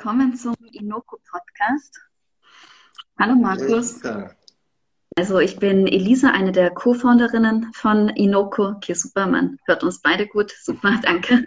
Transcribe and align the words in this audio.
willkommen 0.00 0.34
zum 0.34 0.54
Inoko 0.72 1.18
Podcast. 1.30 2.00
Hallo 3.18 3.34
Markus. 3.34 4.00
Also 5.14 5.40
ich 5.40 5.58
bin 5.58 5.86
Elisa, 5.86 6.30
eine 6.30 6.52
der 6.52 6.70
Co-Founderinnen 6.70 7.70
von 7.74 8.08
Inoko. 8.08 8.68
Okay, 8.68 8.94
super, 8.94 9.26
man 9.26 9.58
hört 9.66 9.84
uns 9.84 10.00
beide 10.00 10.26
gut. 10.26 10.54
Super, 10.58 10.98
danke. 11.02 11.46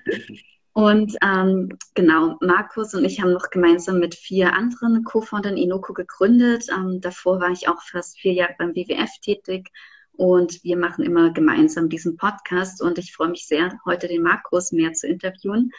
Und 0.74 1.16
ähm, 1.24 1.70
genau, 1.96 2.38
Markus 2.42 2.94
und 2.94 3.06
ich 3.06 3.20
haben 3.20 3.34
noch 3.34 3.50
gemeinsam 3.50 3.98
mit 3.98 4.14
vier 4.14 4.54
anderen 4.54 5.04
Co-Foundern 5.04 5.58
Inoko 5.58 5.94
gegründet. 5.94 6.68
Ähm, 6.72 7.02
davor 7.02 7.40
war 7.40 7.50
ich 7.50 7.68
auch 7.68 7.82
fast 7.82 8.20
vier 8.20 8.34
Jahre 8.34 8.54
beim 8.60 8.76
WWF 8.76 9.10
tätig 9.24 9.72
und 10.12 10.64
wir 10.64 10.78
machen 10.78 11.04
immer 11.04 11.34
gemeinsam 11.34 11.90
diesen 11.90 12.18
Podcast 12.18 12.84
und 12.84 13.00
ich 13.00 13.16
freue 13.16 13.30
mich 13.30 13.48
sehr, 13.48 13.80
heute 13.84 14.08
den 14.08 14.22
Markus 14.22 14.72
mehr 14.72 14.94
zu 14.94 15.08
interviewen. 15.08 15.72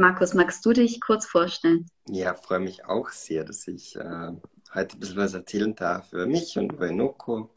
Markus, 0.00 0.32
magst 0.32 0.64
du 0.64 0.72
dich 0.72 0.98
kurz 1.02 1.26
vorstellen? 1.26 1.84
Ja, 2.08 2.32
freue 2.32 2.60
mich 2.60 2.86
auch 2.86 3.10
sehr, 3.10 3.44
dass 3.44 3.68
ich 3.68 3.96
äh, 3.96 4.32
heute 4.74 4.96
ein 4.96 4.98
bisschen 4.98 5.18
was 5.18 5.34
erzählen 5.34 5.74
darf 5.74 6.14
über 6.14 6.24
mich 6.24 6.56
und 6.56 6.72
über 6.72 6.88
Inoko. 6.88 7.50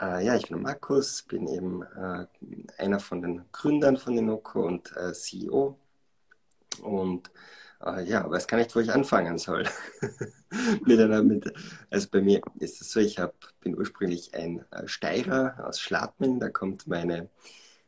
Äh, 0.00 0.24
ja, 0.24 0.36
ich 0.36 0.48
bin 0.48 0.62
Markus, 0.62 1.24
bin 1.24 1.48
eben 1.48 1.82
äh, 1.82 2.26
einer 2.78 3.00
von 3.00 3.20
den 3.20 3.42
Gründern 3.50 3.96
von 3.96 4.16
Inoko 4.16 4.64
und 4.64 4.96
äh, 4.96 5.12
CEO. 5.12 5.76
Und 6.82 7.32
äh, 7.84 8.04
ja, 8.04 8.30
weiß 8.30 8.46
gar 8.46 8.58
nicht, 8.58 8.76
wo 8.76 8.78
ich 8.78 8.92
anfangen 8.92 9.38
soll. 9.38 9.64
mit 10.86 11.00
einer, 11.00 11.24
mit, 11.24 11.52
also 11.90 12.06
bei 12.12 12.20
mir 12.20 12.42
ist 12.60 12.80
es 12.80 12.92
so, 12.92 13.00
ich 13.00 13.18
hab, 13.18 13.34
bin 13.58 13.76
ursprünglich 13.76 14.36
ein 14.36 14.64
äh, 14.70 14.86
Steirer 14.86 15.66
aus 15.66 15.80
Schladming, 15.80 16.38
da 16.38 16.48
kommt 16.48 16.86
meine, 16.86 17.28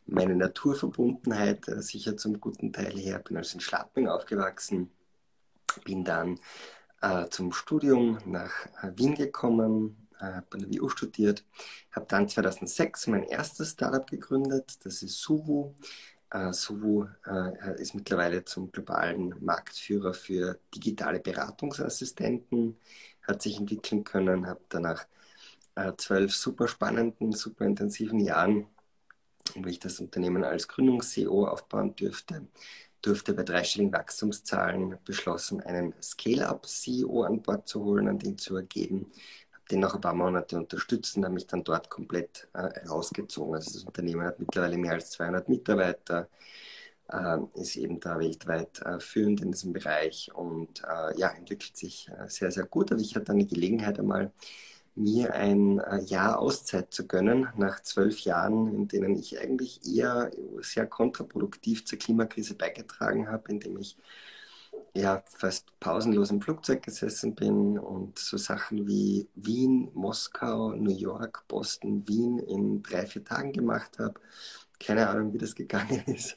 meine 0.06 0.36
Naturverbundenheit 0.36 1.68
äh, 1.68 1.82
sicher 1.82 2.16
zum 2.16 2.40
guten 2.40 2.72
Teil 2.72 2.96
her. 2.98 3.18
Bin 3.18 3.36
also 3.36 3.54
in 3.54 3.60
Schladming 3.60 4.08
aufgewachsen, 4.08 4.90
bin 5.84 6.04
dann 6.04 6.38
äh, 7.00 7.28
zum 7.28 7.52
Studium 7.52 8.18
nach 8.24 8.66
äh, 8.82 8.90
Wien 8.96 9.14
gekommen, 9.14 10.08
äh, 10.20 10.24
habe 10.24 10.46
an 10.52 10.60
der 10.60 10.80
WU 10.80 10.88
studiert, 10.88 11.44
habe 11.92 12.06
dann 12.08 12.28
2006 12.28 13.08
mein 13.08 13.24
erstes 13.24 13.72
Startup 13.72 14.08
gegründet, 14.08 14.78
das 14.84 15.02
ist 15.02 15.20
Suvu. 15.20 15.74
Uh, 16.34 16.50
Suvu 16.50 17.06
uh, 17.28 17.72
ist 17.76 17.94
mittlerweile 17.94 18.44
zum 18.44 18.72
globalen 18.72 19.36
Marktführer 19.38 20.14
für 20.14 20.58
digitale 20.74 21.20
Beratungsassistenten, 21.20 22.76
hat 23.22 23.42
sich 23.42 23.56
entwickeln 23.56 24.02
können, 24.02 24.48
habe 24.48 24.60
danach 24.68 25.06
zwölf 25.96 26.34
super 26.34 26.66
spannenden, 26.66 27.32
super 27.32 27.66
intensiven 27.66 28.20
Jahren, 28.20 28.66
wo 29.54 29.68
ich 29.68 29.78
das 29.78 30.00
Unternehmen 30.00 30.44
als 30.44 30.68
Gründungs-CEO 30.68 31.46
aufbauen 31.46 31.94
dürfte, 31.96 32.46
durfte 33.02 33.34
bei 33.34 33.42
dreistelligen 33.42 33.92
Wachstumszahlen 33.92 34.98
beschlossen, 35.04 35.60
einen 35.60 35.94
Scale-Up-CEO 36.00 37.22
an 37.22 37.42
Bord 37.42 37.68
zu 37.68 37.84
holen, 37.84 38.08
an 38.08 38.18
den 38.18 38.38
zu 38.38 38.56
ergeben. 38.56 39.12
Habe 39.52 39.64
den 39.70 39.80
noch 39.80 39.94
ein 39.94 40.00
paar 40.00 40.14
Monate 40.14 40.56
unterstützt 40.56 41.16
und 41.16 41.24
habe 41.24 41.34
mich 41.34 41.46
dann 41.46 41.64
dort 41.64 41.90
komplett 41.90 42.48
äh, 42.54 42.86
rausgezogen. 42.86 43.54
Also 43.54 43.72
das 43.74 43.84
Unternehmen 43.84 44.22
hat 44.22 44.40
mittlerweile 44.40 44.78
mehr 44.78 44.92
als 44.92 45.10
200 45.10 45.48
Mitarbeiter, 45.48 46.28
äh, 47.10 47.38
ist 47.54 47.76
eben 47.76 48.00
da 48.00 48.18
weltweit 48.18 48.80
äh, 48.80 48.98
führend 49.00 49.42
in 49.42 49.52
diesem 49.52 49.74
Bereich 49.74 50.30
und 50.34 50.82
äh, 50.84 51.18
ja, 51.18 51.28
entwickelt 51.28 51.76
sich 51.76 52.08
äh, 52.08 52.28
sehr, 52.28 52.50
sehr 52.50 52.64
gut. 52.64 52.90
Aber 52.90 53.00
ich 53.00 53.14
hatte 53.14 53.26
dann 53.26 53.38
die 53.38 53.46
Gelegenheit 53.46 53.98
einmal 53.98 54.32
mir 54.96 55.34
ein 55.34 55.80
äh, 55.80 56.02
Jahr 56.04 56.38
Auszeit 56.38 56.92
zu 56.92 57.06
gönnen, 57.06 57.48
nach 57.56 57.80
zwölf 57.82 58.20
Jahren, 58.20 58.74
in 58.74 58.88
denen 58.88 59.16
ich 59.16 59.40
eigentlich 59.40 59.80
eher 59.86 60.30
sehr 60.60 60.86
kontraproduktiv 60.86 61.84
zur 61.84 61.98
Klimakrise 61.98 62.54
beigetragen 62.54 63.28
habe, 63.28 63.50
indem 63.50 63.78
ich 63.78 63.96
ja 64.94 65.22
fast 65.26 65.78
pausenlos 65.80 66.30
im 66.30 66.40
Flugzeug 66.40 66.82
gesessen 66.82 67.34
bin 67.34 67.78
und 67.78 68.18
so 68.18 68.36
Sachen 68.36 68.86
wie 68.86 69.28
Wien, 69.34 69.90
Moskau, 69.94 70.72
New 70.72 70.94
York, 70.94 71.44
Boston, 71.48 72.06
Wien 72.06 72.38
in 72.38 72.82
drei, 72.82 73.06
vier 73.06 73.24
Tagen 73.24 73.52
gemacht 73.52 73.98
habe. 73.98 74.14
Keine 74.78 75.08
Ahnung, 75.08 75.32
wie 75.32 75.38
das 75.38 75.54
gegangen 75.54 76.02
ist, 76.06 76.36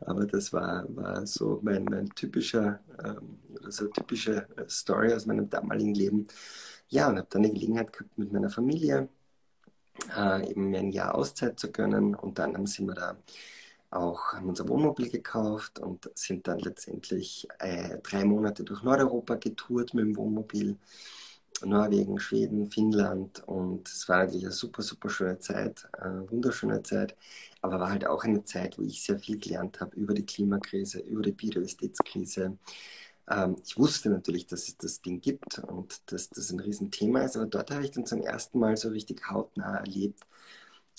aber 0.00 0.26
das 0.26 0.52
war, 0.52 0.84
war 0.94 1.26
so 1.26 1.60
mein, 1.62 1.84
mein 1.84 2.08
typischer, 2.10 2.80
ähm, 3.02 3.38
so 3.68 3.86
typische 3.88 4.46
Story 4.68 5.12
aus 5.12 5.26
meinem 5.26 5.48
damaligen 5.48 5.94
Leben 5.94 6.28
ja, 6.88 7.08
und 7.08 7.18
habe 7.18 7.28
dann 7.30 7.42
die 7.42 7.52
Gelegenheit 7.52 7.92
gehabt, 7.92 8.16
mit 8.18 8.32
meiner 8.32 8.50
Familie 8.50 9.08
äh, 10.16 10.50
eben 10.50 10.70
mir 10.70 10.78
ein 10.80 10.92
Jahr 10.92 11.14
Auszeit 11.14 11.58
zu 11.58 11.70
gönnen. 11.72 12.14
Und 12.14 12.38
dann 12.38 12.66
sind 12.66 12.86
wir 12.86 12.94
da 12.94 13.16
auch, 13.90 14.32
haben 14.32 14.48
unser 14.48 14.68
Wohnmobil 14.68 15.10
gekauft 15.10 15.78
und 15.78 16.10
sind 16.14 16.46
dann 16.48 16.58
letztendlich 16.60 17.48
äh, 17.58 17.98
drei 18.02 18.24
Monate 18.24 18.64
durch 18.64 18.82
Nordeuropa 18.82 19.36
getourt 19.36 19.94
mit 19.94 20.04
dem 20.04 20.16
Wohnmobil. 20.16 20.76
Norwegen, 21.64 22.20
Schweden, 22.20 22.70
Finnland 22.70 23.42
und 23.46 23.88
es 23.88 24.08
war 24.08 24.18
natürlich 24.18 24.44
eine 24.44 24.52
super, 24.52 24.82
super 24.82 25.08
schöne 25.08 25.38
Zeit, 25.38 25.88
eine 25.92 26.30
wunderschöne 26.30 26.82
Zeit, 26.82 27.16
aber 27.62 27.80
war 27.80 27.90
halt 27.90 28.06
auch 28.06 28.24
eine 28.24 28.42
Zeit, 28.42 28.78
wo 28.78 28.82
ich 28.82 29.02
sehr 29.02 29.18
viel 29.18 29.38
gelernt 29.38 29.80
habe 29.80 29.96
über 29.96 30.12
die 30.12 30.26
Klimakrise, 30.26 31.00
über 31.00 31.22
die 31.22 31.32
Biodiversitätskrise, 31.32 32.58
ähm, 33.28 33.56
ich 33.64 33.76
wusste 33.78 34.10
natürlich, 34.10 34.46
dass 34.46 34.68
es 34.68 34.76
das 34.76 35.02
Ding 35.02 35.20
gibt 35.20 35.58
und 35.60 36.00
dass 36.12 36.30
das 36.30 36.50
ein 36.50 36.60
Riesenthema 36.60 37.22
ist, 37.22 37.36
aber 37.36 37.46
dort 37.46 37.70
habe 37.70 37.84
ich 37.84 37.90
dann 37.90 38.06
zum 38.06 38.22
ersten 38.22 38.58
Mal 38.58 38.76
so 38.76 38.88
richtig 38.90 39.28
hautnah 39.30 39.78
erlebt, 39.78 40.20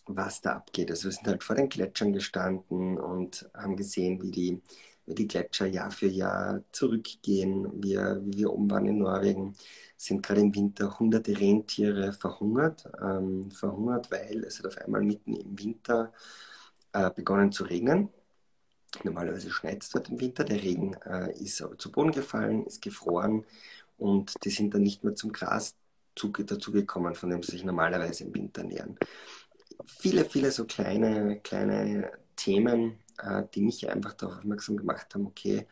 was 0.05 0.41
da 0.41 0.53
abgeht. 0.57 0.89
Also 0.91 1.05
wir 1.05 1.11
sind 1.13 1.27
halt 1.27 1.43
vor 1.43 1.55
den 1.55 1.69
Gletschern 1.69 2.13
gestanden 2.13 2.97
und 2.97 3.49
haben 3.53 3.75
gesehen, 3.77 4.21
wie 4.21 4.31
die, 4.31 4.61
wie 5.05 5.15
die 5.15 5.27
Gletscher 5.27 5.67
Jahr 5.67 5.91
für 5.91 6.07
Jahr 6.07 6.63
zurückgehen. 6.71 7.69
Wir, 7.83 8.21
wie 8.25 8.39
wir 8.39 8.53
oben 8.53 8.69
waren 8.71 8.85
in 8.87 8.99
Norwegen, 8.99 9.55
sind 9.97 10.23
gerade 10.23 10.41
im 10.41 10.53
Winter 10.55 10.99
hunderte 10.99 11.37
Rentiere 11.39 12.13
verhungert. 12.13 12.85
Ähm, 13.01 13.51
verhungert, 13.51 14.11
weil 14.11 14.43
es 14.45 14.59
hat 14.59 14.67
auf 14.67 14.77
einmal 14.77 15.01
mitten 15.01 15.35
im 15.35 15.57
Winter 15.59 16.13
äh, 16.93 17.09
begonnen 17.11 17.51
zu 17.51 17.63
regnen. 17.65 18.09
Normalerweise 19.03 19.49
schneit 19.49 19.83
es 19.83 19.89
dort 19.89 20.09
im 20.09 20.19
Winter, 20.19 20.43
der 20.43 20.61
Regen 20.61 20.95
äh, 21.05 21.31
ist 21.33 21.61
aber 21.61 21.77
zu 21.77 21.91
Boden 21.91 22.11
gefallen, 22.11 22.65
ist 22.65 22.81
gefroren 22.81 23.45
und 23.97 24.33
die 24.43 24.49
sind 24.49 24.73
dann 24.73 24.83
nicht 24.83 25.03
mehr 25.03 25.15
zum 25.15 25.31
Gras 25.31 25.75
dazugekommen, 26.15 27.15
von 27.15 27.29
dem 27.29 27.43
sie 27.43 27.51
sich 27.51 27.63
normalerweise 27.63 28.23
im 28.23 28.33
Winter 28.33 28.63
nähern. 28.63 28.97
Viele, 29.85 30.25
viele 30.25 30.51
so 30.51 30.65
kleine, 30.65 31.39
kleine 31.41 32.11
Themen, 32.35 32.97
äh, 33.19 33.43
die 33.53 33.61
mich 33.61 33.89
einfach 33.89 34.13
darauf 34.13 34.37
aufmerksam 34.37 34.77
gemacht 34.77 35.13
haben, 35.13 35.27
okay, 35.27 35.67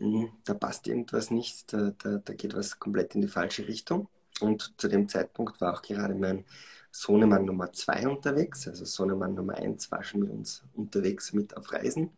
mh, 0.00 0.20
hm, 0.20 0.32
da 0.44 0.54
passt 0.54 0.86
irgendwas 0.86 1.30
nicht, 1.30 1.72
da, 1.72 1.92
da, 1.98 2.18
da 2.18 2.34
geht 2.34 2.54
was 2.54 2.78
komplett 2.78 3.14
in 3.14 3.22
die 3.22 3.28
falsche 3.28 3.66
Richtung. 3.66 4.08
Und 4.40 4.74
zu 4.76 4.88
dem 4.88 5.08
Zeitpunkt 5.08 5.60
war 5.60 5.74
auch 5.74 5.82
gerade 5.82 6.14
mein 6.14 6.44
Sohnemann 6.90 7.44
Nummer 7.44 7.72
2 7.72 8.08
unterwegs. 8.08 8.68
Also 8.68 8.84
Sohnemann 8.84 9.34
Nummer 9.34 9.54
1 9.54 9.90
war 9.90 10.02
schon 10.02 10.20
mit 10.20 10.30
uns 10.30 10.62
unterwegs 10.74 11.32
mit 11.32 11.56
auf 11.56 11.72
Reisen. 11.72 12.10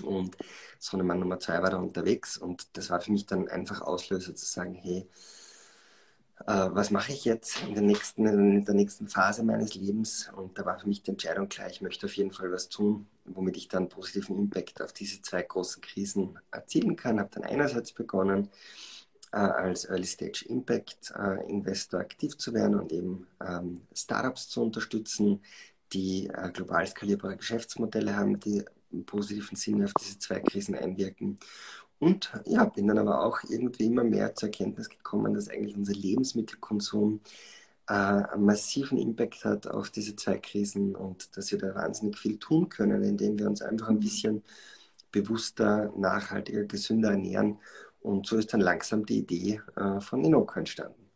Und 0.00 0.36
Sohnemann 0.78 1.20
Nummer 1.20 1.38
zwei 1.38 1.62
war 1.62 1.70
da 1.70 1.78
unterwegs 1.78 2.38
und 2.38 2.76
das 2.76 2.90
war 2.90 3.00
für 3.00 3.12
mich 3.12 3.26
dann 3.26 3.48
einfach 3.48 3.80
Auslöser 3.80 4.34
zu 4.34 4.46
sagen, 4.46 4.74
hey, 4.74 5.08
äh, 6.46 6.68
was 6.70 6.90
mache 6.90 7.12
ich 7.12 7.24
jetzt 7.24 7.62
in 7.64 7.74
der, 7.74 7.82
nächsten, 7.82 8.26
in 8.26 8.64
der 8.64 8.74
nächsten 8.74 9.08
Phase 9.08 9.42
meines 9.42 9.74
Lebens? 9.74 10.30
Und 10.36 10.58
da 10.58 10.64
war 10.64 10.78
für 10.78 10.88
mich 10.88 11.02
die 11.02 11.10
Entscheidung 11.10 11.48
klar, 11.48 11.68
ich 11.68 11.80
möchte 11.80 12.06
auf 12.06 12.14
jeden 12.14 12.32
Fall 12.32 12.52
was 12.52 12.68
tun, 12.68 13.06
womit 13.24 13.56
ich 13.56 13.68
dann 13.68 13.88
positiven 13.88 14.38
Impact 14.38 14.80
auf 14.82 14.92
diese 14.92 15.20
zwei 15.20 15.42
großen 15.42 15.82
Krisen 15.82 16.38
erzielen 16.50 16.96
kann. 16.96 17.18
Habe 17.18 17.30
dann 17.32 17.44
einerseits 17.44 17.92
begonnen, 17.92 18.50
äh, 19.32 19.36
als 19.36 19.84
Early 19.84 20.06
Stage 20.06 20.44
Impact 20.48 21.12
äh, 21.16 21.48
Investor 21.50 22.00
aktiv 22.00 22.36
zu 22.38 22.54
werden 22.54 22.78
und 22.78 22.92
eben 22.92 23.26
ähm, 23.46 23.82
Startups 23.92 24.48
zu 24.48 24.62
unterstützen, 24.62 25.42
die 25.92 26.28
äh, 26.28 26.50
global 26.52 26.86
skalierbare 26.86 27.36
Geschäftsmodelle 27.36 28.16
haben, 28.16 28.38
die 28.40 28.64
im 28.90 29.04
positiven 29.04 29.56
Sinne 29.56 29.86
auf 29.86 29.92
diese 29.94 30.18
zwei 30.18 30.40
Krisen 30.40 30.74
einwirken. 30.74 31.38
Und 31.98 32.32
ja, 32.46 32.64
bin 32.64 32.86
dann 32.88 32.98
aber 32.98 33.24
auch 33.24 33.40
irgendwie 33.48 33.86
immer 33.86 34.04
mehr 34.04 34.34
zur 34.34 34.48
Erkenntnis 34.48 34.88
gekommen, 34.88 35.34
dass 35.34 35.48
eigentlich 35.48 35.76
unser 35.76 35.94
Lebensmittelkonsum 35.94 37.20
äh, 37.88 37.92
einen 37.92 38.44
massiven 38.44 38.98
Impact 38.98 39.44
hat 39.44 39.66
auf 39.66 39.90
diese 39.90 40.14
zwei 40.14 40.38
Krisen 40.38 40.94
und 40.94 41.36
dass 41.36 41.50
wir 41.50 41.58
da 41.58 41.74
wahnsinnig 41.74 42.16
viel 42.16 42.38
tun 42.38 42.68
können, 42.68 43.02
indem 43.02 43.38
wir 43.38 43.48
uns 43.48 43.62
einfach 43.62 43.88
ein 43.88 43.98
bisschen 43.98 44.42
bewusster, 45.10 45.92
nachhaltiger, 45.96 46.64
gesünder 46.64 47.10
ernähren. 47.10 47.58
Und 48.00 48.26
so 48.26 48.36
ist 48.36 48.52
dann 48.52 48.60
langsam 48.60 49.04
die 49.04 49.18
Idee 49.18 49.60
äh, 49.76 50.00
von 50.00 50.24
Inoko 50.24 50.60
entstanden. 50.60 51.10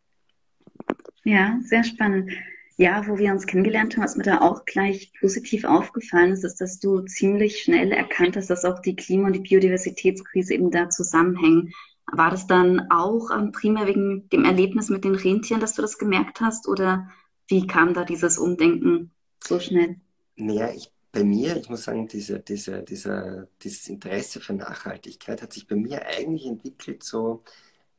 Ja, 1.23 1.57
sehr 1.63 1.83
spannend. 1.83 2.31
Ja, 2.77 3.07
wo 3.07 3.17
wir 3.17 3.31
uns 3.31 3.45
kennengelernt 3.45 3.95
haben, 3.95 4.03
was 4.03 4.15
mir 4.15 4.23
da 4.23 4.41
auch 4.41 4.65
gleich 4.65 5.11
positiv 5.19 5.63
aufgefallen 5.63 6.31
ist, 6.31 6.43
ist, 6.43 6.59
dass 6.59 6.79
du 6.79 7.01
ziemlich 7.01 7.61
schnell 7.61 7.91
erkannt 7.91 8.35
hast, 8.35 8.49
dass 8.49 8.65
auch 8.65 8.79
die 8.79 8.95
Klima- 8.95 9.27
und 9.27 9.33
die 9.33 9.41
Biodiversitätskrise 9.41 10.55
eben 10.55 10.71
da 10.71 10.89
zusammenhängen. 10.89 11.73
War 12.11 12.31
das 12.31 12.47
dann 12.47 12.89
auch 12.89 13.29
ähm, 13.31 13.51
primär 13.51 13.87
wegen 13.87 14.27
dem 14.29 14.43
Erlebnis 14.43 14.89
mit 14.89 15.03
den 15.03 15.15
Rentieren, 15.15 15.61
dass 15.61 15.75
du 15.75 15.81
das 15.81 15.97
gemerkt 15.97 16.41
hast? 16.41 16.67
Oder 16.67 17.09
wie 17.47 17.67
kam 17.67 17.93
da 17.93 18.03
dieses 18.05 18.37
Umdenken 18.37 19.11
so 19.43 19.59
schnell? 19.59 19.97
Naja, 20.35 20.71
ich 20.73 20.91
bei 21.13 21.23
mir, 21.23 21.55
ich 21.55 21.69
muss 21.69 21.83
sagen, 21.83 22.07
diese, 22.07 22.39
diese, 22.39 22.81
dieser, 22.81 23.47
dieses 23.61 23.87
Interesse 23.87 24.41
für 24.41 24.53
Nachhaltigkeit 24.53 25.43
hat 25.43 25.53
sich 25.53 25.67
bei 25.67 25.75
mir 25.75 26.03
eigentlich 26.07 26.47
entwickelt 26.47 27.03
so 27.03 27.43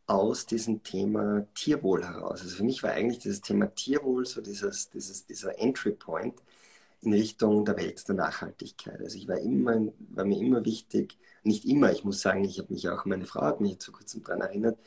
aus 0.06 0.46
diesem 0.46 0.82
Thema 0.82 1.46
Tierwohl 1.54 2.04
heraus. 2.04 2.42
Also 2.42 2.56
für 2.56 2.64
mich 2.64 2.82
war 2.82 2.92
eigentlich 2.92 3.20
dieses 3.20 3.40
Thema 3.40 3.74
Tierwohl 3.74 4.26
so 4.26 4.40
dieses, 4.40 4.90
dieses, 4.90 5.26
dieser 5.26 5.58
Entry 5.58 5.92
Point 5.92 6.34
in 7.04 7.12
Richtung 7.12 7.64
der 7.64 7.76
Welt 7.76 8.06
der 8.08 8.14
Nachhaltigkeit. 8.14 9.00
Also 9.00 9.16
ich 9.16 9.28
war 9.28 9.38
immer, 9.38 9.88
war 10.10 10.24
mir 10.24 10.38
immer 10.38 10.64
wichtig, 10.64 11.18
nicht 11.42 11.64
immer, 11.66 11.92
ich 11.92 12.04
muss 12.04 12.20
sagen, 12.20 12.44
ich 12.44 12.58
habe 12.58 12.72
mich 12.72 12.88
auch, 12.88 13.04
meine 13.04 13.26
Frau 13.26 13.42
hat 13.42 13.60
mich 13.60 13.78
zu 13.78 13.92
kurzem 13.92 14.22
daran 14.22 14.40
erinnert, 14.40 14.78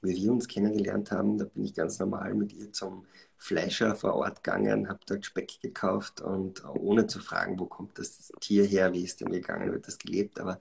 wie 0.00 0.14
wir 0.14 0.32
uns 0.32 0.46
kennengelernt 0.48 1.10
haben, 1.10 1.38
da 1.38 1.44
bin 1.44 1.64
ich 1.64 1.74
ganz 1.74 1.98
normal 1.98 2.34
mit 2.34 2.52
ihr 2.52 2.72
zum 2.72 3.06
Fleischer 3.36 3.96
vor 3.96 4.14
Ort 4.14 4.42
gegangen, 4.44 4.88
habe 4.88 5.00
dort 5.06 5.26
Speck 5.26 5.60
gekauft 5.60 6.20
und 6.20 6.64
ohne 6.64 7.06
zu 7.06 7.18
fragen, 7.18 7.58
wo 7.58 7.66
kommt 7.66 7.98
das 7.98 8.32
Tier 8.40 8.64
her, 8.64 8.92
wie 8.92 9.02
ist 9.02 9.20
denn 9.20 9.32
gegangen, 9.32 9.72
wird 9.72 9.88
das 9.88 9.98
gelebt, 9.98 10.38
aber 10.38 10.60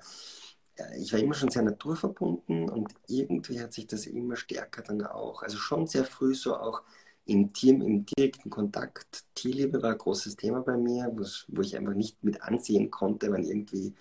ich 0.98 1.14
war 1.14 1.20
immer 1.20 1.34
schon 1.34 1.50
sehr 1.50 1.62
naturverbunden 1.64 2.70
und 2.70 2.94
irgendwie 3.08 3.60
hat 3.62 3.74
sich 3.74 3.88
das 3.88 4.06
immer 4.08 4.36
stärker 4.36 4.81
dann 4.81 5.04
auch, 5.04 5.44
also 5.44 5.58
schon 5.58 5.88
sehr 5.88 6.06
früh 6.06 6.34
so 6.36 6.56
auch 6.56 6.81
im 7.25 7.54
Team, 7.54 7.81
im 7.81 8.06
direkten 8.06 8.50
Kontakt. 8.50 9.24
Tierliebe 9.36 9.81
war 9.81 9.92
ein 9.92 9.98
großes 9.98 10.36
Thema 10.36 10.62
bei 10.62 10.75
mir, 10.78 11.12
wo 11.48 11.62
ich 11.62 11.78
einfach 11.78 11.94
nicht 11.94 12.24
mit 12.24 12.42
ansehen 12.42 12.92
konnte, 12.92 13.31
wenn 13.31 13.44
irgendwie 13.44 13.94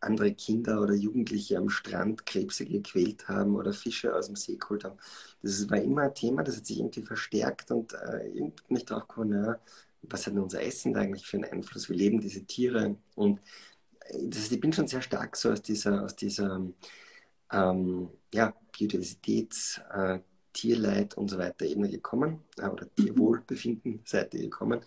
andere 0.00 0.32
Kinder 0.34 0.82
oder 0.82 0.94
Jugendliche 0.94 1.56
am 1.58 1.70
Strand 1.70 2.26
Krebse 2.26 2.66
gequält 2.66 3.28
haben 3.28 3.56
oder 3.56 3.72
Fische 3.72 4.14
aus 4.14 4.26
dem 4.26 4.36
See 4.36 4.56
geholt 4.56 4.84
haben. 4.84 4.98
Das 5.42 5.68
war 5.70 5.80
immer 5.80 6.02
ein 6.02 6.14
Thema, 6.14 6.42
das 6.42 6.56
hat 6.58 6.66
sich 6.66 6.78
irgendwie 6.78 7.02
verstärkt 7.02 7.70
und 7.70 7.94
äh, 7.94 8.28
irgendwie 8.28 8.62
bin 8.68 8.76
ich 8.76 8.84
drauf 8.84 9.08
gekommen, 9.08 9.32
ja, 9.44 9.58
was 10.02 10.26
hat 10.26 10.34
denn 10.34 10.42
unser 10.42 10.62
Essen 10.62 10.92
da 10.92 11.00
eigentlich 11.00 11.26
für 11.26 11.38
einen 11.38 11.50
Einfluss? 11.50 11.88
Wie 11.90 11.94
leben 11.94 12.20
diese 12.20 12.44
Tiere? 12.44 12.96
Und 13.14 13.40
das, 14.12 14.50
ich 14.50 14.60
bin 14.60 14.72
schon 14.72 14.88
sehr 14.88 15.02
stark 15.02 15.36
so 15.36 15.50
aus 15.50 15.62
dieser, 15.62 16.04
aus 16.04 16.16
dieser 16.16 16.60
ähm, 17.52 18.10
ja, 18.32 18.54
Biodiversitäts- 18.72 19.80
äh, 19.90 20.20
Tierleid 20.56 21.18
und 21.18 21.28
so 21.28 21.36
weiter 21.38 21.66
Ebene 21.66 21.90
gekommen 21.90 22.40
äh, 22.58 22.66
oder 22.66 22.86
mhm. 22.86 23.04
Tierwohlbefinden 23.04 24.00
Seite 24.04 24.38
gekommen 24.38 24.80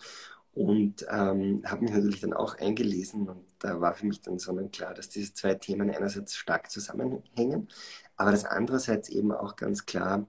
und 0.52 1.06
ähm, 1.08 1.62
habe 1.64 1.82
mich 1.82 1.92
natürlich 1.92 2.20
dann 2.20 2.32
auch 2.32 2.58
eingelesen 2.58 3.28
und 3.28 3.44
da 3.60 3.80
war 3.80 3.94
für 3.94 4.06
mich 4.06 4.20
dann 4.20 4.40
sonnenklar, 4.40 4.94
dass 4.94 5.08
diese 5.08 5.32
zwei 5.32 5.54
Themen 5.54 5.90
einerseits 5.90 6.34
stark 6.34 6.70
zusammenhängen, 6.70 7.68
aber 8.16 8.32
dass 8.32 8.44
andererseits 8.44 9.08
eben 9.10 9.30
auch 9.30 9.54
ganz 9.54 9.86
klar 9.86 10.26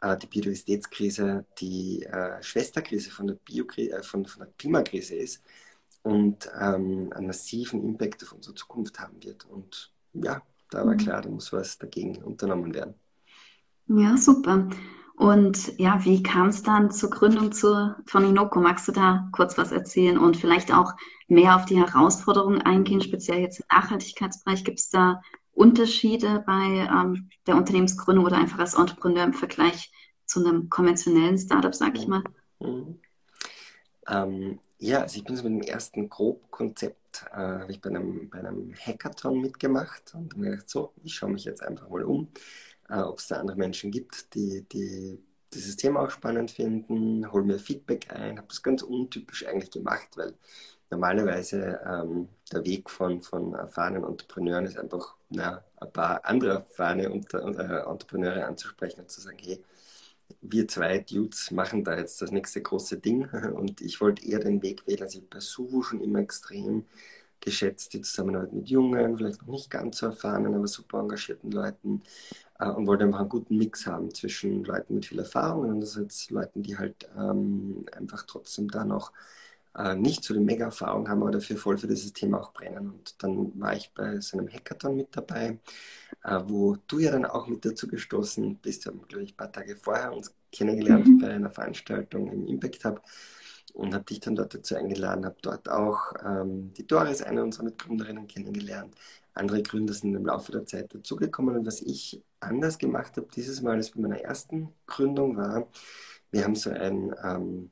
äh, 0.00 0.16
die 0.16 0.28
Biodiversitätskrise 0.28 1.44
die 1.58 2.04
äh, 2.04 2.40
Schwesterkrise 2.40 3.10
von 3.10 3.26
der, 3.26 3.36
äh, 3.48 4.02
von, 4.04 4.26
von 4.26 4.44
der 4.44 4.52
Klimakrise 4.56 5.16
ist 5.16 5.42
und 6.04 6.50
ähm, 6.60 7.10
einen 7.14 7.26
massiven 7.26 7.82
Impact 7.82 8.22
auf 8.22 8.32
unsere 8.32 8.54
Zukunft 8.54 9.00
haben 9.00 9.22
wird. 9.24 9.46
Und 9.46 9.90
ja, 10.12 10.42
da 10.70 10.86
war 10.86 10.92
mhm. 10.92 10.98
klar, 10.98 11.22
da 11.22 11.30
muss 11.30 11.52
was 11.52 11.78
dagegen 11.78 12.22
unternommen 12.22 12.72
werden. 12.74 12.94
Ja, 13.88 14.16
super. 14.16 14.68
Und 15.16 15.78
ja, 15.78 16.04
wie 16.04 16.22
kam 16.22 16.48
es 16.48 16.62
dann 16.62 16.90
zur 16.90 17.08
Gründung 17.08 17.52
zu, 17.52 17.94
von 18.06 18.24
Inoko? 18.24 18.60
Magst 18.60 18.86
du 18.86 18.92
da 18.92 19.28
kurz 19.32 19.56
was 19.56 19.72
erzählen 19.72 20.18
und 20.18 20.36
vielleicht 20.36 20.74
auch 20.74 20.92
mehr 21.28 21.56
auf 21.56 21.64
die 21.64 21.78
Herausforderungen 21.78 22.60
eingehen, 22.60 23.00
speziell 23.00 23.40
jetzt 23.40 23.60
im 23.60 23.66
Nachhaltigkeitsbereich? 23.72 24.64
Gibt 24.64 24.80
es 24.80 24.90
da 24.90 25.22
Unterschiede 25.52 26.42
bei 26.46 26.86
ähm, 26.90 27.30
der 27.46 27.56
Unternehmensgründung 27.56 28.26
oder 28.26 28.36
einfach 28.36 28.58
als 28.58 28.74
Entrepreneur 28.74 29.24
im 29.24 29.32
Vergleich 29.32 29.90
zu 30.26 30.44
einem 30.44 30.68
konventionellen 30.68 31.38
Startup, 31.38 31.74
sag 31.74 31.96
ich 31.96 32.08
mal? 32.08 32.24
Mhm. 32.60 32.98
Ähm, 34.08 34.58
ja, 34.84 35.02
also 35.02 35.16
ich 35.16 35.24
bin 35.24 35.36
so 35.36 35.44
mit 35.48 35.62
dem 35.62 35.68
ersten 35.68 36.08
Grobkonzept, 36.08 37.24
äh, 37.32 37.36
habe 37.36 37.72
ich 37.72 37.80
bei 37.80 37.90
einem, 37.90 38.30
bei 38.30 38.38
einem 38.38 38.74
Hackathon 38.74 39.40
mitgemacht 39.40 40.14
und 40.14 40.36
mir 40.36 40.50
gedacht, 40.50 40.70
so, 40.70 40.92
ich 41.02 41.14
schaue 41.14 41.30
mich 41.32 41.44
jetzt 41.44 41.62
einfach 41.62 41.88
mal 41.88 42.04
um 42.04 42.28
äh, 42.88 43.00
ob 43.00 43.18
es 43.18 43.28
da 43.28 43.36
andere 43.36 43.56
Menschen 43.56 43.90
gibt, 43.90 44.34
die, 44.34 44.62
die 44.70 45.18
dieses 45.52 45.76
Thema 45.76 46.00
auch 46.00 46.10
spannend 46.10 46.50
finden, 46.50 47.30
hol 47.30 47.44
mir 47.44 47.58
Feedback 47.58 48.12
ein, 48.12 48.38
habe 48.38 48.48
das 48.48 48.62
ganz 48.62 48.82
untypisch 48.82 49.46
eigentlich 49.46 49.70
gemacht, 49.70 50.08
weil 50.16 50.34
normalerweise 50.90 51.80
ähm, 51.86 52.28
der 52.52 52.64
Weg 52.64 52.90
von, 52.90 53.20
von 53.20 53.54
erfahrenen 53.54 54.04
Entrepreneuren 54.04 54.66
ist 54.66 54.78
einfach 54.78 55.14
na, 55.30 55.64
ein 55.76 55.92
paar 55.92 56.24
andere 56.24 56.54
erfahrene 56.54 57.10
Unter 57.10 57.40
äh, 57.40 57.88
Entrepreneure 57.88 58.46
anzusprechen 58.46 59.00
und 59.00 59.10
zu 59.10 59.20
sagen, 59.20 59.38
hey, 59.40 59.62
wir 60.40 60.68
zwei 60.68 60.98
Dudes 60.98 61.50
machen 61.50 61.84
da 61.84 61.96
jetzt 61.96 62.20
das 62.22 62.30
nächste 62.30 62.62
große 62.62 62.98
Ding. 62.98 63.28
Und 63.54 63.80
ich 63.80 64.00
wollte 64.00 64.26
eher 64.26 64.40
den 64.40 64.62
Weg 64.62 64.86
wählen, 64.86 65.02
also 65.02 65.18
ich 65.18 65.28
bei 65.28 65.40
Suvu 65.40 65.82
schon 65.82 66.00
immer 66.00 66.20
extrem 66.20 66.84
geschätzt, 67.40 67.92
die 67.92 68.00
Zusammenarbeit 68.00 68.52
mit 68.52 68.68
jungen, 68.68 69.16
vielleicht 69.18 69.42
noch 69.42 69.48
nicht 69.48 69.70
ganz 69.70 69.98
so 69.98 70.06
erfahrenen, 70.06 70.54
aber 70.54 70.66
super 70.66 71.00
engagierten 71.00 71.50
Leuten 71.50 72.02
äh, 72.58 72.68
und 72.68 72.86
wollte 72.86 73.04
einfach 73.04 73.20
einen 73.20 73.28
guten 73.28 73.58
Mix 73.58 73.86
haben 73.86 74.12
zwischen 74.14 74.64
Leuten 74.64 74.94
mit 74.94 75.06
viel 75.06 75.18
Erfahrung 75.18 75.64
und 75.64 75.70
andererseits 75.70 76.30
Leuten, 76.30 76.62
die 76.62 76.78
halt 76.78 77.08
ähm, 77.16 77.84
einfach 77.92 78.24
trotzdem 78.26 78.68
da 78.68 78.84
noch 78.84 79.12
äh, 79.76 79.94
nicht 79.94 80.24
so 80.24 80.34
die 80.34 80.40
Mega-Erfahrung 80.40 81.08
haben, 81.08 81.22
aber 81.22 81.32
dafür 81.32 81.56
voll 81.56 81.78
für 81.78 81.88
dieses 81.88 82.12
Thema 82.12 82.40
auch 82.40 82.52
brennen. 82.52 82.90
Und 82.90 83.22
dann 83.22 83.58
war 83.60 83.76
ich 83.76 83.92
bei 83.94 84.20
so 84.20 84.38
einem 84.38 84.48
Hackathon 84.48 84.96
mit 84.96 85.08
dabei, 85.16 85.58
äh, 86.24 86.40
wo 86.46 86.76
du 86.86 86.98
ja 87.00 87.10
dann 87.10 87.24
auch 87.24 87.46
mit 87.46 87.64
dazu 87.64 87.88
gestoßen 87.88 88.56
bist. 88.56 88.84
Wir 88.84 88.92
haben, 88.92 89.02
glaube 89.08 89.24
ich, 89.24 89.32
ein 89.32 89.36
paar 89.36 89.52
Tage 89.52 89.76
vorher 89.76 90.12
uns 90.12 90.34
kennengelernt 90.52 91.06
mhm. 91.06 91.18
bei 91.18 91.28
einer 91.30 91.50
Veranstaltung 91.50 92.30
im 92.30 92.46
Impact 92.46 92.84
Hub 92.84 93.02
und 93.74 93.92
habe 93.92 94.04
dich 94.04 94.20
dann 94.20 94.36
dort 94.36 94.54
dazu 94.54 94.76
eingeladen, 94.76 95.24
habe 95.24 95.36
dort 95.42 95.68
auch 95.68 96.12
ähm, 96.24 96.72
die 96.74 96.86
Doris, 96.86 97.22
eine 97.22 97.42
unserer 97.42 97.64
Mitgründerinnen, 97.64 98.28
kennengelernt. 98.28 98.94
Andere 99.34 99.62
Gründer 99.62 99.92
sind 99.92 100.14
im 100.14 100.26
Laufe 100.26 100.52
der 100.52 100.64
Zeit 100.64 100.94
dazugekommen 100.94 101.56
und 101.56 101.66
was 101.66 101.82
ich 101.82 102.22
anders 102.38 102.78
gemacht 102.78 103.16
habe 103.16 103.26
dieses 103.34 103.62
Mal 103.62 103.76
als 103.76 103.90
bei 103.90 104.00
meiner 104.00 104.20
ersten 104.20 104.68
Gründung 104.86 105.36
war, 105.36 105.68
wir 106.30 106.44
haben 106.44 106.54
so 106.54 106.70
ein, 106.70 107.14
ähm, 107.24 107.70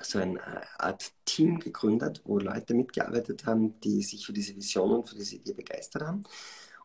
so 0.00 0.18
eine 0.18 0.40
Art 0.78 1.12
Team 1.24 1.58
gegründet, 1.58 2.22
wo 2.24 2.38
Leute 2.38 2.74
mitgearbeitet 2.74 3.46
haben, 3.46 3.78
die 3.80 4.02
sich 4.02 4.26
für 4.26 4.32
diese 4.32 4.56
Vision 4.56 4.92
und 4.92 5.08
für 5.08 5.16
diese 5.16 5.36
Idee 5.36 5.54
begeistert 5.54 6.02
haben 6.02 6.24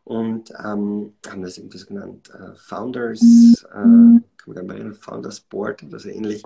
und 0.03 0.51
ähm, 0.51 1.13
haben 1.27 1.41
das 1.41 1.57
irgendwie 1.57 1.77
so 1.77 1.85
genannt 1.85 2.29
äh, 2.33 2.55
Founders, 2.55 3.21
äh, 3.73 4.93
Founders 4.93 5.39
Board 5.41 5.83
oder 5.83 5.99
so 5.99 6.09
ähnlich, 6.09 6.41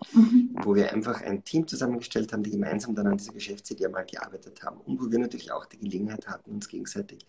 wo 0.63 0.75
wir 0.75 0.91
einfach 0.91 1.21
ein 1.21 1.43
Team 1.43 1.65
zusammengestellt 1.65 2.33
haben, 2.33 2.43
die 2.43 2.51
gemeinsam 2.51 2.93
dann 2.93 3.07
an 3.07 3.17
dieser 3.17 3.31
Geschäftsidee 3.33 3.87
mal 3.87 4.05
gearbeitet 4.05 4.61
haben 4.63 4.81
und 4.81 5.01
wo 5.01 5.09
wir 5.09 5.19
natürlich 5.19 5.51
auch 5.51 5.65
die 5.65 5.77
Gelegenheit 5.77 6.27
hatten, 6.27 6.51
uns 6.51 6.67
gegenseitig 6.67 7.25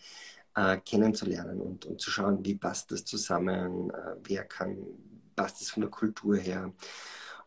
äh, 0.56 0.78
kennenzulernen 0.78 1.61
und, 1.61 1.85
und 1.85 2.00
zu 2.00 2.11
schauen, 2.11 2.45
wie 2.45 2.56
passt 2.56 2.90
das 2.90 3.04
zusammen, 3.04 3.90
äh, 3.90 4.16
wer 4.25 4.45
kann, 4.45 4.78
passt 5.37 5.61
es 5.62 5.71
von 5.71 5.83
der 5.83 5.90
Kultur 5.90 6.37
her. 6.37 6.73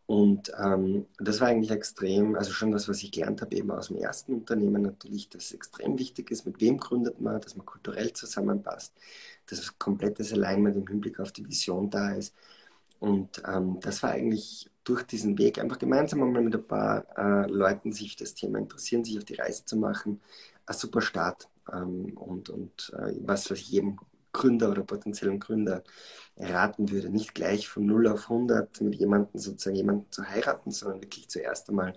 Und 0.10 0.51
ähm, 0.58 1.06
das 1.20 1.39
war 1.39 1.50
eigentlich 1.50 1.70
extrem, 1.70 2.34
also 2.34 2.51
schon 2.51 2.72
das, 2.72 2.89
was 2.89 3.04
ich 3.04 3.12
gelernt 3.12 3.44
habe, 3.44 3.56
eben 3.56 3.70
aus 3.70 3.89
dem 3.89 3.98
ersten 3.98 4.34
Unternehmen 4.34 4.82
natürlich, 4.82 5.30
dass 5.30 5.44
es 5.44 5.51
extrem 5.51 6.00
wichtig 6.00 6.32
ist, 6.32 6.48
mit 6.48 6.60
wem 6.60 6.80
gründet 6.80 7.22
man, 7.22 7.39
dass 7.39 7.56
man 7.56 7.63
kulturell 7.68 8.12
zusammenpasst, 8.13 8.92
dass 9.46 9.78
komplettes 9.78 10.34
Alignment 10.34 10.78
im 10.78 10.88
Hinblick 10.88 11.20
auf 11.20 11.32
die 11.32 11.48
Vision 11.48 11.92
da 11.92 12.16
ist. 12.16 12.34
Und 12.98 13.44
ähm, 13.48 13.80
das 13.82 14.01
war 14.01 14.10
eigentlich 14.10 14.72
durch 14.84 15.04
diesen 15.04 15.38
Weg 15.38 15.60
einfach 15.60 15.78
gemeinsam 15.78 16.24
einmal 16.24 16.42
mit 16.42 16.56
ein 16.56 16.66
paar 16.66 17.06
äh, 17.16 17.48
Leuten 17.48 17.94
sich 17.94 18.16
das 18.16 18.34
Thema 18.34 18.58
interessieren, 18.58 19.06
sich 19.06 19.20
auf 19.20 19.25
die 19.25 19.36
Reise 19.36 19.63
zu 19.63 19.78
machen, 19.78 20.22
ein 20.66 20.75
super 20.75 21.01
Start. 21.01 21.50
Ähm, 21.72 22.18
und 22.18 22.50
und 22.50 22.92
äh, 22.98 23.13
was, 23.22 23.51
was 23.51 23.60
ich 23.60 23.70
jedem 23.70 24.00
Gründer 24.39 24.72
oder 24.72 24.84
potenziellen 24.84 25.39
Gründer 25.39 25.84
raten 26.38 26.89
würde, 26.89 27.10
nicht 27.10 27.36
gleich 27.36 27.67
von 27.67 27.86
0 27.86 28.08
auf 28.08 28.24
100 28.24 28.81
mit 28.81 28.96
jemandem 28.96 29.39
sozusagen 29.39 29.75
jemanden 29.75 30.12
zu 30.12 30.24
heiraten, 30.24 30.72
sondern 30.72 31.01
wirklich 31.01 31.27
zuerst 31.27 31.69
einmal 31.69 31.93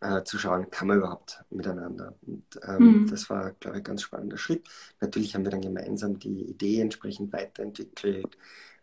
äh, 0.00 0.24
zu 0.24 0.36
schauen, 0.38 0.68
kann 0.70 0.88
man 0.88 0.98
überhaupt 0.98 1.44
miteinander. 1.50 2.14
Und 2.26 2.44
ähm, 2.66 3.02
mhm. 3.02 3.10
das 3.10 3.30
war, 3.30 3.52
glaube 3.52 3.76
ich, 3.76 3.82
ein 3.82 3.84
ganz 3.84 4.02
spannender 4.02 4.36
Schritt. 4.36 4.66
Natürlich 5.00 5.34
haben 5.34 5.44
wir 5.44 5.52
dann 5.52 5.60
gemeinsam 5.60 6.18
die 6.18 6.42
Idee 6.42 6.80
entsprechend 6.80 7.32
weiterentwickelt, 7.32 8.36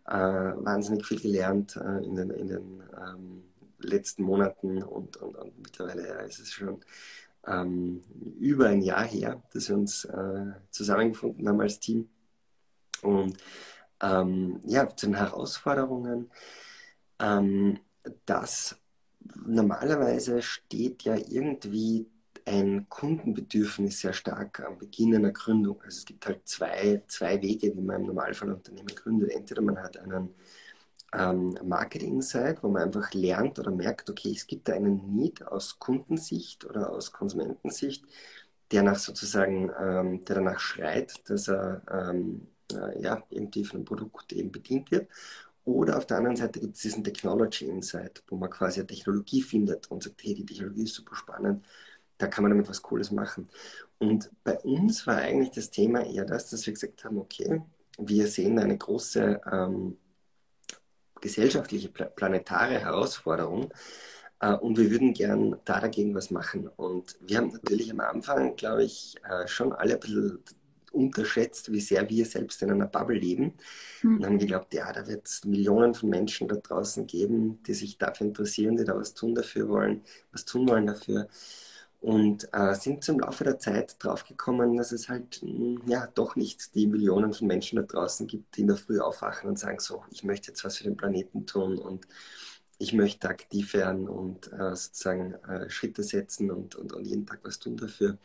äh, 0.07 0.13
wahnsinnig 0.13 1.05
viel 1.05 1.19
gelernt 1.19 1.75
äh, 1.75 2.05
in 2.05 2.15
den, 2.15 2.29
in 2.29 2.48
den 2.48 2.83
ähm, 2.98 3.43
letzten 3.79 4.24
Monaten 4.24 4.81
und, 4.81 5.17
und, 5.17 5.36
und 5.36 5.57
mittlerweile 5.59 6.07
ja, 6.07 6.19
ist 6.21 6.39
es 6.39 6.51
schon 6.51 6.79
ähm, 7.45 8.01
über 8.39 8.67
ein 8.67 8.81
Jahr 8.81 9.05
her, 9.05 9.43
dass 9.53 9.69
wir 9.69 9.75
uns 9.75 10.05
äh, 10.05 10.45
zusammengefunden 10.69 11.48
haben 11.48 11.62
als 11.62 11.79
Team. 11.79 12.09
Und 13.03 13.38
ähm, 14.01 14.62
ja, 14.65 14.88
zu 14.96 15.08
den 15.08 15.15
Herausforderungen, 15.15 16.32
ähm, 17.20 17.79
das 18.25 18.77
normalerweise 19.46 20.41
steht 20.41 21.03
ja 21.03 21.15
irgendwie 21.15 22.08
ein 22.46 22.88
Kundenbedürfnis 22.89 24.00
sehr 24.00 24.13
stark 24.13 24.62
am 24.62 24.77
Beginn 24.77 25.15
einer 25.15 25.32
Gründung. 25.32 25.82
Also 25.84 26.00
es 26.00 26.06
gibt 26.06 26.25
halt 26.25 26.48
zwei, 26.48 27.03
zwei 27.08 27.41
Wege, 27.41 27.75
wie 27.75 27.82
man 27.82 28.01
im 28.01 28.08
Normalfall 28.08 28.50
ein 28.50 28.56
Unternehmen 28.56 28.88
gründet. 28.88 29.32
Entweder 29.32 29.62
man 29.62 29.77
hat 29.77 29.98
einen 29.98 30.34
ähm, 31.13 31.58
Marketing-Insight, 31.63 32.63
wo 32.63 32.70
man 32.70 32.84
einfach 32.84 33.13
lernt 33.13 33.60
oder 33.60 33.72
merkt, 33.72 34.10
okay, 34.10 34.32
es 34.32 34.48
gibt 34.48 34.68
da 34.68 34.74
einen 34.74 35.15
Need 35.15 35.46
aus 35.46 35.79
Kundensicht 35.79 36.65
oder 36.65 36.91
aus 36.91 37.12
Konsumentensicht, 37.12 38.06
der 38.72 38.84
nach 38.84 38.98
sozusagen, 38.98 39.72
ähm, 39.79 40.24
der 40.25 40.36
danach 40.36 40.60
schreit, 40.60 41.29
dass 41.29 41.48
er 41.50 41.82
ähm, 41.91 42.48
äh, 42.73 43.01
ja, 43.01 43.23
irgendwie 43.29 43.63
von 43.63 43.77
einem 43.77 43.85
Produkt 43.85 44.33
eben 44.33 44.51
bedient 44.51 44.91
wird. 44.91 45.09
Oder 45.65 45.97
auf 45.97 46.07
der 46.07 46.17
anderen 46.17 46.35
Seite 46.35 46.59
gibt 46.59 46.75
es 46.75 46.81
diesen 46.81 47.03
Technology 47.03 47.65
Insight, 47.65 48.23
wo 48.27 48.35
man 48.35 48.49
quasi 48.49 48.79
eine 48.79 48.88
Technologie 48.88 49.41
findet 49.41 49.89
und 49.91 50.03
sagt, 50.03 50.23
hey, 50.23 50.33
die 50.33 50.45
Technologie 50.45 50.83
ist 50.83 50.95
super 50.95 51.15
spannend, 51.15 51.65
da 52.17 52.27
kann 52.27 52.43
man 52.43 52.51
damit 52.51 52.69
was 52.69 52.81
Cooles 52.81 53.11
machen. 53.11 53.47
Und 53.99 54.31
bei 54.43 54.57
uns 54.59 55.05
war 55.07 55.17
eigentlich 55.17 55.51
das 55.51 55.69
Thema 55.69 56.05
eher 56.05 56.25
das, 56.25 56.49
dass 56.49 56.65
wir 56.65 56.73
gesagt 56.73 57.03
haben, 57.03 57.17
okay, 57.17 57.61
wir 57.97 58.27
sehen 58.27 58.57
eine 58.59 58.77
große 58.77 59.41
ähm, 59.51 59.97
gesellschaftliche, 61.21 61.89
planetare 61.89 62.79
Herausforderung 62.79 63.71
äh, 64.39 64.53
und 64.53 64.77
wir 64.77 64.89
würden 64.89 65.13
gern 65.13 65.57
da 65.65 65.79
dagegen 65.79 66.15
was 66.15 66.31
machen. 66.31 66.67
Und 66.67 67.17
wir 67.21 67.38
haben 67.38 67.49
natürlich 67.49 67.91
am 67.91 67.99
Anfang, 67.99 68.55
glaube 68.55 68.85
ich, 68.85 69.17
äh, 69.29 69.47
schon 69.47 69.73
alle 69.73 69.95
ein 69.95 69.99
bisschen 69.99 70.39
unterschätzt, 70.91 71.72
wie 71.72 71.79
sehr 71.79 72.10
wir 72.10 72.25
selbst 72.25 72.62
in 72.62 72.72
einer 72.72 72.88
Bubble 72.88 73.17
leben. 73.17 73.53
Mhm. 74.03 74.17
Und 74.17 74.25
haben 74.25 74.39
geglaubt, 74.39 74.74
ja, 74.74 74.91
da 74.91 75.08
wird 75.08 75.27
es 75.27 75.46
Millionen 75.46 75.93
von 75.93 76.10
Menschen 76.10 76.48
da 76.48 76.55
draußen 76.55 77.08
geben, 77.08 77.62
die 77.63 77.74
sich 77.74 77.98
dafür 77.98 78.27
interessieren, 78.27 78.77
die 78.77 78.86
da 78.86 78.96
was 78.96 79.13
tun 79.13 79.36
dafür 79.36 79.69
wollen, 79.69 80.03
was 80.31 80.46
tun 80.46 80.67
wollen 80.67 80.88
dafür. 80.88 81.27
Und 82.01 82.48
äh, 82.53 82.75
sind 82.75 83.03
zum 83.03 83.19
Laufe 83.19 83.43
der 83.43 83.60
Zeit 83.60 83.98
draufgekommen, 84.00 84.77
dass 84.77 84.93
es 84.93 85.10
halt 85.10 85.41
mh, 85.43 85.81
ja 85.86 86.08
doch 86.08 86.38
nicht 86.38 86.74
die 86.74 86.88
Millionen 86.88 87.34
von 87.34 87.48
Menschen 87.48 87.75
da 87.75 87.81
draußen 87.81 88.25
gibt, 88.25 88.55
die 88.55 88.62
in 88.62 88.67
der 88.67 88.77
Früh 88.77 89.00
aufwachen 89.01 89.50
und 89.50 89.60
sagen, 89.60 89.79
so, 89.79 90.03
ich 90.10 90.24
möchte 90.24 90.48
jetzt 90.48 90.63
was 90.63 90.77
für 90.77 90.86
den 90.86 90.96
Planeten 90.96 91.46
tun 91.46 91.77
und 91.77 92.08
ich 92.79 92.93
möchte 92.93 93.27
aktiv 93.27 93.74
werden 93.74 94.08
und 94.08 94.51
äh, 94.53 94.74
sozusagen 94.75 95.34
äh, 95.43 95.69
Schritte 95.69 96.01
setzen 96.01 96.50
und, 96.50 96.75
und, 96.75 96.93
und 96.93 97.05
jeden 97.05 97.25
Tag 97.25 97.41
was 97.43 97.60
tun 97.60 97.75
dafür. 97.75 98.17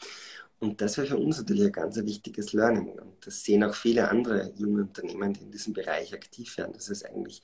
Und 0.64 0.80
das 0.80 0.96
wäre 0.96 1.08
für 1.08 1.18
uns 1.18 1.36
natürlich 1.36 1.64
ein 1.66 1.72
ganz 1.72 1.96
wichtiges 1.96 2.54
Learning. 2.54 2.98
Und 2.98 3.26
das 3.26 3.44
sehen 3.44 3.62
auch 3.64 3.74
viele 3.74 4.08
andere 4.08 4.50
junge 4.56 4.82
Unternehmen, 4.82 5.34
die 5.34 5.42
in 5.42 5.50
diesem 5.50 5.74
Bereich 5.74 6.14
aktiv 6.14 6.56
werden, 6.56 6.72
dass 6.72 6.88
es 6.88 7.04
eigentlich 7.04 7.42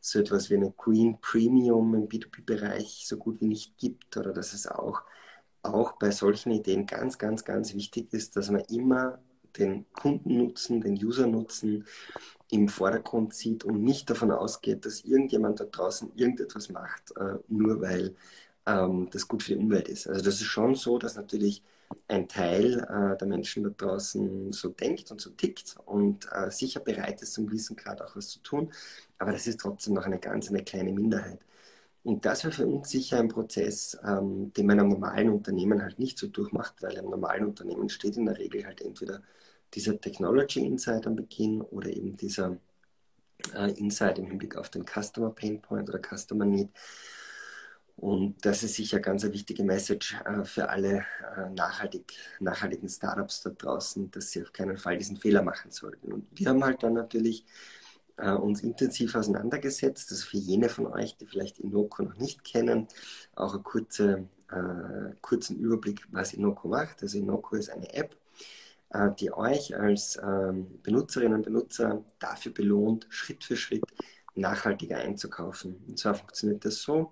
so 0.00 0.18
etwas 0.18 0.50
wie 0.50 0.56
eine 0.56 0.72
Green 0.76 1.20
Premium 1.20 1.94
im 1.94 2.08
B2B-Bereich 2.08 3.04
so 3.06 3.16
gut 3.16 3.40
wie 3.40 3.46
nicht 3.46 3.78
gibt 3.78 4.16
oder 4.16 4.32
dass 4.32 4.54
es 4.54 4.66
auch, 4.66 5.02
auch 5.62 5.92
bei 5.98 6.10
solchen 6.10 6.50
Ideen 6.50 6.86
ganz, 6.86 7.16
ganz, 7.16 7.44
ganz 7.44 7.74
wichtig 7.74 8.12
ist, 8.12 8.34
dass 8.34 8.50
man 8.50 8.62
immer 8.62 9.20
den 9.56 9.86
Kundennutzen, 9.92 10.80
den 10.80 10.94
User-Nutzen 10.94 11.86
im 12.50 12.68
Vordergrund 12.68 13.34
sieht 13.34 13.62
und 13.62 13.84
nicht 13.84 14.10
davon 14.10 14.32
ausgeht, 14.32 14.84
dass 14.84 15.04
irgendjemand 15.04 15.60
da 15.60 15.64
draußen 15.64 16.10
irgendetwas 16.16 16.70
macht, 16.70 17.16
äh, 17.16 17.38
nur 17.46 17.80
weil 17.80 18.16
ähm, 18.66 19.08
das 19.12 19.28
gut 19.28 19.44
für 19.44 19.52
die 19.52 19.58
Umwelt 19.58 19.88
ist. 19.88 20.08
Also 20.08 20.24
das 20.24 20.34
ist 20.36 20.46
schon 20.46 20.74
so, 20.74 20.98
dass 20.98 21.14
natürlich 21.14 21.62
ein 22.08 22.28
Teil 22.28 22.80
äh, 22.80 23.16
der 23.16 23.28
Menschen 23.28 23.64
da 23.64 23.70
draußen 23.70 24.52
so 24.52 24.68
denkt 24.70 25.10
und 25.10 25.20
so 25.20 25.30
tickt 25.30 25.76
und 25.86 26.28
äh, 26.32 26.50
sicher 26.50 26.80
bereit 26.80 27.22
ist, 27.22 27.34
zum 27.34 27.46
gewissen 27.46 27.76
Grad 27.76 28.02
auch 28.02 28.16
was 28.16 28.28
zu 28.28 28.40
tun. 28.40 28.72
Aber 29.18 29.32
das 29.32 29.46
ist 29.46 29.60
trotzdem 29.60 29.94
noch 29.94 30.04
eine 30.06 30.18
ganz 30.18 30.48
eine 30.48 30.64
kleine 30.64 30.92
Minderheit. 30.92 31.40
Und 32.04 32.24
das 32.24 32.44
war 32.44 32.52
für 32.52 32.66
uns 32.66 32.90
sicher 32.90 33.18
ein 33.18 33.28
Prozess, 33.28 33.98
ähm, 34.04 34.52
den 34.54 34.66
man 34.66 34.80
am 34.80 34.88
normalen 34.88 35.30
Unternehmen 35.30 35.82
halt 35.82 35.98
nicht 35.98 36.18
so 36.18 36.28
durchmacht, 36.28 36.74
weil 36.82 36.98
am 36.98 37.10
normalen 37.10 37.46
Unternehmen 37.46 37.88
steht 37.88 38.16
in 38.16 38.26
der 38.26 38.38
Regel 38.38 38.64
halt 38.66 38.80
entweder 38.80 39.22
dieser 39.74 40.00
Technology 40.00 40.64
Insight 40.64 41.06
am 41.06 41.16
Beginn 41.16 41.60
oder 41.60 41.90
eben 41.90 42.16
dieser 42.16 42.56
äh, 43.54 43.72
Insight 43.72 44.18
im 44.18 44.26
Hinblick 44.26 44.56
auf 44.56 44.70
den 44.70 44.84
Customer 44.86 45.30
Pain 45.30 45.60
Point 45.60 45.88
oder 45.88 46.00
Customer 46.00 46.44
Need. 46.44 46.70
Und 47.98 48.36
das 48.46 48.62
ist 48.62 48.76
sicher 48.76 49.00
ganz 49.00 49.24
eine 49.24 49.32
wichtige 49.32 49.64
Message 49.64 50.16
äh, 50.24 50.44
für 50.44 50.68
alle 50.68 51.04
äh, 51.36 51.50
nachhaltig, 51.50 52.14
nachhaltigen 52.38 52.88
Startups 52.88 53.42
da 53.42 53.50
draußen, 53.50 54.08
dass 54.12 54.30
sie 54.30 54.42
auf 54.42 54.52
keinen 54.52 54.76
Fall 54.76 54.98
diesen 54.98 55.16
Fehler 55.16 55.42
machen 55.42 55.72
sollten. 55.72 56.12
Und 56.12 56.26
wir 56.32 56.48
haben 56.48 56.62
halt 56.62 56.84
dann 56.84 56.92
natürlich 56.92 57.44
äh, 58.16 58.30
uns 58.30 58.62
intensiv 58.62 59.16
auseinandergesetzt. 59.16 60.12
Also 60.12 60.26
für 60.26 60.36
jene 60.36 60.68
von 60.68 60.86
euch, 60.86 61.16
die 61.16 61.26
vielleicht 61.26 61.58
Inoko 61.58 62.04
noch 62.04 62.16
nicht 62.18 62.44
kennen, 62.44 62.86
auch 63.34 63.54
einen 63.54 63.64
kurze, 63.64 64.28
äh, 64.52 65.14
kurzen 65.20 65.58
Überblick, 65.58 66.06
was 66.12 66.34
Inoko 66.34 66.68
macht. 66.68 67.02
Also 67.02 67.18
Inoko 67.18 67.56
ist 67.56 67.68
eine 67.68 67.92
App, 67.94 68.16
äh, 68.90 69.10
die 69.18 69.32
euch 69.32 69.76
als 69.76 70.16
ähm, 70.22 70.78
Benutzerinnen 70.84 71.38
und 71.38 71.44
Benutzer 71.44 72.04
dafür 72.20 72.52
belohnt, 72.52 73.08
Schritt 73.10 73.42
für 73.42 73.56
Schritt 73.56 73.82
nachhaltiger 74.40 74.98
einzukaufen. 74.98 75.76
Und 75.88 75.98
zwar 75.98 76.14
funktioniert 76.14 76.64
das 76.64 76.82
so, 76.82 77.10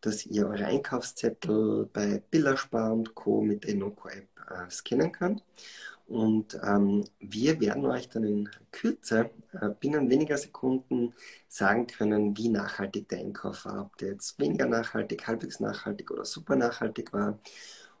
dass 0.00 0.26
ihr 0.26 0.46
eure 0.46 0.66
Einkaufszettel 0.66 1.88
bei 1.92 2.22
Billerspar 2.30 2.92
und 2.92 3.14
Co. 3.14 3.42
mit 3.42 3.64
Enoco-App 3.66 4.28
äh, 4.50 4.70
scannen 4.70 5.12
könnt. 5.12 5.42
Und 6.06 6.58
ähm, 6.64 7.04
wir 7.20 7.60
werden 7.60 7.84
euch 7.84 8.08
dann 8.08 8.24
in 8.24 8.48
Kürze, 8.72 9.30
äh, 9.60 9.68
binnen 9.68 10.08
weniger 10.08 10.38
Sekunden, 10.38 11.12
sagen 11.48 11.86
können, 11.86 12.34
wie 12.36 12.48
nachhaltig 12.48 13.10
der 13.10 13.18
Einkauf 13.18 13.66
war. 13.66 13.82
Ob 13.82 13.98
der 13.98 14.12
jetzt 14.12 14.38
weniger 14.38 14.66
nachhaltig, 14.66 15.26
halbwegs 15.26 15.60
nachhaltig 15.60 16.10
oder 16.10 16.24
super 16.24 16.56
nachhaltig 16.56 17.12
war. 17.12 17.38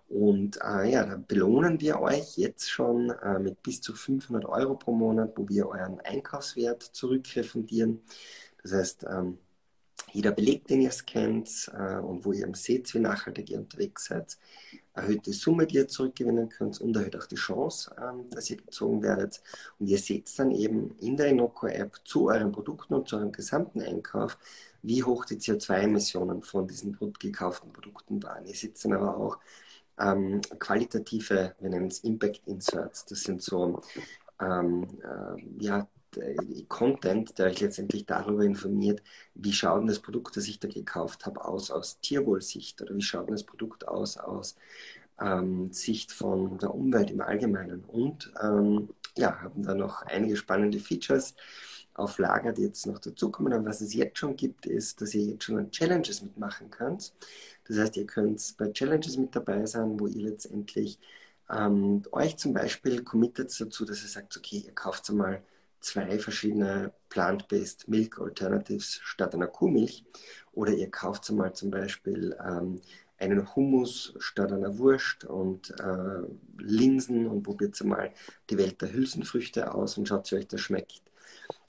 Und 0.08 0.58
äh, 0.64 0.90
ja, 0.90 1.04
da 1.04 1.16
belohnen 1.16 1.82
wir 1.82 2.00
euch 2.00 2.38
jetzt 2.38 2.70
schon 2.70 3.10
äh, 3.10 3.38
mit 3.38 3.62
bis 3.62 3.82
zu 3.82 3.92
500 3.92 4.46
Euro 4.46 4.74
pro 4.74 4.92
Monat, 4.92 5.32
wo 5.36 5.46
wir 5.46 5.68
euren 5.68 6.00
Einkaufswert 6.00 6.82
zurückrefundieren. 6.82 8.00
Das 8.62 8.72
heißt, 8.72 9.06
ähm, 9.08 9.38
jeder 10.12 10.32
Beleg, 10.32 10.66
den 10.66 10.80
ihr 10.80 10.90
scannt 10.90 11.70
äh, 11.74 11.98
und 11.98 12.24
wo 12.24 12.32
ihr 12.32 12.48
seht, 12.54 12.92
wie 12.94 12.98
nachhaltig 12.98 13.50
ihr 13.50 13.58
unterwegs 13.58 14.06
seid, 14.06 14.38
erhöht 14.94 15.26
die 15.26 15.32
Summe, 15.32 15.66
die 15.66 15.76
ihr 15.76 15.88
zurückgewinnen 15.88 16.48
könnt 16.48 16.80
und 16.80 16.96
erhöht 16.96 17.16
auch 17.16 17.26
die 17.26 17.36
Chance, 17.36 17.94
ähm, 18.00 18.30
dass 18.30 18.50
ihr 18.50 18.56
gezogen 18.56 19.02
werdet. 19.02 19.42
Und 19.78 19.88
ihr 19.88 19.98
seht 19.98 20.36
dann 20.38 20.50
eben 20.52 20.96
in 20.98 21.16
der 21.16 21.28
Inoco-App 21.28 22.00
zu 22.04 22.28
euren 22.28 22.52
Produkten 22.52 22.94
und 22.94 23.08
zu 23.08 23.16
eurem 23.16 23.32
gesamten 23.32 23.82
Einkauf, 23.82 24.38
wie 24.82 25.02
hoch 25.02 25.24
die 25.24 25.36
CO2-Emissionen 25.36 26.42
von 26.42 26.66
diesen 26.66 26.96
gekauften 27.18 27.72
Produkten 27.72 28.22
waren. 28.22 28.46
Ihr 28.46 28.54
seht 28.54 28.82
dann 28.84 28.94
aber 28.94 29.16
auch 29.16 29.38
ähm, 29.98 30.40
qualitative, 30.58 31.54
wir 31.58 31.70
nennen 31.70 31.88
es 31.88 32.00
Impact 32.00 32.46
Inserts. 32.46 33.04
Das 33.06 33.22
sind 33.22 33.42
so 33.42 33.82
ähm, 34.40 34.86
äh, 35.02 35.64
ja, 35.64 35.88
Content, 36.68 37.38
der 37.38 37.46
euch 37.46 37.60
letztendlich 37.60 38.06
darüber 38.06 38.44
informiert, 38.44 39.02
wie 39.34 39.52
schaut 39.52 39.80
denn 39.80 39.88
das 39.88 40.00
Produkt, 40.00 40.36
das 40.36 40.48
ich 40.48 40.58
da 40.58 40.68
gekauft 40.68 41.26
habe, 41.26 41.44
aus 41.44 41.70
aus 41.70 42.00
Tierwohlsicht 42.00 42.80
oder 42.82 42.94
wie 42.96 43.02
schaut 43.02 43.26
denn 43.26 43.34
das 43.34 43.44
Produkt 43.44 43.86
aus 43.86 44.16
aus 44.16 44.56
ähm, 45.20 45.72
Sicht 45.72 46.12
von 46.12 46.58
der 46.58 46.74
Umwelt 46.74 47.10
im 47.10 47.20
Allgemeinen. 47.20 47.84
Und 47.84 48.32
ähm, 48.42 48.90
ja, 49.16 49.40
haben 49.42 49.62
da 49.62 49.74
noch 49.74 50.02
einige 50.02 50.36
spannende 50.36 50.78
Features 50.78 51.34
auf 51.94 52.18
Lager, 52.18 52.52
die 52.52 52.62
jetzt 52.62 52.86
noch 52.86 52.98
dazukommen. 53.00 53.52
Aber 53.52 53.66
was 53.66 53.80
es 53.80 53.94
jetzt 53.94 54.18
schon 54.18 54.36
gibt, 54.36 54.66
ist, 54.66 55.00
dass 55.00 55.14
ihr 55.14 55.24
jetzt 55.24 55.44
schon 55.44 55.58
an 55.58 55.70
Challenges 55.70 56.22
mitmachen 56.22 56.70
könnt. 56.70 57.12
Das 57.66 57.78
heißt, 57.78 57.96
ihr 57.96 58.06
könnt 58.06 58.54
bei 58.56 58.70
Challenges 58.70 59.16
mit 59.16 59.34
dabei 59.34 59.66
sein, 59.66 59.98
wo 59.98 60.06
ihr 60.06 60.22
letztendlich 60.22 60.98
ähm, 61.50 62.02
euch 62.12 62.36
zum 62.36 62.52
Beispiel 62.52 63.02
committet 63.02 63.54
dazu, 63.60 63.84
dass 63.84 64.02
ihr 64.02 64.08
sagt, 64.08 64.36
okay, 64.36 64.62
ihr 64.66 64.74
kauft 64.74 65.10
einmal 65.10 65.42
zwei 65.80 66.18
verschiedene 66.18 66.92
Plant-Based 67.08 67.88
Milk 67.88 68.20
Alternatives 68.20 69.00
statt 69.02 69.34
einer 69.34 69.46
Kuhmilch. 69.46 70.04
Oder 70.52 70.72
ihr 70.72 70.90
kauft 70.90 71.28
einmal 71.30 71.52
zum 71.52 71.70
Beispiel 71.70 72.36
ähm, 72.44 72.80
einen 73.18 73.54
Hummus 73.54 74.14
statt 74.18 74.52
einer 74.52 74.78
Wurst 74.78 75.24
und 75.24 75.70
äh, 75.80 76.22
Linsen 76.58 77.26
und 77.26 77.42
probiert 77.42 77.80
einmal 77.80 78.12
die 78.50 78.58
Welt 78.58 78.80
der 78.80 78.92
Hülsenfrüchte 78.92 79.74
aus 79.74 79.98
und 79.98 80.06
schaut, 80.06 80.30
wie 80.30 80.36
euch 80.36 80.46
das 80.46 80.60
schmeckt. 80.60 81.02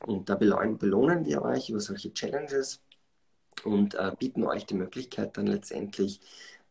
Und 0.06 0.30
da 0.30 0.36
belohnen 0.36 1.26
wir 1.26 1.42
euch 1.42 1.70
über 1.70 1.80
solche 1.80 2.14
Challenges 2.14 2.82
und 3.64 3.96
äh, 3.96 4.12
bieten 4.18 4.44
euch 4.44 4.66
die 4.66 4.76
Möglichkeit 4.76 5.38
dann 5.38 5.48
letztendlich 5.48 6.22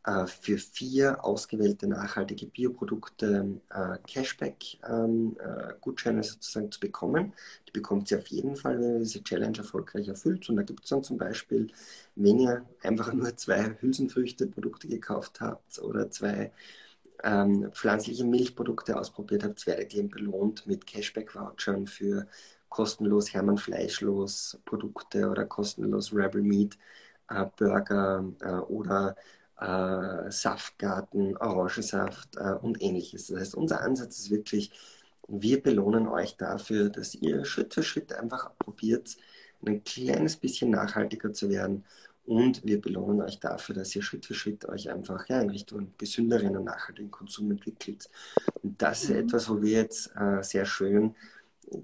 äh, 0.05 0.26
für 0.26 0.59
vier 0.59 1.25
ausgewählte 1.25 1.87
nachhaltige 1.87 2.47
Bioprodukte 2.47 3.61
äh, 3.71 3.99
Cashback-Gutscheine 4.07 6.19
ähm, 6.19 6.23
sozusagen 6.23 6.71
zu 6.71 6.81
bekommen. 6.81 7.33
Die 7.67 7.73
bekommt 7.73 8.11
ihr 8.11 8.19
auf 8.19 8.26
jeden 8.28 8.57
Fall, 8.57 8.81
wenn 8.81 8.95
ihr 8.95 9.00
diese 9.00 9.23
Challenge 9.23 9.59
erfolgreich 9.59 10.09
erfüllt. 10.09 10.49
Und 10.49 10.57
da 10.57 10.62
gibt 10.62 10.85
es 10.85 10.90
dann 10.90 11.02
zum 11.02 11.19
Beispiel, 11.19 11.69
wenn 12.14 12.38
ihr 12.38 12.64
einfach 12.83 13.12
nur 13.12 13.37
zwei 13.37 13.76
Hülsenfrüchte-Produkte 13.81 14.88
gekauft 14.88 15.40
habt 15.40 15.78
oder 15.81 16.11
zwei 16.11 16.52
ähm, 17.25 17.71
pflanzliche 17.73 18.25
Milchprodukte 18.25 18.99
ausprobiert 18.99 19.45
habt, 19.45 19.67
werdet 19.67 19.95
ihr 19.95 20.09
belohnt 20.09 20.67
mit 20.67 20.87
Cashback-Vouchern 20.87 21.87
für 21.87 22.26
kostenlos 22.69 23.35
Hermann 23.35 23.59
Fleischlos 23.59 24.59
Produkte 24.64 25.28
oder 25.28 25.45
kostenlos 25.45 26.14
Rebel 26.14 26.43
Meat 26.43 26.78
äh, 27.28 27.47
Burger 27.57 28.25
äh, 28.40 28.50
oder 28.50 29.17
äh, 29.61 30.31
Saftgarten, 30.31 31.37
Orangensaft 31.37 32.37
äh, 32.37 32.53
und 32.53 32.83
ähnliches. 32.83 33.27
Das 33.29 33.41
heißt, 33.41 33.55
unser 33.55 33.81
Ansatz 33.81 34.19
ist 34.19 34.31
wirklich, 34.31 34.73
wir 35.29 35.62
belohnen 35.62 36.09
euch 36.09 36.37
dafür, 36.37 36.91
dass 36.91 37.15
ihr 37.15 37.45
Schritt 37.45 37.75
für 37.75 37.83
Schritt 37.83 38.12
einfach 38.12 38.57
probiert, 38.59 39.17
ein 39.67 39.83
kleines 39.85 40.37
bisschen 40.37 40.71
nachhaltiger 40.71 41.33
zu 41.33 41.50
werden 41.50 41.85
Und 42.29 42.65
wir 42.67 42.81
belohnen 42.81 43.23
euch 43.23 43.41
dafür, 43.41 43.75
dass 43.75 43.97
ihr 43.97 44.03
Schritt 44.03 44.27
für 44.27 44.35
Schritt 44.35 44.67
euch 44.69 44.91
einfach 44.91 45.27
ja, 45.29 45.41
in 45.41 45.49
Richtung 45.49 45.95
gesünderen 45.97 46.57
und 46.59 46.65
nachhaltigen 46.65 47.11
Konsum 47.11 47.50
entwickelt. 47.50 48.11
Und 48.62 48.83
das 48.83 49.05
ist 49.05 49.11
mhm. 49.11 49.17
etwas, 49.17 49.49
wo 49.49 49.62
wir 49.62 49.73
jetzt 49.73 50.12
äh, 50.15 50.43
sehr 50.43 50.67
schön, 50.67 51.17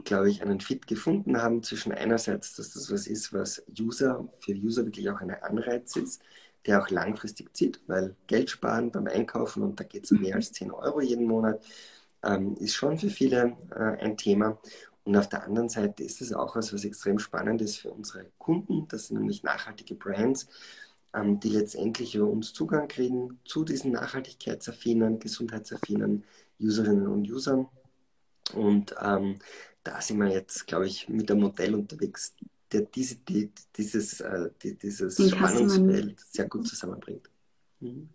glaube 0.04 0.30
ich, 0.30 0.42
einen 0.42 0.60
Fit 0.60 0.86
gefunden 0.86 1.40
haben 1.40 1.62
zwischen 1.62 1.92
einerseits, 1.92 2.54
dass 2.56 2.70
das 2.74 2.90
was 2.90 3.06
ist, 3.06 3.32
was 3.32 3.64
User, 3.78 4.28
für 4.38 4.52
User 4.52 4.84
wirklich 4.84 5.08
auch 5.10 5.20
ein 5.20 5.30
Anreiz 5.30 5.96
ist, 5.96 6.22
der 6.66 6.82
auch 6.82 6.90
langfristig 6.90 7.54
zieht, 7.54 7.80
weil 7.86 8.16
Geld 8.26 8.50
sparen 8.50 8.90
beim 8.90 9.06
Einkaufen 9.06 9.62
und 9.62 9.78
da 9.78 9.84
geht 9.84 10.04
es 10.04 10.12
um 10.12 10.20
mehr 10.20 10.36
als 10.36 10.52
10 10.52 10.70
Euro 10.70 11.00
jeden 11.00 11.26
Monat, 11.26 11.62
ähm, 12.22 12.56
ist 12.56 12.74
schon 12.74 12.98
für 12.98 13.10
viele 13.10 13.56
äh, 13.70 14.02
ein 14.02 14.16
Thema. 14.16 14.58
Und 15.04 15.16
auf 15.16 15.28
der 15.28 15.44
anderen 15.44 15.68
Seite 15.68 16.02
ist 16.02 16.22
es 16.22 16.32
auch 16.32 16.56
was, 16.56 16.72
was 16.72 16.84
extrem 16.84 17.18
spannend 17.18 17.60
ist 17.60 17.76
für 17.76 17.90
unsere 17.90 18.26
Kunden. 18.38 18.88
Das 18.88 19.08
sind 19.08 19.18
nämlich 19.18 19.42
nachhaltige 19.42 19.94
Brands, 19.94 20.48
ähm, 21.14 21.38
die 21.40 21.50
letztendlich 21.50 22.14
über 22.14 22.26
uns 22.26 22.54
Zugang 22.54 22.88
kriegen 22.88 23.38
zu 23.44 23.64
diesen 23.64 23.92
nachhaltigkeitsaffinen, 23.92 25.18
gesundheitsaffinen 25.18 26.24
Userinnen 26.58 27.06
und 27.06 27.30
Usern. 27.30 27.68
Und 28.54 28.94
ähm, 29.02 29.38
da 29.82 30.00
sind 30.00 30.18
wir 30.18 30.28
jetzt, 30.28 30.66
glaube 30.66 30.86
ich, 30.86 31.08
mit 31.08 31.30
einem 31.30 31.42
Modell 31.42 31.74
unterwegs, 31.74 32.34
der 32.74 32.82
diese, 32.82 33.16
die, 33.16 33.50
dieses, 33.76 34.20
äh, 34.20 34.50
die, 34.62 34.76
dieses 34.76 35.14
Spannungsfeld 35.30 36.20
sehr 36.20 36.48
gut 36.48 36.66
zusammenbringt. 36.66 37.30
Mhm. 37.80 38.08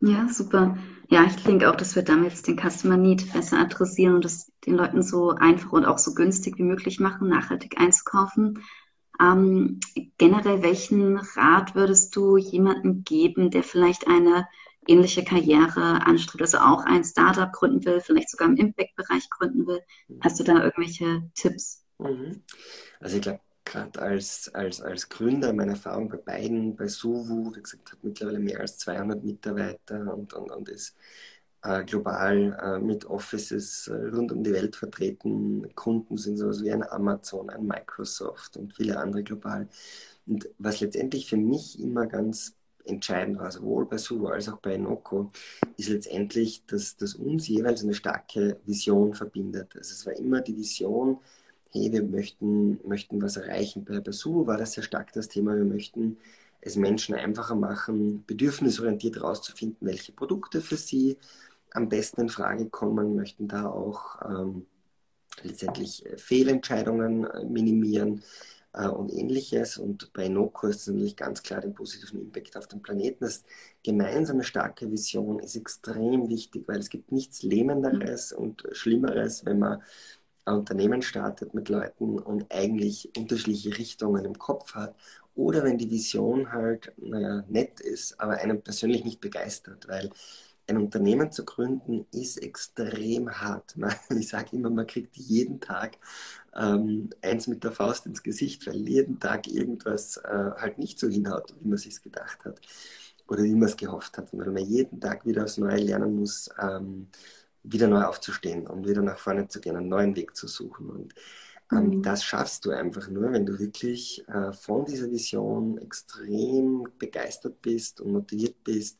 Ja, 0.00 0.28
super. 0.28 0.78
Ja, 1.10 1.24
ich 1.24 1.34
denke 1.42 1.68
auch, 1.68 1.74
dass 1.74 1.96
wir 1.96 2.04
damit 2.04 2.30
jetzt 2.30 2.46
den 2.46 2.58
Customer 2.58 2.96
Need 2.96 3.32
besser 3.32 3.58
adressieren 3.58 4.14
und 4.14 4.24
das 4.24 4.52
den 4.64 4.74
Leuten 4.74 5.02
so 5.02 5.30
einfach 5.30 5.72
und 5.72 5.84
auch 5.84 5.98
so 5.98 6.14
günstig 6.14 6.56
wie 6.58 6.62
möglich 6.62 7.00
machen, 7.00 7.28
nachhaltig 7.28 7.80
einzukaufen. 7.80 8.62
Ähm, 9.20 9.80
generell, 10.18 10.62
welchen 10.62 11.16
Rat 11.16 11.74
würdest 11.74 12.14
du 12.14 12.36
jemandem 12.36 13.02
geben, 13.02 13.50
der 13.50 13.64
vielleicht 13.64 14.06
eine 14.06 14.46
ähnliche 14.86 15.24
Karriere 15.24 16.06
anstrebt, 16.06 16.42
also 16.42 16.58
auch 16.58 16.84
ein 16.84 17.02
Startup 17.02 17.52
gründen 17.52 17.84
will, 17.84 18.00
vielleicht 18.00 18.30
sogar 18.30 18.48
im 18.48 18.56
Impact-Bereich 18.56 19.28
gründen 19.30 19.66
will? 19.66 19.80
Hast 20.20 20.38
du 20.38 20.44
da 20.44 20.62
irgendwelche 20.62 21.28
Tipps? 21.34 21.84
Mhm. 21.98 22.42
Also 23.00 23.16
ich 23.16 23.22
glaube, 23.22 23.40
gerade 23.68 24.00
als, 24.00 24.52
als, 24.54 24.80
als 24.80 25.08
Gründer, 25.08 25.52
meine 25.52 25.72
Erfahrung 25.72 26.08
bei 26.08 26.16
beiden, 26.16 26.76
bei 26.76 26.88
Suvu, 26.88 27.54
wie 27.54 27.62
gesagt, 27.62 27.92
hat 27.92 28.02
mittlerweile 28.02 28.38
mehr 28.38 28.60
als 28.60 28.78
200 28.78 29.22
Mitarbeiter 29.24 30.14
und, 30.14 30.32
und, 30.32 30.50
und 30.50 30.68
ist 30.68 30.96
äh, 31.62 31.84
global 31.84 32.58
äh, 32.62 32.78
mit 32.78 33.04
Offices 33.06 33.88
äh, 33.88 33.94
rund 33.94 34.32
um 34.32 34.42
die 34.42 34.52
Welt 34.52 34.76
vertreten. 34.76 35.68
Kunden 35.74 36.16
sind 36.16 36.36
sowas 36.36 36.62
wie 36.62 36.72
ein 36.72 36.82
Amazon, 36.82 37.50
ein 37.50 37.66
Microsoft 37.66 38.56
und 38.56 38.74
viele 38.74 38.98
andere 38.98 39.22
global. 39.22 39.68
Und 40.26 40.48
was 40.58 40.80
letztendlich 40.80 41.28
für 41.28 41.36
mich 41.36 41.80
immer 41.80 42.06
ganz 42.06 42.54
entscheidend 42.84 43.38
war, 43.38 43.50
sowohl 43.50 43.86
bei 43.86 43.98
Suvo 43.98 44.28
als 44.28 44.48
auch 44.48 44.58
bei 44.58 44.76
Noco, 44.78 45.30
ist 45.76 45.90
letztendlich, 45.90 46.64
dass, 46.66 46.96
dass 46.96 47.14
uns 47.14 47.48
jeweils 47.48 47.82
eine 47.82 47.94
starke 47.94 48.60
Vision 48.64 49.14
verbindet. 49.14 49.76
Also 49.76 49.92
es 49.92 50.06
war 50.06 50.14
immer 50.14 50.40
die 50.40 50.56
Vision, 50.56 51.18
hey, 51.70 51.92
wir 51.92 52.02
möchten, 52.02 52.80
möchten 52.86 53.20
was 53.22 53.36
erreichen. 53.36 53.84
Bei 53.84 54.00
Basu 54.00 54.46
war 54.46 54.56
das 54.56 54.72
sehr 54.72 54.84
stark 54.84 55.12
das 55.12 55.28
Thema, 55.28 55.56
wir 55.56 55.64
möchten 55.64 56.18
es 56.60 56.76
Menschen 56.76 57.14
einfacher 57.14 57.54
machen, 57.54 58.24
bedürfnisorientiert 58.26 59.16
herauszufinden, 59.16 59.86
welche 59.86 60.12
Produkte 60.12 60.60
für 60.60 60.76
sie 60.76 61.16
am 61.72 61.88
besten 61.88 62.22
in 62.22 62.28
Frage 62.28 62.66
kommen, 62.66 63.14
möchten 63.14 63.48
da 63.48 63.66
auch 63.66 64.18
ähm, 64.28 64.66
letztendlich 65.42 66.04
äh, 66.06 66.16
Fehlentscheidungen 66.16 67.24
äh, 67.24 67.44
minimieren 67.44 68.22
äh, 68.72 68.88
und 68.88 69.12
ähnliches. 69.12 69.76
Und 69.78 70.12
bei 70.12 70.28
Noco 70.28 70.66
ist 70.66 70.82
es 70.82 70.86
natürlich 70.88 71.16
ganz 71.16 71.42
klar 71.42 71.60
den 71.60 71.74
positiven 71.74 72.20
Impact 72.20 72.56
auf 72.56 72.66
den 72.66 72.82
Planeten. 72.82 73.24
Das 73.24 73.44
gemeinsame 73.84 74.44
starke 74.44 74.90
Vision 74.90 75.38
ist 75.40 75.56
extrem 75.56 76.28
wichtig, 76.28 76.66
weil 76.66 76.78
es 76.78 76.90
gibt 76.90 77.12
nichts 77.12 77.42
Lähmenderes 77.42 78.32
und 78.32 78.66
Schlimmeres, 78.72 79.44
wenn 79.44 79.58
man 79.58 79.82
ein 80.48 80.58
Unternehmen 80.58 81.02
startet 81.02 81.54
mit 81.54 81.68
Leuten 81.68 82.18
und 82.18 82.46
eigentlich 82.52 83.10
unterschiedliche 83.16 83.76
Richtungen 83.78 84.24
im 84.24 84.38
Kopf 84.38 84.74
hat. 84.74 84.94
Oder 85.34 85.62
wenn 85.64 85.78
die 85.78 85.90
Vision 85.90 86.52
halt 86.52 86.92
naja, 86.98 87.44
nett 87.48 87.80
ist, 87.80 88.20
aber 88.20 88.34
einen 88.38 88.62
persönlich 88.62 89.04
nicht 89.04 89.20
begeistert, 89.20 89.86
weil 89.88 90.10
ein 90.66 90.76
Unternehmen 90.78 91.32
zu 91.32 91.44
gründen 91.44 92.06
ist 92.12 92.38
extrem 92.42 93.30
hart. 93.30 93.74
Ich 94.10 94.28
sage 94.28 94.56
immer, 94.56 94.70
man 94.70 94.86
kriegt 94.86 95.16
jeden 95.16 95.60
Tag 95.60 95.98
ähm, 96.54 97.10
eins 97.22 97.46
mit 97.46 97.64
der 97.64 97.72
Faust 97.72 98.06
ins 98.06 98.22
Gesicht, 98.22 98.66
weil 98.66 98.76
jeden 98.88 99.18
Tag 99.20 99.48
irgendwas 99.48 100.18
äh, 100.18 100.50
halt 100.56 100.78
nicht 100.78 100.98
so 100.98 101.08
hinhaut, 101.08 101.54
wie 101.60 101.68
man 101.68 101.78
sich 101.78 102.02
gedacht 102.02 102.44
hat 102.44 102.60
oder 103.28 103.42
wie 103.44 103.54
man 103.54 103.68
es 103.68 103.76
gehofft 103.76 104.18
hat. 104.18 104.28
Weil 104.32 104.50
man 104.50 104.64
jeden 104.64 105.00
Tag 105.00 105.26
wieder 105.26 105.44
aufs 105.44 105.58
Neue 105.58 105.78
lernen 105.78 106.16
muss, 106.16 106.50
ähm, 106.60 107.08
wieder 107.72 107.88
neu 107.88 108.02
aufzustehen 108.02 108.66
und 108.66 108.86
wieder 108.86 109.02
nach 109.02 109.18
vorne 109.18 109.48
zu 109.48 109.60
gehen, 109.60 109.76
einen 109.76 109.88
neuen 109.88 110.16
Weg 110.16 110.36
zu 110.36 110.46
suchen. 110.46 110.88
Und 110.90 111.14
ähm, 111.72 111.88
mhm. 111.88 112.02
das 112.02 112.24
schaffst 112.24 112.64
du 112.64 112.70
einfach 112.70 113.08
nur, 113.08 113.32
wenn 113.32 113.46
du 113.46 113.58
wirklich 113.58 114.26
äh, 114.28 114.52
von 114.52 114.84
dieser 114.84 115.10
Vision 115.10 115.78
extrem 115.78 116.88
begeistert 116.98 117.60
bist 117.60 118.00
und 118.00 118.12
motiviert 118.12 118.62
bist 118.64 118.98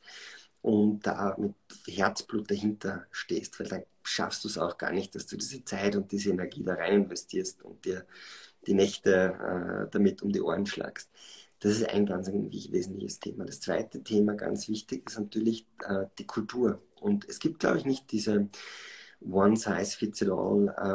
und 0.62 1.06
da 1.06 1.36
mit 1.38 1.54
Herzblut 1.86 2.50
dahinter 2.50 3.06
stehst, 3.10 3.58
weil 3.58 3.68
dann 3.68 3.82
schaffst 4.02 4.44
du 4.44 4.48
es 4.48 4.58
auch 4.58 4.76
gar 4.76 4.92
nicht, 4.92 5.14
dass 5.14 5.26
du 5.26 5.36
diese 5.36 5.64
Zeit 5.64 5.96
und 5.96 6.10
diese 6.12 6.30
Energie 6.30 6.62
da 6.62 6.74
rein 6.74 7.04
investierst 7.04 7.62
und 7.62 7.84
dir 7.84 8.06
die 8.66 8.74
Nächte 8.74 9.86
äh, 9.86 9.90
damit 9.90 10.22
um 10.22 10.32
die 10.32 10.42
Ohren 10.42 10.66
schlagst. 10.66 11.10
Das 11.60 11.72
ist 11.72 11.88
ein 11.88 12.06
ganz 12.06 12.28
wesentliches 12.28 13.18
Thema. 13.18 13.44
Das 13.44 13.60
zweite 13.60 14.02
Thema, 14.02 14.34
ganz 14.34 14.68
wichtig, 14.68 15.08
ist 15.08 15.18
natürlich 15.18 15.66
äh, 15.86 16.06
die 16.18 16.26
Kultur. 16.26 16.80
Und 17.00 17.28
es 17.28 17.40
gibt, 17.40 17.58
glaube 17.58 17.78
ich, 17.78 17.84
nicht 17.84 18.10
diese 18.12 18.48
One-Size-Fits-it-all 19.20 20.74
äh, 20.78 20.94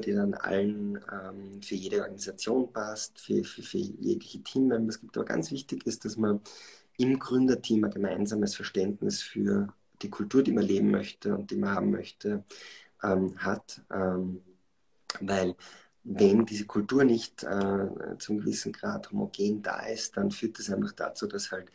die 0.00 0.12
dann 0.12 0.34
allen 0.34 0.98
ähm, 1.12 1.62
für 1.62 1.74
jede 1.74 2.00
Organisation 2.00 2.72
passt, 2.72 3.20
für, 3.20 3.44
für, 3.44 3.62
für 3.62 3.78
jegliche 3.78 4.42
Teammember. 4.42 4.88
Es 4.88 5.00
gibt 5.00 5.16
aber 5.16 5.26
ganz 5.26 5.50
wichtig 5.50 5.86
ist, 5.86 6.04
dass 6.04 6.16
man 6.16 6.40
im 6.96 7.18
Gründerteam 7.18 7.84
ein 7.84 7.90
gemeinsames 7.90 8.54
Verständnis 8.54 9.22
für 9.22 9.68
die 10.00 10.10
Kultur, 10.10 10.42
die 10.42 10.52
man 10.52 10.64
leben 10.64 10.90
möchte 10.90 11.36
und 11.36 11.50
die 11.50 11.56
man 11.56 11.70
haben 11.74 11.90
möchte, 11.90 12.44
ähm, 13.02 13.36
hat. 13.38 13.82
Ähm, 13.92 14.42
weil 15.20 15.54
wenn 16.04 16.44
diese 16.46 16.66
Kultur 16.66 17.04
nicht 17.04 17.42
äh, 17.42 18.18
zum 18.18 18.38
gewissen 18.38 18.72
Grad 18.72 19.10
homogen 19.10 19.62
da 19.62 19.86
ist, 19.86 20.16
dann 20.16 20.30
führt 20.30 20.58
das 20.58 20.70
einfach 20.70 20.92
dazu, 20.92 21.26
dass 21.26 21.50
halt 21.50 21.70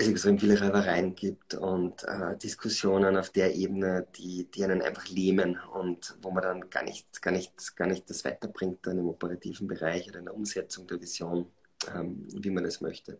es 0.00 0.06
extrem 0.06 0.38
viele 0.38 0.60
Reibereien 0.60 1.16
gibt 1.16 1.54
und 1.54 2.04
äh, 2.04 2.36
Diskussionen 2.38 3.16
auf 3.16 3.30
der 3.30 3.56
Ebene, 3.56 4.06
die, 4.16 4.48
die 4.48 4.62
einen 4.62 4.80
einfach 4.80 5.08
lähmen 5.08 5.58
und 5.74 6.16
wo 6.22 6.30
man 6.30 6.44
dann 6.44 6.70
gar 6.70 6.84
nicht, 6.84 7.20
gar 7.20 7.32
nicht, 7.32 7.76
gar 7.76 7.88
nicht 7.88 8.08
das 8.08 8.24
weiterbringt 8.24 8.86
dann 8.86 8.98
im 8.98 9.08
operativen 9.08 9.66
Bereich 9.66 10.08
oder 10.08 10.20
in 10.20 10.26
der 10.26 10.36
Umsetzung 10.36 10.86
der 10.86 11.00
Vision, 11.00 11.46
ähm, 11.92 12.22
wie 12.32 12.50
man 12.50 12.64
es 12.64 12.80
möchte. 12.80 13.18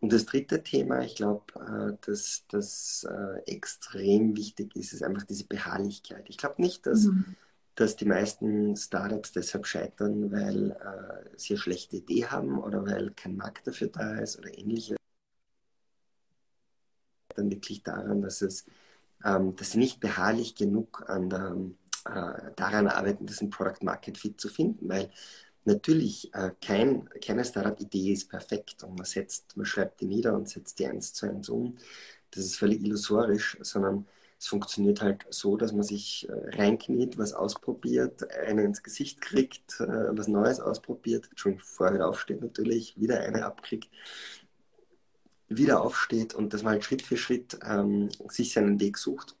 Und 0.00 0.12
das 0.12 0.26
dritte 0.26 0.64
Thema, 0.64 1.02
ich 1.02 1.14
glaube, 1.14 1.44
äh, 1.54 1.96
dass 2.04 2.44
das 2.48 3.06
äh, 3.08 3.52
extrem 3.52 4.36
wichtig 4.36 4.74
ist, 4.74 4.92
ist 4.92 5.04
einfach 5.04 5.22
diese 5.22 5.46
Beharrlichkeit. 5.46 6.24
Ich 6.28 6.36
glaube 6.36 6.60
nicht, 6.60 6.84
dass, 6.86 7.04
mhm. 7.04 7.36
Dass 7.80 7.96
die 7.96 8.06
meisten 8.06 8.76
Startups 8.76 9.32
deshalb 9.32 9.66
scheitern, 9.66 10.32
weil 10.32 10.72
äh, 10.72 11.38
sie 11.38 11.54
eine 11.54 11.60
schlechte 11.60 11.96
Idee 11.96 12.26
haben 12.26 12.58
oder 12.58 12.84
weil 12.84 13.12
kein 13.12 13.36
Markt 13.36 13.66
dafür 13.66 13.88
da 13.88 14.18
ist 14.18 14.38
oder 14.38 14.56
ähnliches 14.56 14.96
dann 17.36 17.50
wirklich 17.50 17.84
daran, 17.84 18.20
dass 18.20 18.42
es 18.42 18.66
ähm, 19.24 19.56
dass 19.56 19.72
sie 19.72 19.78
nicht 19.78 20.00
beharrlich 20.00 20.54
genug 20.54 21.08
an 21.08 21.30
der, 21.30 21.56
äh, 22.04 22.52
daran 22.56 22.88
arbeiten, 22.88 23.26
diesen 23.26 23.50
Product 23.50 23.82
Market 23.82 24.18
Fit 24.18 24.40
zu 24.40 24.48
finden, 24.48 24.88
weil 24.88 25.10
natürlich 25.64 26.32
äh, 26.34 26.52
kein, 26.60 27.08
keine 27.24 27.44
Startup-Idee 27.44 28.12
ist 28.12 28.28
perfekt 28.28 28.82
und 28.84 28.96
man 28.96 29.04
setzt, 29.04 29.56
man 29.56 29.66
schreibt 29.66 30.00
die 30.00 30.06
nieder 30.06 30.34
und 30.34 30.48
setzt 30.48 30.78
die 30.78 30.86
eins 30.86 31.12
zu 31.12 31.26
eins 31.26 31.48
um. 31.48 31.76
Das 32.30 32.44
ist 32.44 32.56
völlig 32.56 32.82
illusorisch, 32.82 33.58
sondern 33.60 34.06
es 34.38 34.46
funktioniert 34.46 35.00
halt 35.00 35.26
so, 35.30 35.56
dass 35.56 35.72
man 35.72 35.82
sich 35.82 36.28
äh, 36.28 36.56
reinkniet, 36.56 37.18
was 37.18 37.32
ausprobiert, 37.32 38.30
eine 38.32 38.62
ins 38.62 38.82
Gesicht 38.82 39.20
kriegt, 39.20 39.80
äh, 39.80 40.16
was 40.16 40.28
Neues 40.28 40.60
ausprobiert, 40.60 41.28
schon 41.34 41.58
vorher 41.58 42.06
aufsteht 42.06 42.40
natürlich, 42.40 42.98
wieder 43.00 43.20
eine 43.20 43.44
abkriegt 43.44 43.90
wieder 45.48 45.80
aufsteht 45.82 46.34
und 46.34 46.52
dass 46.52 46.62
man 46.62 46.74
halt 46.74 46.84
Schritt 46.84 47.02
für 47.02 47.16
Schritt 47.16 47.58
ähm, 47.64 48.10
sich 48.28 48.52
seinen 48.52 48.80
Weg 48.80 48.98
sucht. 48.98 49.34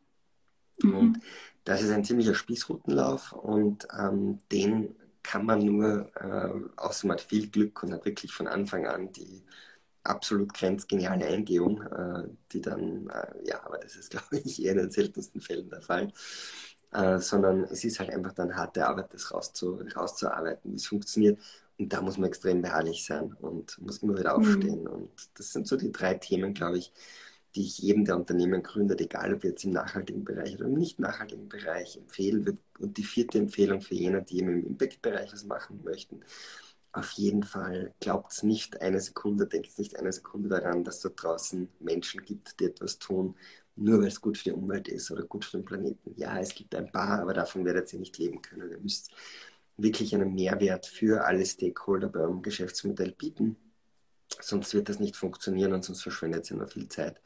Mhm. 0.82 0.96
Und 0.96 1.20
das 1.64 1.82
ist 1.82 1.90
ein 1.90 2.04
ziemlicher 2.04 2.34
Spießrutenlauf 2.34 3.32
und 3.32 3.86
ähm, 3.96 4.38
den 4.50 4.96
kann 5.22 5.44
man 5.44 5.64
nur, 5.64 6.10
äh, 6.16 6.50
außer 6.76 7.06
man 7.06 7.18
hat 7.18 7.24
viel 7.24 7.48
Glück 7.48 7.82
und 7.82 7.92
hat 7.92 8.06
wirklich 8.06 8.32
von 8.32 8.48
Anfang 8.48 8.86
an 8.86 9.12
die 9.12 9.44
absolut 10.08 10.54
grenzgeniale 10.54 11.26
Eingehung, 11.26 11.82
äh, 11.82 12.24
die 12.52 12.60
dann, 12.60 13.08
äh, 13.08 13.48
ja, 13.48 13.64
aber 13.64 13.78
das 13.78 13.96
ist, 13.96 14.10
glaube 14.10 14.38
ich, 14.44 14.64
eher 14.64 14.72
in 14.72 14.78
den 14.78 14.90
seltensten 14.90 15.40
Fällen 15.40 15.68
der 15.70 15.82
Fall. 15.82 16.12
Äh, 16.92 17.18
sondern 17.18 17.64
es 17.64 17.84
ist 17.84 18.00
halt 18.00 18.10
einfach 18.10 18.32
dann 18.32 18.56
harte 18.56 18.86
Arbeit, 18.86 19.12
das 19.12 19.32
rauszu, 19.32 19.78
rauszuarbeiten, 19.94 20.72
wie 20.72 20.76
es 20.76 20.86
funktioniert. 20.86 21.38
Und 21.78 21.92
da 21.92 22.00
muss 22.00 22.16
man 22.16 22.28
extrem 22.28 22.62
beharrlich 22.62 23.04
sein 23.04 23.34
und 23.34 23.78
muss 23.80 23.98
immer 23.98 24.18
wieder 24.18 24.36
aufstehen. 24.36 24.82
Mhm. 24.82 24.86
Und 24.86 25.10
das 25.34 25.52
sind 25.52 25.66
so 25.66 25.76
die 25.76 25.92
drei 25.92 26.14
Themen, 26.14 26.54
glaube 26.54 26.78
ich, 26.78 26.92
die 27.54 27.62
ich 27.62 27.78
jedem 27.78 28.04
der 28.04 28.16
Unternehmen 28.16 28.62
gründet, 28.62 29.00
egal 29.00 29.34
ob 29.34 29.44
jetzt 29.44 29.64
im 29.64 29.72
nachhaltigen 29.72 30.24
Bereich 30.24 30.56
oder 30.56 30.66
im 30.66 30.74
nicht 30.74 30.98
nachhaltigen 30.98 31.48
Bereich, 31.48 31.96
empfehlen 31.96 32.46
würde. 32.46 32.58
Und 32.78 32.96
die 32.96 33.04
vierte 33.04 33.38
Empfehlung 33.38 33.80
für 33.80 33.94
jene, 33.94 34.22
die 34.22 34.38
im 34.38 34.66
Impact-Bereich 34.66 35.32
was 35.32 35.44
machen 35.44 35.80
möchten, 35.84 36.22
auf 36.92 37.10
jeden 37.12 37.42
Fall 37.42 37.94
glaubt 38.00 38.32
es 38.32 38.42
nicht 38.42 38.80
eine 38.80 39.00
Sekunde, 39.00 39.46
denkt 39.46 39.78
nicht 39.78 39.96
eine 39.96 40.12
Sekunde 40.12 40.48
daran, 40.48 40.84
dass 40.84 41.00
da 41.00 41.10
draußen 41.10 41.68
Menschen 41.80 42.24
gibt, 42.24 42.58
die 42.60 42.64
etwas 42.64 42.98
tun, 42.98 43.36
nur 43.76 44.00
weil 44.00 44.08
es 44.08 44.20
gut 44.20 44.38
für 44.38 44.44
die 44.44 44.52
Umwelt 44.52 44.88
ist 44.88 45.10
oder 45.10 45.22
gut 45.24 45.44
für 45.44 45.58
den 45.58 45.64
Planeten. 45.64 46.14
Ja, 46.16 46.38
es 46.38 46.54
gibt 46.54 46.74
ein 46.74 46.90
paar, 46.90 47.20
aber 47.20 47.34
davon 47.34 47.64
werdet 47.64 47.92
ihr 47.92 47.98
nicht 47.98 48.18
leben 48.18 48.42
können. 48.42 48.70
Ihr 48.70 48.78
müsst 48.78 49.12
wirklich 49.76 50.14
einen 50.14 50.34
Mehrwert 50.34 50.86
für 50.86 51.24
alle 51.24 51.46
Stakeholder 51.46 52.08
bei 52.08 52.20
eurem 52.20 52.42
Geschäftsmodell 52.42 53.12
bieten. 53.12 53.56
Sonst 54.40 54.74
wird 54.74 54.88
das 54.88 54.98
nicht 54.98 55.16
funktionieren 55.16 55.72
und 55.72 55.84
sonst 55.84 56.02
verschwendet 56.02 56.50
ihr 56.50 56.56
nur 56.56 56.66
viel 56.66 56.88
Zeit. 56.88 57.20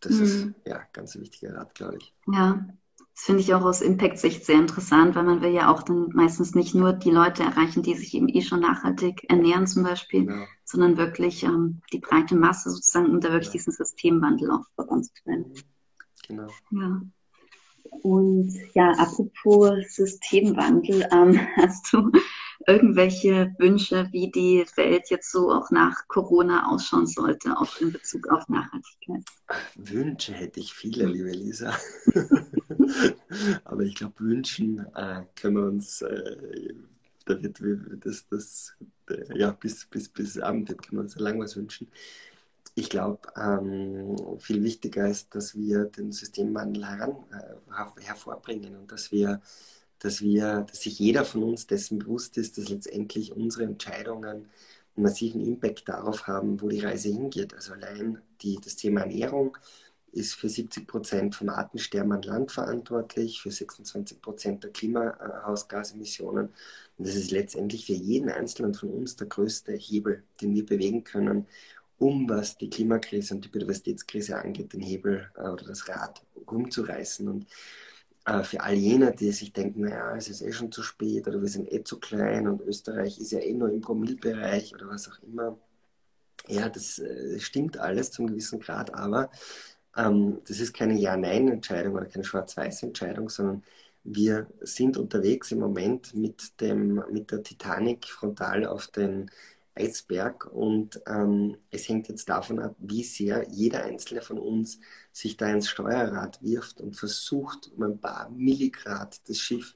Das 0.00 0.12
mhm. 0.12 0.22
ist 0.22 0.46
ja 0.66 0.82
ganz 0.92 1.14
ein 1.14 1.22
wichtiger 1.22 1.54
Rat, 1.54 1.74
glaube 1.74 1.98
ich. 1.98 2.14
Ja, 2.26 2.66
das 3.14 3.24
finde 3.24 3.42
ich 3.42 3.52
auch 3.52 3.62
aus 3.62 3.82
Impact-Sicht 3.82 4.44
sehr 4.44 4.56
interessant, 4.56 5.14
weil 5.14 5.24
man 5.24 5.42
will 5.42 5.52
ja 5.52 5.70
auch 5.70 5.82
dann 5.82 6.08
meistens 6.14 6.54
nicht 6.54 6.74
nur 6.74 6.92
die 6.94 7.10
Leute 7.10 7.42
erreichen, 7.42 7.82
die 7.82 7.94
sich 7.94 8.14
eben 8.14 8.28
eh 8.28 8.40
schon 8.40 8.60
nachhaltig 8.60 9.26
ernähren 9.28 9.66
zum 9.66 9.82
Beispiel, 9.82 10.26
genau. 10.26 10.46
sondern 10.64 10.96
wirklich 10.96 11.42
ähm, 11.42 11.82
die 11.92 11.98
breite 11.98 12.34
Masse 12.34 12.70
sozusagen, 12.70 13.10
um 13.10 13.20
da 13.20 13.28
wirklich 13.30 13.48
ja. 13.48 13.52
diesen 13.52 13.72
Systemwandel 13.72 14.50
auch 14.50 14.64
voranzutreiben. 14.76 15.52
Genau. 16.26 16.48
Ja. 16.70 17.02
Und 18.00 18.52
ja, 18.74 18.92
apropos 18.92 19.72
Systemwandel, 19.88 21.06
ähm, 21.12 21.38
hast 21.56 21.92
du 21.92 22.10
irgendwelche 22.66 23.54
Wünsche, 23.58 24.08
wie 24.12 24.30
die 24.30 24.64
Welt 24.76 25.10
jetzt 25.10 25.30
so 25.30 25.52
auch 25.52 25.70
nach 25.70 26.06
Corona 26.08 26.70
ausschauen 26.70 27.06
sollte, 27.06 27.56
auch 27.56 27.80
in 27.80 27.92
Bezug 27.92 28.28
auf 28.28 28.48
Nachhaltigkeit? 28.48 29.24
Wünsche 29.74 30.32
hätte 30.32 30.60
ich 30.60 30.72
viele, 30.72 31.06
liebe 31.06 31.30
Lisa. 31.30 31.76
Aber 33.64 33.82
ich 33.82 33.94
glaube, 33.94 34.20
wünschen 34.20 34.86
äh, 34.94 35.22
können 35.34 35.56
wir 35.56 35.66
uns, 35.66 36.02
äh, 36.02 36.74
da 37.26 37.42
wird 37.42 37.60
das, 38.04 38.26
das 38.28 38.74
äh, 39.10 39.38
ja, 39.38 39.52
bis, 39.52 39.86
bis, 39.86 40.08
bis 40.08 40.38
Abend 40.38 40.68
können 40.68 40.92
wir 40.92 41.00
uns 41.00 41.16
lang 41.16 41.40
was 41.40 41.56
wünschen. 41.56 41.88
Ich 42.74 42.88
glaube, 42.88 43.20
ähm, 43.36 44.16
viel 44.38 44.62
wichtiger 44.62 45.08
ist, 45.08 45.34
dass 45.34 45.54
wir 45.54 45.84
den 45.84 46.12
Systemwandel 46.12 46.86
heran, 46.86 47.16
äh, 47.30 48.00
hervorbringen 48.00 48.76
und 48.76 48.92
dass 48.92 49.12
wir 49.12 49.40
dass 50.02 50.20
wir, 50.20 50.66
dass 50.68 50.80
sich 50.80 50.98
jeder 50.98 51.24
von 51.24 51.44
uns 51.44 51.66
dessen 51.68 52.00
bewusst 52.00 52.36
ist, 52.36 52.58
dass 52.58 52.68
letztendlich 52.68 53.32
unsere 53.32 53.64
Entscheidungen 53.64 54.48
einen 54.96 55.04
massiven 55.04 55.40
Impact 55.40 55.88
darauf 55.88 56.26
haben, 56.26 56.60
wo 56.60 56.68
die 56.68 56.80
Reise 56.80 57.08
hingeht. 57.08 57.54
Also 57.54 57.72
allein 57.72 58.20
die, 58.40 58.58
das 58.62 58.74
Thema 58.76 59.02
Ernährung 59.02 59.56
ist 60.10 60.34
für 60.34 60.48
70 60.48 60.86
Prozent 60.88 61.34
vom 61.36 61.48
Artensterben 61.48 62.12
an 62.12 62.22
Land 62.22 62.50
verantwortlich, 62.50 63.40
für 63.40 63.50
26 63.50 64.20
Prozent 64.20 64.64
der 64.64 64.72
Klimahausgasemissionen. 64.72 66.48
Und 66.98 67.06
das 67.06 67.14
ist 67.14 67.30
letztendlich 67.30 67.86
für 67.86 67.94
jeden 67.94 68.28
Einzelnen 68.28 68.74
von 68.74 68.90
uns 68.90 69.16
der 69.16 69.28
größte 69.28 69.72
Hebel, 69.72 70.24
den 70.40 70.52
wir 70.54 70.66
bewegen 70.66 71.04
können, 71.04 71.46
um 72.02 72.28
was 72.28 72.58
die 72.58 72.68
Klimakrise 72.68 73.34
und 73.34 73.44
die 73.44 73.48
Biodiversitätskrise 73.48 74.36
angeht, 74.36 74.72
den 74.72 74.80
Hebel 74.80 75.30
äh, 75.36 75.48
oder 75.48 75.64
das 75.64 75.88
Rad 75.88 76.20
rumzureißen. 76.50 77.28
Und 77.28 77.46
äh, 78.24 78.42
für 78.42 78.60
all 78.60 78.74
jene, 78.74 79.12
die 79.12 79.30
sich 79.30 79.52
denken, 79.52 79.82
naja, 79.82 80.16
es 80.16 80.28
ist 80.28 80.42
eh 80.42 80.52
schon 80.52 80.72
zu 80.72 80.82
spät 80.82 81.28
oder 81.28 81.40
wir 81.40 81.48
sind 81.48 81.72
eh 81.72 81.84
zu 81.84 82.00
klein 82.00 82.48
und 82.48 82.60
Österreich 82.62 83.20
ist 83.20 83.30
ja 83.30 83.38
eh 83.38 83.54
nur 83.54 83.70
im 83.70 83.80
Promillbereich 83.80 84.74
oder 84.74 84.88
was 84.88 85.08
auch 85.08 85.22
immer. 85.22 85.56
Ja, 86.48 86.68
das 86.68 86.98
äh, 86.98 87.38
stimmt 87.38 87.78
alles 87.78 88.10
zum 88.10 88.26
gewissen 88.26 88.58
Grad, 88.58 88.92
aber 88.94 89.30
ähm, 89.96 90.40
das 90.48 90.58
ist 90.58 90.74
keine 90.74 90.98
Ja-Nein-Entscheidung 90.98 91.94
oder 91.94 92.06
keine 92.06 92.24
Schwarz-Weiß-Entscheidung, 92.24 93.28
sondern 93.28 93.62
wir 94.02 94.48
sind 94.60 94.96
unterwegs 94.96 95.52
im 95.52 95.60
Moment 95.60 96.14
mit, 96.14 96.60
dem, 96.60 97.04
mit 97.12 97.30
der 97.30 97.44
Titanic 97.44 98.06
frontal 98.06 98.66
auf 98.66 98.88
den 98.88 99.30
Eisberg 99.74 100.46
und 100.52 101.00
ähm, 101.06 101.56
es 101.70 101.88
hängt 101.88 102.08
jetzt 102.08 102.28
davon 102.28 102.58
ab, 102.58 102.74
wie 102.78 103.04
sehr 103.04 103.48
jeder 103.50 103.84
einzelne 103.84 104.20
von 104.20 104.38
uns 104.38 104.80
sich 105.12 105.36
da 105.36 105.48
ins 105.50 105.68
Steuerrad 105.68 106.42
wirft 106.42 106.80
und 106.80 106.96
versucht, 106.96 107.70
um 107.74 107.82
ein 107.84 107.98
paar 107.98 108.28
Milligrad 108.30 109.20
das 109.28 109.38
Schiff 109.38 109.74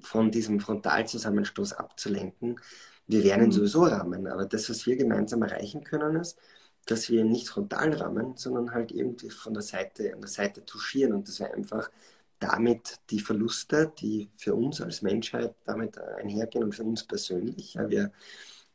von 0.00 0.30
diesem 0.30 0.60
Frontalzusammenstoß 0.60 1.72
abzulenken. 1.74 2.60
Wir 3.06 3.24
werden 3.24 3.44
ihn 3.44 3.48
mhm. 3.48 3.52
sowieso 3.52 3.84
rammen, 3.84 4.26
aber 4.26 4.44
das, 4.44 4.68
was 4.68 4.86
wir 4.86 4.96
gemeinsam 4.96 5.42
erreichen 5.42 5.84
können, 5.84 6.16
ist, 6.16 6.38
dass 6.84 7.08
wir 7.10 7.20
ihn 7.20 7.30
nicht 7.30 7.48
frontal 7.48 7.94
rammen, 7.94 8.36
sondern 8.36 8.72
halt 8.72 8.92
irgendwie 8.92 9.30
von 9.30 9.54
der 9.54 9.62
Seite, 9.62 10.12
an 10.12 10.20
der 10.20 10.28
Seite 10.28 10.64
touchieren 10.64 11.12
und 11.12 11.28
dass 11.28 11.38
wir 11.38 11.52
einfach 11.54 11.90
damit 12.38 13.00
die 13.10 13.20
Verluste, 13.20 13.92
die 13.98 14.30
für 14.36 14.54
uns 14.54 14.80
als 14.80 15.02
Menschheit 15.02 15.54
damit 15.64 15.98
einhergehen 15.98 16.64
und 16.64 16.74
für 16.74 16.84
uns 16.84 17.04
persönlich, 17.04 17.74
ja, 17.74 17.88
wir 17.88 18.12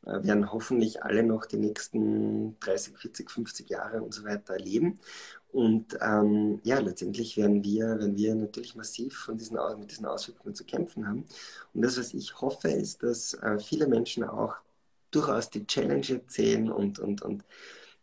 werden 0.05 0.51
hoffentlich 0.51 1.03
alle 1.03 1.23
noch 1.23 1.45
die 1.45 1.57
nächsten 1.57 2.59
30, 2.59 2.97
40, 2.97 3.31
50 3.31 3.69
Jahre 3.69 4.01
und 4.01 4.13
so 4.13 4.23
weiter 4.23 4.53
erleben. 4.53 4.99
Und 5.51 5.97
ähm, 6.01 6.59
ja, 6.63 6.79
letztendlich 6.79 7.37
werden 7.37 7.63
wir, 7.63 7.99
werden 7.99 8.17
wir 8.17 8.35
natürlich 8.35 8.75
massiv 8.75 9.15
von 9.15 9.37
diesen, 9.37 9.57
mit 9.79 9.91
diesen 9.91 10.05
Auswirkungen 10.05 10.55
zu 10.55 10.65
kämpfen 10.65 11.07
haben. 11.07 11.25
Und 11.73 11.81
das, 11.83 11.97
was 11.97 12.13
ich 12.13 12.41
hoffe, 12.41 12.69
ist, 12.69 13.03
dass 13.03 13.35
äh, 13.35 13.59
viele 13.59 13.87
Menschen 13.87 14.23
auch 14.23 14.55
durchaus 15.11 15.49
die 15.51 15.65
Challenge 15.67 16.21
sehen 16.25 16.71
und, 16.71 16.99
und, 16.99 17.21
und 17.21 17.45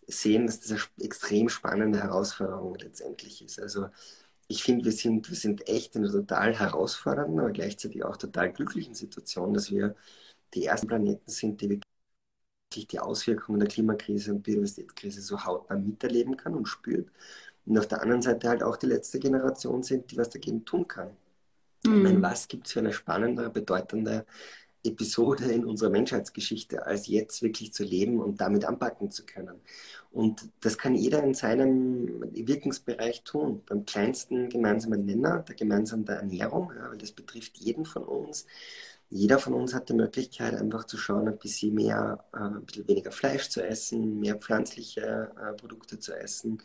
sehen, 0.06 0.46
dass 0.46 0.60
das 0.60 0.70
eine 0.70 1.04
extrem 1.04 1.48
spannende 1.48 2.00
Herausforderung 2.00 2.76
letztendlich 2.76 3.42
ist. 3.44 3.60
Also 3.60 3.88
ich 4.46 4.62
finde, 4.62 4.84
wir 4.84 4.92
sind, 4.92 5.28
wir 5.28 5.36
sind 5.36 5.68
echt 5.68 5.94
in 5.96 6.04
einer 6.04 6.12
total 6.12 6.54
herausfordernden, 6.58 7.38
aber 7.38 7.50
gleichzeitig 7.50 8.04
auch 8.04 8.16
total 8.16 8.52
glücklichen 8.52 8.94
Situation, 8.94 9.54
dass 9.54 9.70
wir 9.70 9.94
die 10.54 10.66
ersten 10.66 10.88
Planeten 10.88 11.30
sind, 11.30 11.60
die 11.60 11.70
wir 11.70 11.80
die 12.74 12.98
Auswirkungen 12.98 13.58
der 13.58 13.68
Klimakrise 13.68 14.32
und 14.32 14.42
Biodiversitätskrise 14.42 15.22
so 15.22 15.44
hautnah 15.44 15.76
miterleben 15.76 16.36
kann 16.36 16.54
und 16.54 16.66
spürt. 16.66 17.08
Und 17.66 17.78
auf 17.78 17.88
der 17.88 18.02
anderen 18.02 18.22
Seite 18.22 18.48
halt 18.48 18.62
auch 18.62 18.76
die 18.76 18.86
letzte 18.86 19.18
Generation 19.18 19.82
sind, 19.82 20.10
die 20.10 20.16
was 20.16 20.30
dagegen 20.30 20.64
tun 20.64 20.86
kann. 20.86 21.08
Mhm. 21.84 21.96
Ich 21.96 22.02
meine, 22.02 22.22
was 22.22 22.48
gibt 22.48 22.66
es 22.66 22.72
für 22.72 22.80
eine 22.80 22.92
spannende, 22.92 23.50
bedeutende 23.50 24.24
Episode 24.82 25.44
in 25.44 25.64
unserer 25.64 25.90
Menschheitsgeschichte, 25.90 26.86
als 26.86 27.06
jetzt 27.06 27.42
wirklich 27.42 27.72
zu 27.72 27.84
leben 27.84 28.18
und 28.20 28.40
damit 28.40 28.64
anpacken 28.64 29.10
zu 29.10 29.26
können. 29.26 29.60
Und 30.10 30.48
das 30.60 30.78
kann 30.78 30.94
jeder 30.94 31.22
in 31.22 31.34
seinem 31.34 32.22
Wirkungsbereich 32.32 33.22
tun. 33.22 33.62
Beim 33.66 33.84
kleinsten 33.84 34.48
gemeinsamen 34.48 35.04
Nenner, 35.04 35.40
der 35.40 35.54
gemeinsamen 35.54 36.06
Ernährung, 36.06 36.72
ja, 36.74 36.90
weil 36.90 36.98
das 36.98 37.12
betrifft 37.12 37.58
jeden 37.58 37.84
von 37.84 38.04
uns 38.04 38.46
jeder 39.10 39.40
von 39.40 39.54
uns 39.54 39.74
hat 39.74 39.88
die 39.88 39.94
Möglichkeit, 39.94 40.54
einfach 40.54 40.84
zu 40.84 40.96
schauen, 40.96 41.28
ein 41.28 41.38
bisschen 41.38 41.74
mehr, 41.74 42.24
äh, 42.32 42.38
ein 42.38 42.64
bisschen 42.64 42.88
weniger 42.88 43.10
Fleisch 43.10 43.48
zu 43.48 43.62
essen, 43.62 44.20
mehr 44.20 44.36
pflanzliche 44.36 45.32
äh, 45.36 45.52
Produkte 45.54 45.98
zu 45.98 46.14
essen, 46.14 46.62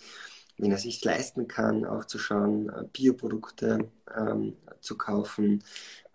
wenn 0.58 0.72
er 0.72 0.78
sich 0.78 1.04
leisten 1.04 1.48
kann, 1.48 1.86
auch 1.86 2.06
zu 2.06 2.20
schauen, 2.20 2.70
äh, 2.70 2.84
Bioprodukte 2.94 3.90
ähm, 4.16 4.56
zu 4.80 4.96
kaufen. 4.96 5.64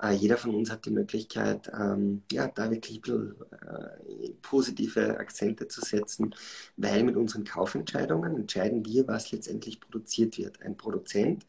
Äh, 0.01 0.13
jeder 0.13 0.37
von 0.37 0.55
uns 0.55 0.71
hat 0.71 0.87
die 0.87 0.93
Möglichkeit, 0.93 1.69
ähm, 1.75 2.23
ja, 2.31 2.47
da 2.47 2.71
wirklich 2.71 2.99
ein 2.99 3.03
bisschen 3.03 3.35
äh, 3.51 4.31
positive 4.41 5.19
Akzente 5.19 5.67
zu 5.67 5.81
setzen, 5.81 6.35
weil 6.77 7.03
mit 7.03 7.17
unseren 7.17 7.45
Kaufentscheidungen 7.45 8.37
entscheiden 8.37 8.85
wir, 8.87 9.09
was 9.09 9.33
letztendlich 9.33 9.81
produziert 9.81 10.39
wird. 10.39 10.63
Ein 10.63 10.77
Produzent, 10.77 11.45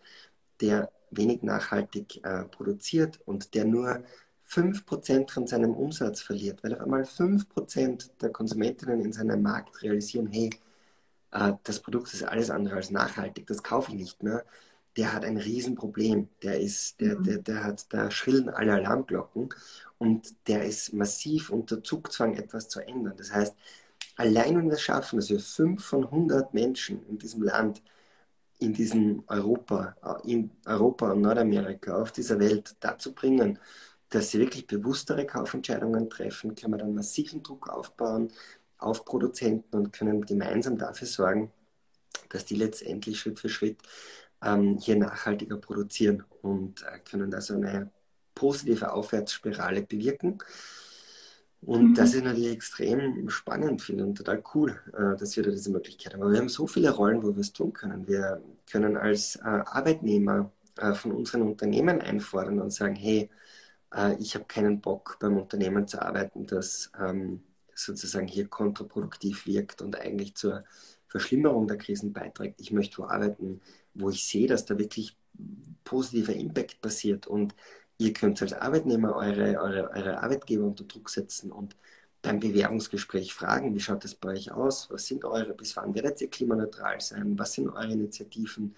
der 0.59 0.91
wenig 1.11 1.43
nachhaltig 1.43 2.23
äh, 2.23 2.45
produziert 2.45 3.19
und 3.25 3.53
der 3.53 3.65
nur 3.65 4.03
5% 4.51 5.31
von 5.31 5.47
seinem 5.47 5.73
Umsatz 5.73 6.21
verliert, 6.21 6.63
weil 6.63 6.73
auf 6.75 6.81
einmal 6.81 7.03
5% 7.03 8.09
der 8.21 8.29
Konsumentinnen 8.31 9.01
in 9.01 9.13
seinem 9.13 9.41
Markt 9.41 9.81
realisieren, 9.81 10.27
hey, 10.27 10.49
äh, 11.31 11.53
das 11.63 11.79
Produkt 11.79 12.13
ist 12.13 12.23
alles 12.23 12.49
andere 12.49 12.75
als 12.75 12.91
nachhaltig, 12.91 13.47
das 13.47 13.63
kaufe 13.63 13.91
ich 13.91 13.97
nicht 13.97 14.23
mehr, 14.23 14.43
der 14.97 15.13
hat 15.13 15.23
ein 15.23 15.37
Riesenproblem. 15.37 16.27
Der 16.43 16.59
ist, 16.59 16.99
der, 16.99 17.17
mhm. 17.17 17.23
der, 17.23 17.37
der 17.39 17.63
hat, 17.63 17.85
da 17.93 18.11
schrillen 18.11 18.49
alle 18.49 18.73
Alarmglocken 18.73 19.49
und 19.97 20.35
der 20.47 20.65
ist 20.65 20.93
massiv 20.93 21.49
unter 21.49 21.83
Zugzwang, 21.83 22.35
etwas 22.35 22.69
zu 22.69 22.81
ändern. 22.81 23.13
Das 23.17 23.33
heißt, 23.33 23.55
allein 24.17 24.57
wenn 24.57 24.65
wir 24.67 24.73
es 24.73 24.81
schaffen, 24.81 25.17
dass 25.17 25.29
wir 25.29 25.39
5 25.39 25.83
von 25.83 26.05
100 26.05 26.53
Menschen 26.53 27.05
in 27.07 27.17
diesem 27.17 27.43
Land 27.43 27.81
in 28.59 28.73
diesem 28.73 29.23
Europa, 29.27 29.95
äh, 30.03 30.31
in 30.31 30.51
Europa 30.65 31.11
und 31.11 31.21
Nordamerika, 31.21 31.99
auf 31.99 32.11
dieser 32.11 32.39
Welt 32.39 32.75
dazu 32.79 33.13
bringen, 33.13 33.57
dass 34.11 34.29
sie 34.29 34.39
wirklich 34.39 34.67
bewusstere 34.67 35.25
Kaufentscheidungen 35.25 36.09
treffen, 36.09 36.55
können 36.55 36.73
wir 36.73 36.77
dann 36.77 36.93
massiven 36.93 37.41
Druck 37.41 37.69
aufbauen 37.69 38.31
auf 38.77 39.05
Produzenten 39.05 39.75
und 39.75 39.93
können 39.93 40.25
gemeinsam 40.25 40.77
dafür 40.77 41.07
sorgen, 41.07 41.51
dass 42.29 42.45
die 42.45 42.55
letztendlich 42.55 43.19
Schritt 43.19 43.39
für 43.39 43.49
Schritt 43.49 43.79
ähm, 44.43 44.77
hier 44.79 44.97
nachhaltiger 44.97 45.57
produzieren 45.57 46.23
und 46.41 46.83
äh, 46.83 46.99
können 46.99 47.33
also 47.33 47.53
eine 47.55 47.91
positive 48.35 48.91
Aufwärtsspirale 48.91 49.83
bewirken. 49.83 50.39
Und 51.61 51.91
mhm. 51.91 51.93
das 51.93 52.15
ist 52.15 52.23
natürlich 52.23 52.51
extrem 52.51 53.29
spannend 53.29 53.83
finde 53.83 54.03
und 54.03 54.15
total 54.15 54.43
cool, 54.55 54.79
äh, 54.93 55.17
dass 55.17 55.37
wir 55.37 55.43
da 55.43 55.51
diese 55.51 55.71
Möglichkeit 55.71 56.13
haben. 56.13 56.23
Aber 56.23 56.31
wir 56.31 56.39
haben 56.39 56.49
so 56.49 56.65
viele 56.65 56.89
Rollen, 56.89 57.21
wo 57.21 57.35
wir 57.35 57.41
es 57.41 57.53
tun 57.53 57.71
können. 57.71 58.07
Wir 58.07 58.41
können 58.69 58.97
als 58.97 59.35
äh, 59.35 59.41
Arbeitnehmer 59.43 60.51
äh, 60.77 60.93
von 60.95 61.11
unseren 61.11 61.43
Unternehmen 61.43 62.01
einfordern 62.01 62.59
und 62.59 62.71
sagen, 62.71 62.95
hey, 62.95 63.29
ich 64.19 64.35
habe 64.35 64.45
keinen 64.45 64.81
Bock 64.81 65.17
beim 65.19 65.37
Unternehmen 65.37 65.87
zu 65.87 66.01
arbeiten, 66.01 66.45
das 66.45 66.91
ähm, 66.99 67.43
sozusagen 67.73 68.27
hier 68.27 68.47
kontraproduktiv 68.47 69.45
wirkt 69.47 69.81
und 69.81 69.99
eigentlich 69.99 70.35
zur 70.35 70.63
Verschlimmerung 71.07 71.67
der 71.67 71.77
Krisen 71.77 72.13
beiträgt. 72.13 72.61
Ich 72.61 72.71
möchte 72.71 72.99
wo 72.99 73.03
arbeiten, 73.05 73.61
wo 73.93 74.09
ich 74.09 74.25
sehe, 74.25 74.47
dass 74.47 74.65
da 74.65 74.77
wirklich 74.77 75.17
positiver 75.83 76.33
Impact 76.33 76.81
passiert 76.81 77.27
und 77.27 77.53
Ihr 78.01 78.13
könnt 78.13 78.41
als 78.41 78.53
Arbeitnehmer 78.53 79.15
eure, 79.15 79.59
eure, 79.61 79.91
eure 79.91 80.23
Arbeitgeber 80.23 80.63
unter 80.65 80.85
Druck 80.85 81.07
setzen 81.07 81.51
und 81.51 81.75
beim 82.23 82.39
Bewerbungsgespräch 82.39 83.31
fragen, 83.31 83.75
wie 83.75 83.79
schaut 83.79 84.03
es 84.05 84.15
bei 84.15 84.29
euch 84.29 84.51
aus? 84.51 84.89
Was 84.89 85.05
sind 85.05 85.23
eure, 85.23 85.53
bis 85.53 85.75
wann 85.77 85.93
werdet 85.93 86.19
ihr 86.19 86.27
klimaneutral 86.27 86.99
sein? 86.99 87.37
Was 87.37 87.53
sind 87.53 87.69
eure 87.69 87.91
Initiativen, 87.91 88.75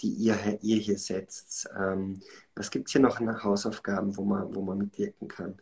die 0.00 0.10
ihr, 0.10 0.36
ihr 0.62 0.76
hier 0.76 0.98
setzt? 0.98 1.68
Ähm, 1.78 2.20
was 2.54 2.70
gibt 2.70 2.88
es 2.88 2.92
hier 2.92 3.00
noch 3.00 3.20
an 3.20 3.42
Hausaufgaben, 3.42 4.16
wo 4.16 4.24
man, 4.24 4.54
wo 4.54 4.62
man 4.62 4.78
mitwirken 4.78 5.28
kann? 5.28 5.56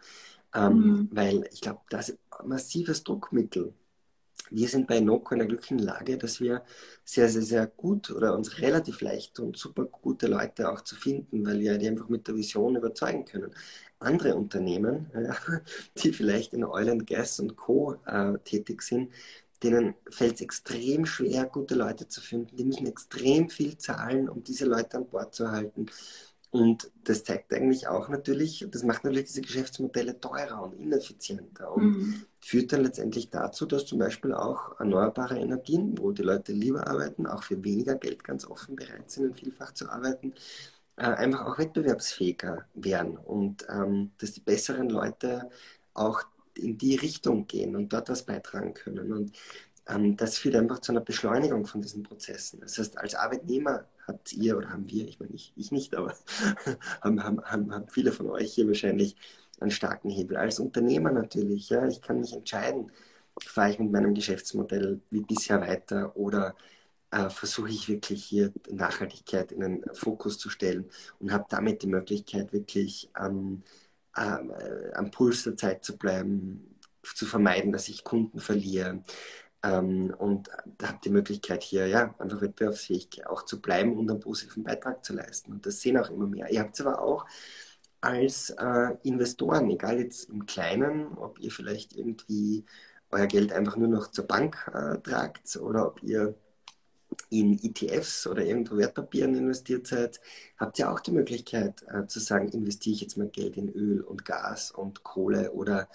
Ähm, 0.55 0.75
mhm. 0.75 1.09
Weil 1.13 1.49
ich 1.53 1.61
glaube, 1.61 1.81
das 1.91 2.11
ist 2.11 2.19
ein 2.31 2.49
massives 2.49 3.05
Druckmittel 3.05 3.75
wir 4.55 4.69
sind 4.69 4.87
bei 4.87 5.01
Noco 5.01 5.35
in 5.35 5.39
der 5.39 5.49
glücklichen 5.49 5.79
Lage, 5.79 6.19
dass 6.19 6.41
wir 6.41 6.63
sehr, 7.05 7.29
sehr, 7.29 7.43
sehr 7.43 7.67
gut 7.67 8.11
oder 8.11 8.35
uns 8.35 8.61
relativ 8.61 9.01
leicht 9.01 9.41
und 9.41 9.57
super 9.57 9.87
gute 9.87 10.27
Leute 10.27 10.71
auch 10.71 10.83
zu 10.83 10.95
finden, 10.95 11.45
weil 11.47 11.61
wir 11.61 11.79
die 11.79 11.89
einfach 11.89 12.09
mit 12.09 12.29
der 12.29 12.37
Vision 12.37 12.77
überzeugen 12.77 13.25
können. 13.25 13.51
Andere 13.99 14.35
Unternehmen, 14.35 15.11
die 15.99 16.13
vielleicht 16.13 16.53
in 16.55 16.65
Oil 16.65 16.91
and 16.91 17.07
Gas 17.07 17.41
und 17.41 17.57
Co. 17.57 17.97
Äh, 18.05 18.39
tätig 18.45 18.83
sind, 18.83 19.13
denen 19.63 19.95
fällt 20.11 20.37
es 20.37 20.41
extrem 20.41 21.07
schwer, 21.07 21.47
gute 21.47 21.75
Leute 21.75 22.09
zu 22.09 22.21
finden. 22.21 22.57
Die 22.57 22.65
müssen 22.65 22.87
extrem 22.87 23.49
viel 23.49 23.79
zahlen, 23.79 24.29
um 24.29 24.43
diese 24.43 24.65
Leute 24.67 24.97
an 24.99 25.09
Bord 25.09 25.35
zu 25.35 25.51
halten. 25.51 25.87
Und 26.53 26.91
das 27.05 27.25
zeigt 27.25 27.55
eigentlich 27.55 27.89
auch 27.89 28.11
natürlich, 28.11 28.67
das 28.71 28.83
macht 28.83 29.05
natürlich 29.05 29.29
diese 29.29 29.41
Geschäftsmodelle 29.41 30.21
teurer 30.21 30.63
und 30.63 30.79
ineffizienter 30.79 31.73
und 31.73 31.85
mhm. 31.85 32.27
führt 32.43 32.75
dann 32.75 32.83
letztendlich 32.83 33.31
dazu, 33.31 33.65
dass 33.65 33.87
zum 33.87 33.99
Beispiel 33.99 34.35
auch 34.35 34.79
erneuerbare 34.79 35.39
Energien, 35.39 35.99
wo 35.99 36.13
die 36.13 36.23
Leute 36.23 36.53
lieber 36.53 36.87
arbeiten, 36.87 37.27
auch 37.27 37.43
für 37.43 37.65
weniger 37.65 37.95
Geld 37.95 38.23
ganz 38.23 38.45
offen 38.45 38.77
bereit 38.77 39.11
sind, 39.11 39.25
in 39.25 39.35
vielfach 39.35 39.73
zu 39.73 39.89
arbeiten, 39.89 40.35
äh, 40.97 41.05
einfach 41.05 41.47
auch 41.47 41.59
wettbewerbsfähiger 41.59 42.67
werden 42.75 43.17
und 43.17 43.65
ähm, 43.71 44.11
dass 44.19 44.33
die 44.33 44.41
besseren 44.41 44.91
Leute 44.91 45.49
auch 45.95 46.23
in 46.59 46.79
die 46.79 46.97
Richtung 46.97 47.47
gehen 47.47 47.77
und 47.77 47.93
dort 47.93 48.09
was 48.09 48.25
beitragen 48.25 48.75
können. 48.75 49.13
Und 49.13 49.33
ähm, 49.89 50.17
das 50.17 50.39
führt 50.39 50.57
einfach 50.57 50.81
zu 50.81 50.93
einer 50.93 51.01
Beschleunigung 51.01 51.67
von 51.67 51.83
diesen 51.83 52.03
Prozessen. 52.03 52.61
Das 52.61 52.79
heißt, 52.79 52.99
als 52.99 53.15
Arbeitnehmer 53.15 53.87
habt 54.07 54.33
ihr 54.33 54.57
oder 54.57 54.71
haben 54.71 54.89
wir, 54.89 55.07
ich 55.09 55.21
meine, 55.21 55.33
ich, 55.35 55.53
ich 55.57 55.73
nicht, 55.73 55.95
aber 55.95 56.15
haben, 57.01 57.23
haben, 57.23 57.73
haben, 57.75 57.89
viele 57.89 58.13
von 58.13 58.31
euch 58.31 58.55
hier 58.55 58.67
wahrscheinlich 58.67 59.17
einen 59.61 59.71
starken 59.71 60.11
Hebel. 60.11 60.37
Als 60.37 60.59
Unternehmer 60.59 61.13
natürlich, 61.13 61.69
ja, 61.71 61.87
ich 61.87 62.01
kann 62.01 62.21
mich 62.21 62.33
entscheiden, 62.33 62.91
fahre 63.41 63.71
ich 63.71 63.79
mit 63.79 63.91
meinem 63.93 64.15
Geschäftsmodell 64.15 65.01
wie 65.11 65.23
bisher 65.23 65.61
weiter 65.61 66.17
oder 66.17 66.55
äh, 67.11 67.29
versuche 67.31 67.71
ich 67.71 67.89
wirklich 67.89 68.25
hier 68.25 68.53
Nachhaltigkeit 68.71 69.53
in 69.53 69.61
den 69.61 69.85
Fokus 69.95 70.39
zu 70.39 70.51
stellen 70.51 70.91
und 71.21 71.33
habe 71.33 71.47
damit 71.49 71.83
die 71.83 71.87
Möglichkeit, 71.89 72.53
wirklich 72.53 73.11
ähm, 73.21 73.63
äh, 74.17 74.93
am 74.95 75.11
Puls 75.11 75.45
der 75.45 75.57
Zeit 75.57 75.85
zu 75.85 75.97
bleiben, 75.97 76.79
zu 77.03 77.27
vermeiden, 77.27 77.73
dass 77.73 77.89
ich 77.89 78.05
Kunden 78.05 78.39
verliere, 78.41 79.03
ähm, 79.63 80.15
und 80.19 80.51
ihr 80.79 81.05
die 81.05 81.11
Möglichkeit 81.11 81.63
hier 81.63 81.87
ja 81.87 82.15
einfach 82.19 82.41
wettbewerbsfähig 82.41 83.27
auch 83.27 83.43
zu 83.45 83.61
bleiben 83.61 83.97
und 83.97 84.11
einen 84.11 84.21
positiven 84.21 84.65
Beitrag 84.65 85.05
zu 85.05 85.15
leisten. 85.15 85.53
Und 85.53 85.67
das 85.67 85.81
sehen 85.81 85.99
auch 85.99 86.11
immer 86.11 86.27
mehr. 86.27 86.51
Ihr 86.51 86.61
habt 86.61 86.75
es 86.75 86.85
aber 86.85 87.01
auch 87.01 87.27
als 88.01 88.51
äh, 88.51 88.97
Investoren, 89.05 89.71
egal 89.71 89.99
jetzt 90.01 90.29
im 90.31 90.47
Kleinen, 90.47 91.17
ob 91.19 91.39
ihr 91.39 91.53
vielleicht 91.53 91.95
irgendwie 91.95 92.65
euer 93.11 93.27
Geld 93.27 93.53
einfach 93.53 93.77
nur 93.77 93.89
noch 93.89 94.11
zur 94.11 94.27
Bank 94.27 94.71
äh, 94.75 94.99
tragt 94.99 95.57
oder 95.57 95.87
ob 95.87 96.03
ihr 96.03 96.35
in 97.31 97.59
ETFs 97.63 98.27
oder 98.27 98.45
irgendwo 98.45 98.77
Wertpapieren 98.77 99.35
investiert 99.35 99.87
seid, 99.87 100.21
habt 100.57 100.79
ihr 100.79 100.91
auch 100.91 101.01
die 101.01 101.13
Möglichkeit 101.13 101.85
äh, 101.89 102.07
zu 102.07 102.21
sagen, 102.21 102.49
investiere 102.49 102.95
ich 102.95 103.01
jetzt 103.01 103.17
mein 103.17 103.33
Geld 103.33 103.57
in 103.57 103.69
Öl 103.69 104.01
und 104.01 104.25
Gas 104.25 104.71
und 104.71 105.03
Kohle 105.03 105.53
oder 105.53 105.89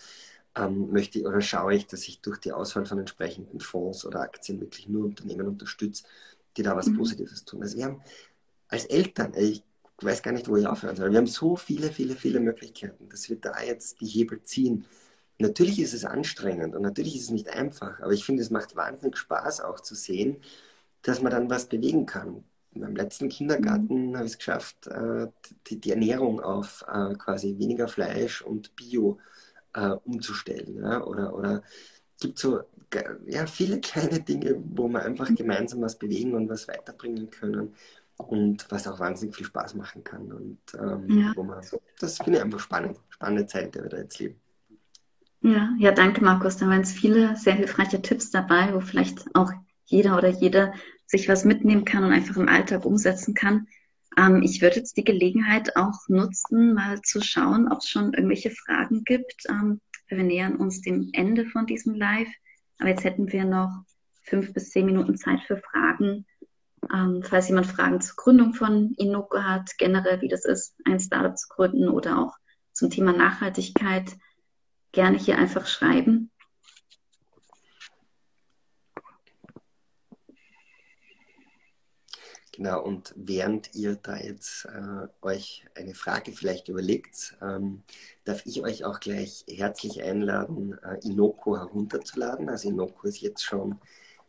ähm, 0.58 0.92
möchte 0.92 1.22
oder 1.24 1.42
schaue 1.42 1.76
ich, 1.76 1.88
dass 1.88 2.08
ich 2.08 2.22
durch 2.22 2.40
die 2.40 2.52
Auswahl 2.52 2.86
von 2.86 3.00
entsprechenden 3.00 3.60
Fonds 3.60 4.06
oder 4.06 4.22
Aktien 4.22 4.60
wirklich 4.60 4.88
nur 4.88 5.06
Unternehmen 5.06 5.48
unterstütze, 5.48 6.04
die 6.56 6.64
da 6.64 6.76
was 6.76 6.88
mhm. 6.88 6.98
Positives 6.98 7.46
tun. 7.46 7.62
Also 7.62 7.78
wir 7.78 7.86
haben 7.86 8.02
als 8.68 8.86
Eltern, 8.86 9.34
ich 9.36 9.64
weiß 10.02 10.22
gar 10.22 10.32
nicht, 10.32 10.48
wo 10.48 10.58
ich 10.58 10.68
aufhören 10.68 10.96
soll, 10.96 11.12
wir 11.12 11.18
haben 11.18 11.28
so 11.28 11.56
viele, 11.56 11.92
viele, 11.92 12.16
viele 12.16 12.40
Möglichkeiten, 12.40 13.10
dass 13.10 13.30
wir 13.30 13.38
da 13.38 13.62
jetzt 13.62 14.02
die 14.02 14.08
Hebel 14.08 14.42
ziehen. 14.44 14.86
Natürlich 15.40 15.80
ist 15.80 15.94
es 15.94 16.04
anstrengend 16.04 16.76
und 16.76 16.82
natürlich 16.82 17.16
ist 17.16 17.24
es 17.24 17.30
nicht 17.30 17.50
einfach, 17.50 18.00
aber 18.00 18.12
ich 18.12 18.26
finde, 18.26 18.42
es 18.42 18.50
macht 18.50 18.76
wahnsinnig 18.76 19.18
Spaß 19.18 19.62
auch 19.62 19.80
zu 19.80 19.94
sehen, 19.94 20.38
dass 21.08 21.22
man 21.22 21.32
dann 21.32 21.50
was 21.50 21.68
bewegen 21.68 22.06
kann. 22.06 22.44
Beim 22.74 22.96
letzten 22.96 23.30
Kindergarten 23.30 24.10
mhm. 24.10 24.16
habe 24.16 24.26
ich 24.26 24.34
es 24.34 24.38
geschafft, 24.38 24.88
äh, 24.88 25.28
die, 25.68 25.80
die, 25.80 25.92
Ernährung 25.92 26.42
auf 26.42 26.86
äh, 26.88 27.16
quasi 27.16 27.58
weniger 27.58 27.88
Fleisch 27.88 28.42
und 28.42 28.76
Bio 28.76 29.18
äh, 29.74 29.96
umzustellen. 30.04 30.84
Ja? 30.84 31.04
Oder, 31.04 31.34
oder 31.34 31.64
gibt 32.20 32.38
so 32.38 32.60
ja, 33.26 33.46
viele 33.48 33.80
kleine 33.82 34.20
Dinge, 34.20 34.62
wo 34.76 34.90
wir 34.90 35.02
einfach 35.02 35.34
gemeinsam 35.34 35.82
was 35.82 35.98
bewegen 35.98 36.36
und 36.36 36.50
was 36.50 36.68
weiterbringen 36.68 37.30
können 37.30 37.74
und 38.18 38.70
was 38.70 38.88
auch 38.88 39.00
wahnsinnig 39.00 39.36
viel 39.36 39.46
Spaß 39.46 39.76
machen 39.76 40.04
kann. 40.04 40.32
Und 40.32 40.60
ähm, 40.78 41.22
ja. 41.22 41.32
wo 41.36 41.44
man, 41.44 41.62
das 42.00 42.18
finde 42.18 42.40
ich 42.40 42.44
einfach 42.44 42.60
spannend, 42.60 43.00
spannende 43.10 43.48
Zeit, 43.48 43.76
die 43.76 43.80
wir 43.80 43.90
da 43.90 43.98
jetzt 43.98 44.20
leben. 44.20 44.36
Ja, 45.42 45.70
ja, 45.80 45.92
danke 45.92 46.22
Markus. 46.22 46.58
Da 46.58 46.68
waren 46.68 46.80
jetzt 46.80 46.98
viele 46.98 47.38
sehr 47.38 47.54
hilfreiche 47.54 48.02
Tipps 48.02 48.30
dabei, 48.30 48.74
wo 48.74 48.82
vielleicht 48.82 49.24
auch 49.36 49.52
jeder 49.86 50.18
oder 50.18 50.28
jede 50.28 50.74
sich 51.08 51.28
was 51.28 51.46
mitnehmen 51.46 51.86
kann 51.86 52.04
und 52.04 52.12
einfach 52.12 52.38
im 52.38 52.50
Alltag 52.50 52.86
umsetzen 52.86 53.34
kann. 53.34 53.68
Ähm, 54.18 54.42
ich 54.44 54.62
würde 54.62 54.78
jetzt 54.78 54.98
die 54.98 55.04
Gelegenheit 55.04 55.76
auch 55.76 56.08
nutzen, 56.08 56.74
mal 56.74 57.02
zu 57.02 57.22
schauen, 57.22 57.72
ob 57.72 57.80
es 57.80 57.90
schon 57.90 58.14
irgendwelche 58.14 58.52
Fragen 58.52 59.04
gibt. 59.04 59.44
Ähm, 59.50 59.82
wir 60.10 60.24
nähern 60.24 60.58
uns 60.58 60.82
dem 60.82 61.10
Ende 61.14 61.46
von 61.46 61.66
diesem 61.66 61.96
Live. 61.96 62.30
Aber 62.80 62.90
jetzt 62.90 63.04
hätten 63.04 63.32
wir 63.32 63.46
noch 63.46 63.84
fünf 64.24 64.54
bis 64.54 64.70
zehn 64.70 64.86
Minuten 64.86 65.18
Zeit 65.18 65.42
für 65.42 65.58
Fragen. 65.58 66.26
Ähm, 66.94 67.24
falls 67.24 67.50
jemand 67.50 67.68
Fragen 67.68 68.02
zur 68.02 68.16
Gründung 68.16 68.54
von 68.54 68.94
Inoko 68.98 69.42
hat, 69.42 69.70
generell 69.78 70.22
wie 70.22 70.30
das 70.30 70.46
ist, 70.46 70.76
ein 70.86 71.00
Startup 71.00 71.38
zu 71.38 71.48
gründen 71.50 71.90
oder 71.90 72.20
auch 72.20 72.36
zum 72.72 72.90
Thema 72.90 73.14
Nachhaltigkeit, 73.14 74.06
gerne 74.92 75.18
hier 75.18 75.38
einfach 75.38 75.66
schreiben. 75.66 76.32
Genau, 82.58 82.82
und 82.84 83.14
während 83.16 83.76
ihr 83.76 83.98
da 83.98 84.18
jetzt 84.18 84.66
äh, 84.66 85.08
euch 85.22 85.64
eine 85.76 85.94
Frage 85.94 86.32
vielleicht 86.32 86.70
überlegt, 86.70 87.38
ähm, 87.40 87.84
darf 88.26 88.44
ich 88.48 88.64
euch 88.64 88.84
auch 88.84 89.00
gleich 89.00 89.46
herzlich 89.48 90.02
einladen, 90.02 90.76
äh, 90.84 90.98
Inoko 91.08 91.56
herunterzuladen. 91.56 92.50
Also 92.50 92.70
Inoko 92.70 93.08
ist 93.08 93.22
jetzt 93.22 93.44
schon 93.44 93.80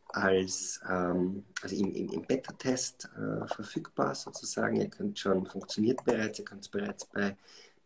als 0.09 0.79
ähm, 0.91 1.47
also 1.63 1.75
im, 1.75 1.95
im, 1.95 2.11
im 2.11 2.23
Beta-Test 2.27 3.09
äh, 3.17 3.47
verfügbar 3.47 4.15
sozusagen. 4.15 4.77
Ihr 4.77 4.91
könnt 4.91 5.19
schon, 5.19 5.47
funktioniert 5.47 6.05
bereits, 6.05 6.39
ihr 6.39 6.45
könnt 6.45 6.61
es 6.61 6.69
bereits 6.69 7.07
bei 7.07 7.35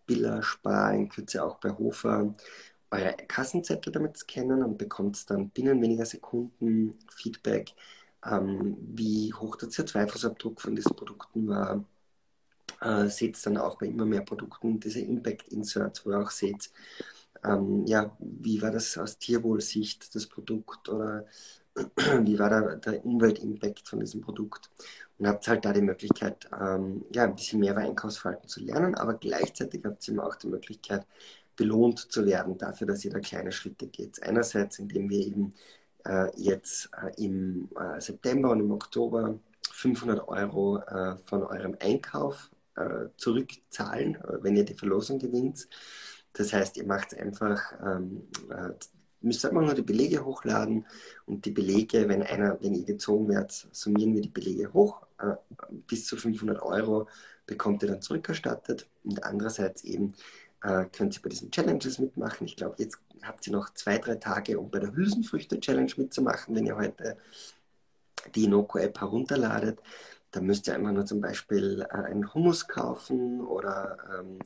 Billa, 0.07 0.43
Spar, 0.43 0.93
in 0.93 1.09
Kürze 1.09 1.45
auch 1.45 1.59
bei 1.59 1.71
Hofer 1.71 2.35
eure 2.91 3.15
Kassenzettel 3.29 3.93
damit 3.93 4.17
scannen 4.17 4.65
und 4.65 4.77
bekommt 4.77 5.31
dann 5.31 5.51
binnen 5.51 5.81
weniger 5.81 6.05
Sekunden 6.05 6.99
Feedback 7.15 7.75
ähm, 8.25 8.77
wie 8.81 9.33
hoch 9.33 9.57
der 9.57 9.69
CO2-Fußabdruck 9.69 10.61
von 10.61 10.75
diesen 10.77 10.95
Produkten 10.97 11.49
war. 11.49 11.85
Äh, 12.81 13.09
seht 13.09 13.45
dann 13.47 13.59
auch 13.59 13.79
bei 13.79 13.87
immer 13.87 14.05
mehr 14.07 14.23
Produkten 14.23 14.81
diese 14.81 15.01
Impact-Inserts, 15.01 16.05
wo 16.05 16.11
ihr 16.11 16.21
auch 16.21 16.31
seht, 16.31 16.71
ähm, 17.45 17.87
ja, 17.87 18.17
wie 18.19 18.63
war 18.63 18.71
das 18.71 18.97
aus 18.99 19.19
Tierwohlsicht, 19.19 20.15
das 20.15 20.27
Produkt 20.27 20.89
oder 20.89 21.27
wie 22.23 22.39
war 22.39 22.77
der, 22.77 23.05
Umweltimpact 23.05 23.89
von 23.89 24.01
diesem 24.01 24.21
Produkt 24.21 24.71
und 25.19 25.27
habt 25.27 25.47
halt 25.49 25.65
da 25.65 25.73
die 25.73 25.81
Möglichkeit, 25.83 26.49
ähm, 26.61 27.05
ja, 27.13 27.25
ein 27.25 27.35
bisschen 27.35 27.61
mehr 27.61 27.73
über 27.73 27.83
Einkaufsverhalten 27.83 28.49
zu 28.49 28.61
lernen, 28.61 28.95
aber 28.95 29.15
gleichzeitig 29.15 29.85
habt 29.85 30.07
ihr 30.07 30.15
immer 30.15 30.27
auch 30.27 30.37
die 30.37 30.49
Möglichkeit, 30.49 31.07
belohnt 31.57 31.99
zu 31.99 32.27
werden 32.27 32.59
dafür, 32.59 32.87
dass 32.87 33.05
ihr 33.05 33.11
da 33.11 33.21
kleine 33.21 33.53
Schritte 33.53 33.87
geht. 33.87 34.23
Einerseits, 34.23 34.79
indem 34.79 35.11
wir 35.11 35.27
eben 35.27 35.55
jetzt 36.37 36.91
äh, 37.01 37.25
im 37.25 37.69
äh, 37.79 38.01
September 38.01 38.51
und 38.51 38.61
im 38.61 38.71
Oktober 38.71 39.39
500 39.71 40.29
Euro 40.29 40.83
von 41.25 41.45
eurem 41.45 41.77
Einkauf 41.81 42.51
zurückzahlen, 43.17 44.19
wenn 44.41 44.57
ihr 44.57 44.65
die 44.65 44.75
Verlosung 44.75 45.19
gewinnt. 45.19 45.67
Das 46.33 46.53
heißt, 46.53 46.77
ihr 46.77 46.87
macht 46.87 47.13
es 47.13 47.19
einfach, 47.19 47.61
ähm, 47.85 48.23
äh, 48.51 48.71
müsst 49.21 49.45
einfach 49.45 49.61
nur 49.61 49.75
die 49.75 49.83
Belege 49.83 50.25
hochladen 50.25 50.87
und 51.27 51.45
die 51.45 51.51
Belege, 51.51 52.09
wenn 52.09 52.23
einer, 52.23 52.59
wenn 52.61 52.75
ihr 52.75 52.85
gezogen 52.85 53.29
werdet, 53.29 53.69
summieren 53.73 54.15
wir 54.15 54.23
die 54.23 54.29
Belege 54.29 54.73
hoch. 54.73 55.07
Äh, 55.19 55.35
bis 55.87 56.07
zu 56.07 56.17
500 56.17 56.63
Euro 56.63 57.09
bekommt 57.47 57.83
ihr 57.83 57.89
dann 57.89 58.03
zurückerstattet 58.03 58.89
und 59.05 59.23
andererseits 59.25 59.85
eben 59.85 60.15
äh, 60.63 60.87
könnt 60.87 61.17
ihr 61.17 61.23
bei 61.23 61.29
diesen 61.29 61.51
Challenges 61.51 61.99
mitmachen. 61.99 62.47
Ich 62.47 62.57
glaube, 62.57 62.77
jetzt 62.79 62.99
habt 63.23 63.47
ihr 63.47 63.53
noch 63.53 63.73
zwei, 63.75 63.99
drei 63.99 64.17
Tage, 64.17 64.59
um 64.59 64.71
bei 64.71 64.79
der 64.79 64.95
Hülsenfrüchte-Challenge 64.95 65.93
mitzumachen, 65.97 66.55
wenn 66.55 66.67
ihr 66.67 66.77
heute 66.77 67.17
die 68.35 68.45
Inoko-App 68.45 69.01
herunterladet. 69.01 69.81
Da 70.31 70.41
müsst 70.41 70.67
ihr 70.67 70.75
einfach 70.75 70.93
nur 70.93 71.07
zum 71.07 71.21
Beispiel 71.21 71.87
äh, 71.91 71.95
einen 71.95 72.33
Hummus 72.33 72.67
kaufen 72.67 73.41
oder 73.41 73.99
ähm, 74.19 74.39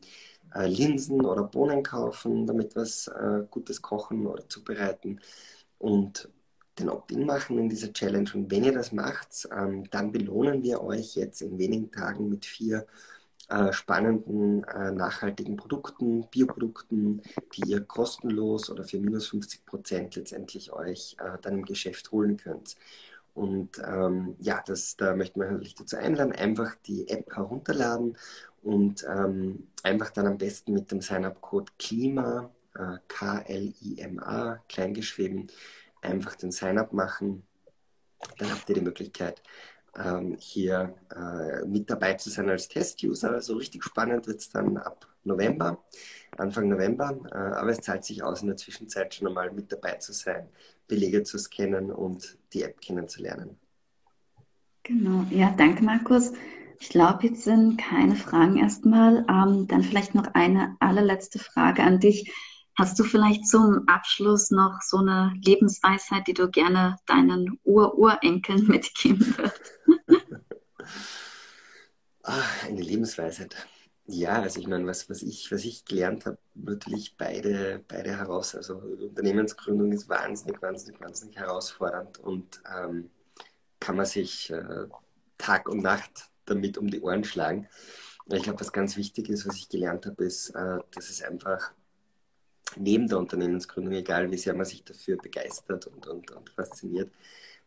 äh, 0.55 0.67
Linsen 0.67 1.25
oder 1.25 1.45
Bohnen 1.45 1.83
kaufen, 1.83 2.47
damit 2.47 2.75
was 2.77 3.09
äh, 3.09 3.45
Gutes 3.51 3.81
kochen 3.83 4.27
oder 4.27 4.49
zubereiten 4.49 5.21
und 5.79 6.29
den 6.79 6.91
Opt-in 6.91 7.25
machen 7.25 7.59
in 7.59 7.69
dieser 7.69 7.93
Challenge. 7.93 8.31
Und 8.35 8.51
wenn 8.51 8.65
ihr 8.65 8.73
das 8.73 8.93
macht, 8.93 9.49
ähm, 9.57 9.89
dann 9.91 10.13
belohnen 10.13 10.63
wir 10.63 10.83
euch 10.83 11.15
jetzt 11.15 11.41
in 11.41 11.59
wenigen 11.59 11.91
Tagen 11.91 12.29
mit 12.29 12.45
vier 12.45 12.87
äh, 13.49 13.73
spannenden, 13.73 14.65
äh, 14.65 14.91
nachhaltigen 14.91 15.57
Produkten, 15.57 16.27
Bioprodukten, 16.31 17.23
die 17.55 17.71
ihr 17.71 17.81
kostenlos 17.83 18.71
oder 18.71 18.85
für 18.85 18.99
minus 18.99 19.29
50 19.29 19.65
Prozent 19.65 20.17
letztendlich 20.17 20.73
euch 20.73 21.17
äh, 21.21 21.39
dann 21.43 21.59
im 21.59 21.65
Geschäft 21.65 22.11
holen 22.11 22.37
könnt. 22.37 22.77
Und 23.35 23.79
ähm, 23.87 24.35
ja, 24.41 24.63
das, 24.67 24.97
da 24.97 25.15
möchten 25.15 25.41
wir 25.41 25.51
natürlich 25.51 25.75
dazu 25.75 25.97
einladen, 25.97 26.33
einfach 26.33 26.75
die 26.87 27.07
App 27.09 27.37
herunterladen 27.37 28.17
und 28.63 29.05
ähm, 29.09 29.69
einfach 29.83 30.11
dann 30.11 30.27
am 30.27 30.39
besten 30.39 30.73
mit 30.73 30.91
dem 30.91 31.01
Sign-up-Code 31.01 31.71
KLIMA, 31.79 32.51
äh, 32.75 32.97
K-L-I-M-A, 33.07 34.63
kleingeschrieben, 34.69 35.49
einfach 36.01 36.35
den 36.35 36.51
Sign-up 36.51 36.93
machen. 36.93 37.43
Dann 38.39 38.51
habt 38.51 38.69
ihr 38.71 38.75
die 38.75 38.81
Möglichkeit, 38.81 39.43
ähm, 40.03 40.37
hier 40.39 40.95
äh, 41.15 41.67
mit 41.67 41.91
dabei 41.91 42.15
zu 42.15 42.31
sein 42.31 42.49
als 42.51 42.69
Test-User. 42.69 43.33
Also 43.33 43.57
richtig 43.57 43.85
spannend 43.85 44.27
wird 44.27 44.41
es 44.41 44.51
dann 44.51 44.77
ab 44.77 45.07
November, 45.25 45.85
Anfang 46.37 46.69
November. 46.69 47.19
Äh, 47.33 47.37
aber 47.37 47.71
es 47.71 47.81
zahlt 47.81 48.05
sich 48.05 48.23
aus, 48.23 48.43
in 48.43 48.49
der 48.49 48.57
Zwischenzeit 48.57 49.15
schon 49.15 49.29
einmal 49.29 49.51
mit 49.53 49.73
dabei 49.73 49.95
zu 49.95 50.13
sein, 50.13 50.49
Belege 50.87 51.23
zu 51.23 51.39
scannen 51.39 51.91
und 51.91 52.39
die 52.53 52.63
App 52.63 52.81
kennenzulernen. 52.81 53.57
Genau, 54.83 55.25
ja, 55.31 55.53
danke 55.57 55.83
Markus. 55.83 56.33
Ich 56.79 56.91
glaube, 56.91 57.27
jetzt 57.27 57.43
sind 57.43 57.79
keine 57.79 58.15
Fragen 58.15 58.59
erstmal. 58.59 59.25
Ähm, 59.29 59.67
dann 59.67 59.83
vielleicht 59.83 60.15
noch 60.15 60.35
eine 60.35 60.77
allerletzte 60.79 61.39
Frage 61.39 61.83
an 61.83 62.01
dich. 62.01 62.33
Hast 62.79 62.99
du 62.99 63.05
vielleicht 63.05 63.49
zum 63.49 63.89
Abschluss 63.89 64.51
noch 64.51 64.83
so 64.83 64.99
eine 64.99 65.33
Lebensweisheit, 65.43 66.27
die 66.27 66.35
du 66.35 66.51
gerne 66.51 66.97
deinen 67.07 67.59
Ur-Urenkeln 67.65 68.67
mitgeben 68.69 69.35
würdest? 69.39 69.76
Ach, 72.23 72.65
eine 72.65 72.83
Lebensweisheit. 72.83 73.55
Ja, 74.09 74.43
also 74.43 74.61
ich 74.61 74.69
meine, 74.69 74.87
was, 74.87 75.11
was, 75.11 75.23
ich, 75.23 75.51
was 75.51 75.65
ich 75.65 75.85
gelernt 75.85 76.27
habe, 76.27 76.39
natürlich 76.55 77.17
beide, 77.17 77.85
beide 77.89 78.17
heraus. 78.17 78.55
Also 78.55 78.77
Unternehmensgründung 78.77 79.93
ist 79.93 80.09
wahnsinnig, 80.09 80.63
wahnsinnig, 80.63 81.01
wahnsinnig 81.01 81.37
herausfordernd 81.37 82.19
und 82.19 82.61
ähm, 82.73 83.11
kann 83.81 83.97
man 83.97 84.07
sich 84.07 84.51
äh, 84.51 84.87
Tag 85.39 85.69
und 85.69 85.83
Nacht 85.83 86.31
damit 86.45 86.79
um 86.79 86.89
die 86.89 87.01
Ohren 87.01 87.25
schlagen. 87.25 87.69
Ich 88.29 88.43
glaube, 88.43 88.61
was 88.61 88.73
ganz 88.73 88.97
wichtig 88.97 89.29
ist, 89.29 89.47
was 89.47 89.57
ich 89.57 89.69
gelernt 89.69 90.07
habe, 90.07 90.25
ist, 90.25 90.51
äh, 90.51 90.79
dass 90.93 91.11
es 91.11 91.23
einfach 91.23 91.73
neben 92.77 93.09
der 93.09 93.19
Unternehmensgründung, 93.19 93.95
egal 93.95 94.31
wie 94.31 94.39
sehr 94.39 94.55
man 94.55 94.67
sich 94.67 94.85
dafür 94.85 95.17
begeistert 95.17 95.87
und, 95.87 96.07
und, 96.07 96.31
und 96.31 96.51
fasziniert, 96.51 97.11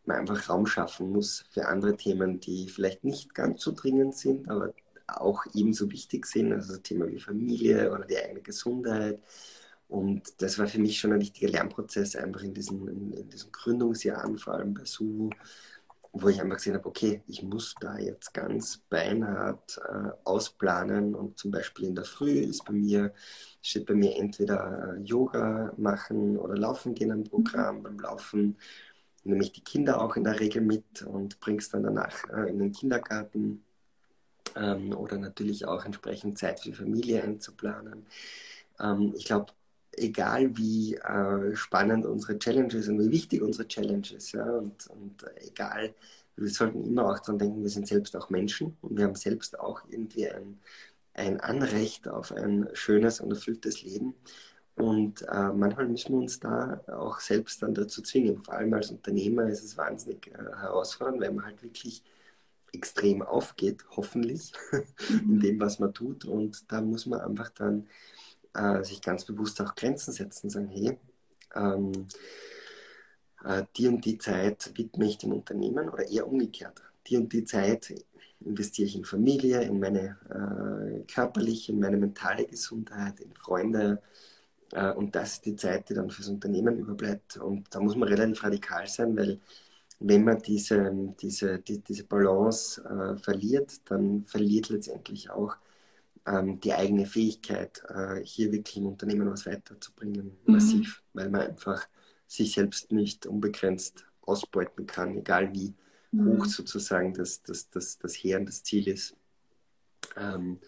man 0.06 0.18
einfach 0.18 0.50
Raum 0.50 0.66
schaffen 0.66 1.12
muss 1.12 1.46
für 1.52 1.68
andere 1.68 1.96
Themen, 1.96 2.40
die 2.40 2.68
vielleicht 2.70 3.04
nicht 3.04 3.34
ganz 3.34 3.62
so 3.62 3.72
dringend 3.72 4.16
sind, 4.16 4.50
aber 4.50 4.74
auch 5.08 5.44
ebenso 5.54 5.92
wichtig 5.92 6.26
sind, 6.26 6.54
also 6.54 6.78
Thema 6.78 7.08
wie 7.08 7.20
Familie 7.20 7.92
oder 7.92 8.06
die 8.06 8.18
eigene 8.18 8.42
Gesundheit. 8.42 9.20
Und 9.88 10.42
das 10.42 10.60
war 10.60 10.68
für 10.68 10.80
mich 10.80 11.00
schon 11.00 11.14
ein 11.14 11.22
wichtiger 11.22 11.50
Lernprozess, 11.50 12.16
einfach 12.16 12.44
in 12.44 12.54
diesen, 12.54 12.88
in, 12.88 13.14
in 13.14 13.30
diesen 13.30 13.52
Gründungsjahren, 13.52 14.38
vor 14.38 14.54
allem 14.54 14.76
bei 14.76 14.86
Suvu, 14.86 15.32
wo 16.12 16.28
ich 16.30 16.42
einfach 16.42 16.58
gesehen 16.58 16.76
habe, 16.76 16.88
okay, 16.88 17.22
ich 17.28 17.44
muss 17.44 17.76
da 17.80 17.98
jetzt 17.98 18.34
ganz 18.34 18.78
beinhart 18.90 19.80
äh, 19.88 20.10
ausplanen 20.24 21.16
und 21.16 21.38
zum 21.38 21.52
Beispiel 21.52 21.86
in 21.86 21.96
der 21.96 22.06
Früh 22.06 22.40
ist 22.40 22.66
bei 22.66 22.74
mir, 22.74 23.14
steht 23.62 23.86
bei 23.86 23.94
mir 23.94 24.16
entweder 24.16 24.96
äh, 24.96 25.02
Yoga 25.02 25.74
machen 25.78 26.38
oder 26.38 26.56
Laufen 26.56 26.94
gehen 26.96 27.12
am 27.12 27.24
Programm. 27.24 27.80
Mhm. 27.80 27.84
Beim 27.84 28.00
Laufen 28.00 28.58
nehme 29.30 29.44
ich 29.44 29.52
die 29.52 29.64
Kinder 29.64 30.02
auch 30.02 30.16
in 30.16 30.24
der 30.24 30.40
Regel 30.40 30.62
mit 30.62 31.04
und 31.04 31.40
bringe 31.40 31.60
es 31.60 31.70
dann 31.70 31.84
danach 31.84 32.28
äh, 32.30 32.50
in 32.50 32.60
den 32.60 32.72
Kindergarten 32.72 33.64
ähm, 34.56 34.96
oder 34.96 35.18
natürlich 35.18 35.66
auch 35.66 35.86
entsprechend 35.86 36.38
Zeit 36.38 36.60
für 36.60 36.70
die 36.70 36.76
Familie 36.76 37.24
einzuplanen. 37.24 38.06
Ähm, 38.80 39.14
ich 39.16 39.26
glaube, 39.26 39.54
egal 39.94 40.58
wie 40.58 40.96
äh, 40.96 41.56
spannend 41.56 42.06
unsere 42.06 42.40
Challenge 42.40 42.74
ist 42.74 42.88
und 42.90 43.00
wie 43.00 43.12
wichtig 43.12 43.42
unsere 43.42 43.68
Challenge 43.68 44.08
ist, 44.16 44.32
ja, 44.32 44.46
und, 44.46 44.88
und 44.88 45.24
äh, 45.24 45.48
egal, 45.48 45.94
wir 46.36 46.50
sollten 46.50 46.84
immer 46.86 47.06
auch 47.12 47.20
daran 47.20 47.40
denken, 47.40 47.64
wir 47.64 47.70
sind 47.70 47.88
selbst 47.88 48.16
auch 48.16 48.30
Menschen 48.30 48.78
und 48.82 48.98
wir 48.98 49.06
haben 49.06 49.16
selbst 49.16 49.60
auch 49.60 49.82
irgendwie 49.90 50.30
ein, 50.30 50.60
ein 51.14 51.40
Anrecht 51.42 52.08
auf 52.08 52.32
ein 52.32 52.70
schönes 52.74 53.20
und 53.20 53.32
erfülltes 53.32 53.84
Leben. 53.84 54.16
Und 54.80 55.24
äh, 55.24 55.52
manchmal 55.54 55.90
müssen 55.90 56.14
wir 56.14 56.20
uns 56.20 56.40
da 56.40 56.80
auch 56.88 57.20
selbst 57.20 57.62
dann 57.62 57.74
dazu 57.74 58.02
zwingen. 58.02 58.38
Vor 58.40 58.54
allem 58.54 58.74
als 58.74 58.90
Unternehmer 58.92 59.46
ist 59.50 59.62
es 59.62 59.78
wahnsinnig 59.78 60.28
äh, 60.28 60.38
herausfordernd, 60.38 61.20
weil 61.20 61.34
man 61.34 61.46
halt 61.48 61.62
wirklich 61.62 62.02
extrem 62.72 63.22
aufgeht, 63.22 63.84
hoffentlich, 63.98 64.54
in 65.10 65.36
mhm. 65.36 65.40
dem, 65.42 65.60
was 65.60 65.80
man 65.80 65.94
tut. 65.94 66.24
Und 66.24 66.72
da 66.72 66.80
muss 66.80 67.08
man 67.08 67.20
einfach 67.20 67.50
dann 67.50 67.88
äh, 68.54 68.82
sich 68.86 69.02
ganz 69.02 69.26
bewusst 69.26 69.60
auch 69.60 69.76
Grenzen 69.76 70.14
setzen 70.14 70.48
und 70.48 70.52
sagen, 70.52 70.70
hey, 70.70 70.98
ähm, 71.56 72.08
äh, 73.44 73.64
die 73.76 73.90
und 73.90 74.06
die 74.06 74.18
Zeit 74.18 74.72
widme 74.76 75.08
ich 75.08 75.18
dem 75.18 75.34
Unternehmen 75.34 75.90
oder 75.90 76.08
eher 76.08 76.26
umgekehrt. 76.26 76.82
Die 77.08 77.18
und 77.18 77.34
die 77.34 77.44
Zeit 77.44 77.94
investiere 78.40 78.88
ich 78.88 78.96
in 78.96 79.04
Familie, 79.04 79.62
in 79.62 79.78
meine 79.78 80.16
äh, 80.30 81.04
körperliche, 81.12 81.74
in 81.74 81.82
meine 81.82 81.98
mentale 81.98 82.46
Gesundheit, 82.46 83.20
in 83.20 83.34
Freunde. 83.34 84.02
Äh, 84.72 84.92
und 84.92 85.16
das 85.16 85.34
ist 85.34 85.46
die 85.46 85.56
Zeit, 85.56 85.90
die 85.90 85.94
dann 85.94 86.10
fürs 86.10 86.30
Unternehmen 86.30 86.78
überbleibt. 86.80 87.38
Und 87.38 87.68
da 87.74 87.80
muss 87.80 87.96
man 87.96 88.10
relativ 88.10 88.44
radikal 88.44 88.88
sein, 88.88 89.16
weil 89.18 89.40
wenn 90.00 90.24
man 90.24 90.42
diese, 90.42 91.14
diese, 91.20 91.60
die, 91.60 91.80
diese 91.80 92.06
Balance 92.06 92.82
äh, 92.84 93.18
verliert, 93.18 93.82
dann 93.90 94.24
verliert 94.24 94.70
letztendlich 94.70 95.30
auch 95.30 95.58
ähm, 96.26 96.60
die 96.62 96.74
eigene 96.74 97.06
Fähigkeit, 97.06 97.84
äh, 97.90 98.24
hier 98.24 98.52
wirklich 98.52 98.78
im 98.78 98.86
Unternehmen 98.86 99.30
was 99.30 99.46
weiterzubringen, 99.46 100.38
mhm. 100.46 100.54
massiv, 100.54 101.04
weil 101.14 101.30
man 101.30 101.42
einfach 101.42 101.88
sich 102.28 102.54
selbst 102.54 102.92
nicht 102.92 103.26
unbegrenzt 103.26 104.06
ausbeuten 104.22 104.86
kann, 104.86 105.18
egal 105.18 105.54
wie 105.54 105.74
mhm. 106.12 106.38
hoch 106.38 106.46
sozusagen 106.46 107.14
das, 107.14 107.42
das, 107.42 107.70
das, 107.70 107.98
das 107.98 108.14
Heer 108.14 108.40
und 108.40 108.48
das 108.48 108.64
Ziel 108.64 108.88
ist. 108.88 109.16
Ähm, 110.16 110.60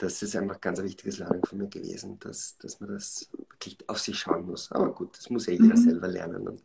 das 0.00 0.22
ist 0.22 0.34
einfach 0.34 0.60
ganz 0.62 0.78
ein 0.78 0.86
wichtiges 0.86 1.18
Lernen 1.18 1.44
von 1.44 1.58
mir 1.58 1.68
gewesen, 1.68 2.18
dass, 2.20 2.56
dass 2.56 2.80
man 2.80 2.90
das 2.90 3.28
wirklich 3.32 3.76
auf 3.86 3.98
sich 3.98 4.18
schauen 4.18 4.46
muss. 4.46 4.72
Aber 4.72 4.94
gut, 4.94 5.16
das 5.18 5.28
muss 5.28 5.44
ja 5.44 5.52
jeder 5.52 5.76
mhm. 5.76 5.76
selber 5.76 6.08
lernen. 6.08 6.48
Und 6.48 6.62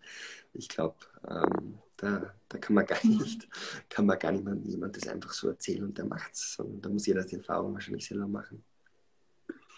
ich 0.53 0.69
glaube, 0.69 0.95
ähm, 1.27 1.79
da, 1.97 2.33
da 2.47 2.57
kann 2.57 2.75
man 2.75 2.85
gar 2.85 2.97
nicht, 3.03 3.49
kann 3.89 4.05
man 4.05 4.17
gar 4.19 4.31
nicht 4.31 4.45
mehr 4.45 4.55
jemand 4.63 4.95
das 4.95 5.09
einfach 5.09 5.33
so 5.33 5.49
erzählen 5.49 5.83
und 5.83 5.97
der 5.97 6.05
macht 6.05 6.31
es, 6.31 6.53
sondern 6.53 6.81
da 6.81 6.89
muss 6.89 7.07
jeder 7.07 7.25
die 7.25 7.35
Erfahrung 7.35 7.73
wahrscheinlich 7.73 8.07
selber 8.07 8.29
machen. 8.29 8.63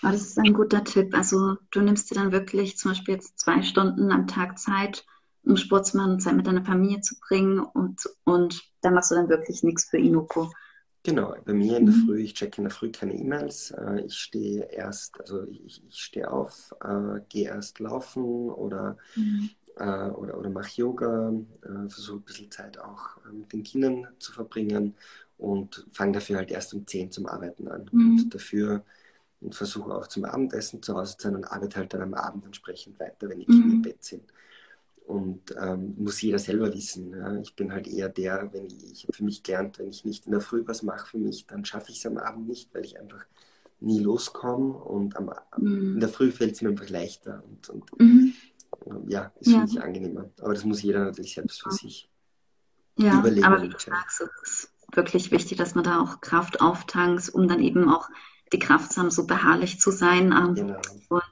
Aber 0.04 0.12
das 0.12 0.22
ist 0.22 0.38
ein 0.38 0.54
guter 0.54 0.84
Tipp. 0.84 1.16
Also 1.16 1.58
du 1.72 1.82
nimmst 1.82 2.12
dir 2.12 2.16
dann 2.16 2.32
wirklich 2.32 2.78
zum 2.78 2.92
Beispiel 2.92 3.16
jetzt 3.16 3.40
zwei 3.40 3.64
Stunden 3.64 4.12
am 4.12 4.28
Tag 4.28 4.60
Zeit, 4.60 5.04
um 5.44 5.58
Sport 5.58 5.88
zu 5.88 5.98
machen, 5.98 6.20
Zeit 6.20 6.36
mit 6.36 6.46
deiner 6.46 6.64
Familie 6.64 7.02
zu 7.02 7.16
bringen 7.28 7.60
und, 7.60 8.08
und 8.24 8.62
dann 8.82 8.94
machst 8.94 9.10
du 9.10 9.16
dann 9.16 9.30
wirklich 9.30 9.64
nichts 9.64 9.86
für 9.86 9.98
Inoko. 9.98 10.52
Genau, 11.08 11.34
bei 11.46 11.54
mir 11.54 11.78
in 11.78 11.86
der 11.86 11.96
mhm. 11.96 12.06
Früh, 12.06 12.20
ich 12.20 12.34
checke 12.34 12.58
in 12.58 12.66
der 12.66 12.72
Früh 12.72 12.92
keine 12.92 13.14
E-Mails. 13.14 13.72
Äh, 13.72 14.02
ich 14.02 14.16
stehe 14.16 14.64
erst, 14.66 15.20
also 15.22 15.48
ich, 15.48 15.82
ich 15.88 15.96
stehe 15.96 16.30
auf, 16.30 16.76
äh, 16.84 17.22
gehe 17.30 17.48
erst 17.48 17.80
laufen 17.80 18.50
oder 18.50 18.98
mhm 19.16 19.50
äh, 19.78 20.10
oder, 20.10 20.38
oder 20.38 20.50
mache 20.50 20.82
Yoga, 20.82 21.32
versuche 21.88 22.18
ein 22.18 22.24
bisschen 22.24 22.52
Zeit 22.52 22.80
auch 22.80 23.18
mit 23.32 23.54
den 23.54 23.64
Kindern 23.64 24.08
zu 24.18 24.32
verbringen 24.32 24.96
und 25.38 25.86
fange 25.94 26.14
dafür 26.14 26.38
halt 26.38 26.52
erst 26.52 26.74
um 26.74 26.86
10 26.86 27.12
zum 27.12 27.28
Arbeiten 27.28 27.68
an. 27.68 27.88
Mhm. 27.92 28.20
Und 28.20 28.34
dafür 28.34 28.84
und 29.40 29.54
versuche 29.54 29.94
auch 29.94 30.08
zum 30.08 30.26
Abendessen 30.26 30.82
zu 30.82 30.96
Hause 30.96 31.16
zu 31.18 31.28
sein 31.28 31.36
und 31.36 31.46
arbeite 31.46 31.78
halt 31.78 31.94
dann 31.94 32.02
am 32.02 32.16
Abend 32.16 32.46
entsprechend 32.46 33.00
weiter, 33.00 33.30
wenn 33.30 33.40
die 33.40 33.46
Kinder 33.46 33.68
mhm. 33.68 33.74
im 33.74 33.82
Bett 33.82 34.04
sind. 34.04 34.34
Und 35.08 35.56
ähm, 35.58 35.96
muss 35.98 36.22
jeder 36.22 36.38
selber 36.38 36.74
wissen. 36.74 37.12
Ja. 37.12 37.40
Ich 37.40 37.56
bin 37.56 37.72
halt 37.72 37.88
eher 37.88 38.10
der, 38.10 38.50
wenn 38.52 38.66
ich, 38.66 38.92
ich 38.92 39.04
habe 39.04 39.14
für 39.14 39.24
mich 39.24 39.42
gelernt, 39.42 39.80
wenn 39.80 39.88
ich 39.88 40.04
nicht 40.04 40.26
in 40.26 40.34
der 40.34 40.42
Früh 40.42 40.64
was 40.66 40.84
mache 40.84 41.08
für 41.08 41.18
mich, 41.18 41.48
dann 41.48 41.64
schaffe 41.64 41.92
ich 41.92 42.00
es 42.00 42.06
am 42.06 42.18
Abend 42.18 42.50
nicht, 42.50 42.76
weil 42.76 42.84
ich 42.84 43.00
einfach 43.00 43.26
nie 43.80 44.02
loskomme 44.02 44.74
und 44.74 45.16
am, 45.16 45.32
mhm. 45.58 45.94
in 45.94 46.00
der 46.02 46.10
Früh 46.10 46.30
fällt 46.30 46.56
es 46.56 46.62
mir 46.62 46.70
einfach 46.70 46.90
leichter 46.90 47.42
und, 47.48 47.70
und 47.70 48.00
mhm. 48.00 48.34
ja, 49.08 49.32
ist 49.40 49.50
für 49.50 49.56
ja. 49.56 49.62
mich 49.62 49.82
angenehmer. 49.82 50.30
Aber 50.42 50.54
das 50.54 50.66
muss 50.66 50.82
jeder 50.82 51.06
natürlich 51.06 51.36
selbst 51.36 51.64
für 51.64 51.72
sich 51.72 52.12
ja, 52.98 53.18
überlegen. 53.18 53.46
Aber 53.46 53.62
wie 53.62 53.70
du 53.70 53.80
sagst, 53.80 54.22
es 54.44 54.50
ist 54.50 54.74
wirklich 54.94 55.32
wichtig, 55.32 55.58
dass 55.58 55.74
man 55.74 55.86
da 55.86 56.02
auch 56.02 56.20
Kraft 56.20 56.60
auftankt, 56.60 57.30
um 57.30 57.48
dann 57.48 57.62
eben 57.62 57.90
auch 57.90 58.10
die 58.52 58.60
Kraft 58.60 58.92
zu 58.92 59.00
haben, 59.00 59.12
so 59.12 59.26
beharrlich 59.26 59.80
zu 59.80 59.92
sein 59.92 60.34
ähm, 60.34 60.56
genau. 60.56 60.82
und 61.10 61.24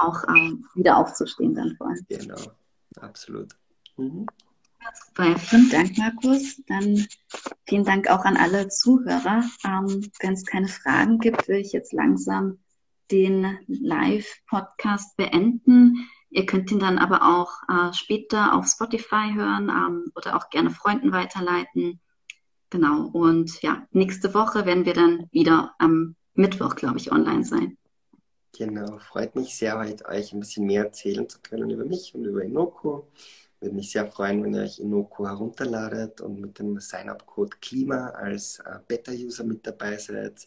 auch 0.00 0.22
ähm, 0.28 0.66
wieder 0.74 0.98
aufzustehen 0.98 1.56
dann 1.56 1.74
vor 1.76 1.88
allem. 1.88 2.06
Genau, 2.08 2.36
absolut. 3.00 3.54
Mhm. 3.96 4.26
Super, 5.06 5.38
vielen 5.38 5.70
Dank, 5.70 5.96
Markus. 5.96 6.62
Dann 6.66 7.06
vielen 7.66 7.84
Dank 7.84 8.08
auch 8.08 8.24
an 8.24 8.36
alle 8.36 8.68
Zuhörer. 8.68 9.44
Ähm, 9.64 10.10
Wenn 10.20 10.34
es 10.34 10.44
keine 10.44 10.68
Fragen 10.68 11.18
gibt, 11.18 11.48
will 11.48 11.58
ich 11.58 11.72
jetzt 11.72 11.92
langsam 11.92 12.58
den 13.10 13.58
Live-Podcast 13.66 15.16
beenden. 15.16 16.08
Ihr 16.30 16.46
könnt 16.46 16.70
ihn 16.70 16.80
dann 16.80 16.98
aber 16.98 17.22
auch 17.22 17.52
äh, 17.68 17.92
später 17.92 18.54
auf 18.54 18.66
Spotify 18.66 19.32
hören 19.34 19.68
ähm, 19.68 20.12
oder 20.16 20.36
auch 20.36 20.50
gerne 20.50 20.70
Freunden 20.70 21.12
weiterleiten. 21.12 22.00
Genau. 22.70 23.06
Und 23.06 23.62
ja, 23.62 23.86
nächste 23.92 24.34
Woche 24.34 24.66
werden 24.66 24.84
wir 24.84 24.94
dann 24.94 25.28
wieder 25.30 25.74
am 25.78 26.16
Mittwoch, 26.34 26.74
glaube 26.74 26.98
ich, 26.98 27.12
online 27.12 27.44
sein. 27.44 27.78
Genau. 28.56 28.98
Freut 28.98 29.34
mich 29.34 29.56
sehr, 29.56 29.76
heute 29.78 30.06
euch 30.06 30.32
ein 30.32 30.38
bisschen 30.38 30.66
mehr 30.66 30.84
erzählen 30.84 31.28
zu 31.28 31.40
können 31.40 31.70
über 31.70 31.84
mich 31.84 32.14
und 32.14 32.24
über 32.24 32.42
Inoko. 32.42 33.08
Würde 33.60 33.74
mich 33.74 33.90
sehr 33.90 34.06
freuen, 34.06 34.44
wenn 34.44 34.54
ihr 34.54 34.62
euch 34.62 34.78
Inoko 34.78 35.26
herunterladet 35.26 36.20
und 36.20 36.40
mit 36.40 36.58
dem 36.58 36.78
Sign-up-Code 36.78 37.56
Klima 37.60 38.10
als 38.10 38.60
äh, 38.60 38.78
Beta-User 38.86 39.42
mit 39.42 39.66
dabei 39.66 39.98
seid. 39.98 40.46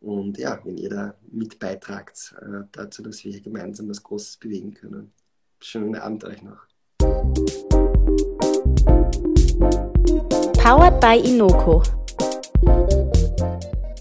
Und 0.00 0.36
ja, 0.36 0.60
wenn 0.64 0.76
ihr 0.76 0.90
da 0.90 1.14
mit 1.30 1.58
beitragt 1.60 2.34
äh, 2.40 2.64
dazu, 2.72 3.02
dass 3.02 3.24
wir 3.24 3.30
hier 3.30 3.40
gemeinsam 3.40 3.88
was 3.88 4.02
Großes 4.02 4.38
bewegen 4.38 4.74
können. 4.74 5.12
Schönen 5.60 5.94
Abend 5.94 6.24
euch 6.24 6.42
noch. 6.42 6.66
Powered 10.58 11.00
by 11.00 11.20
Inoko. 11.20 11.82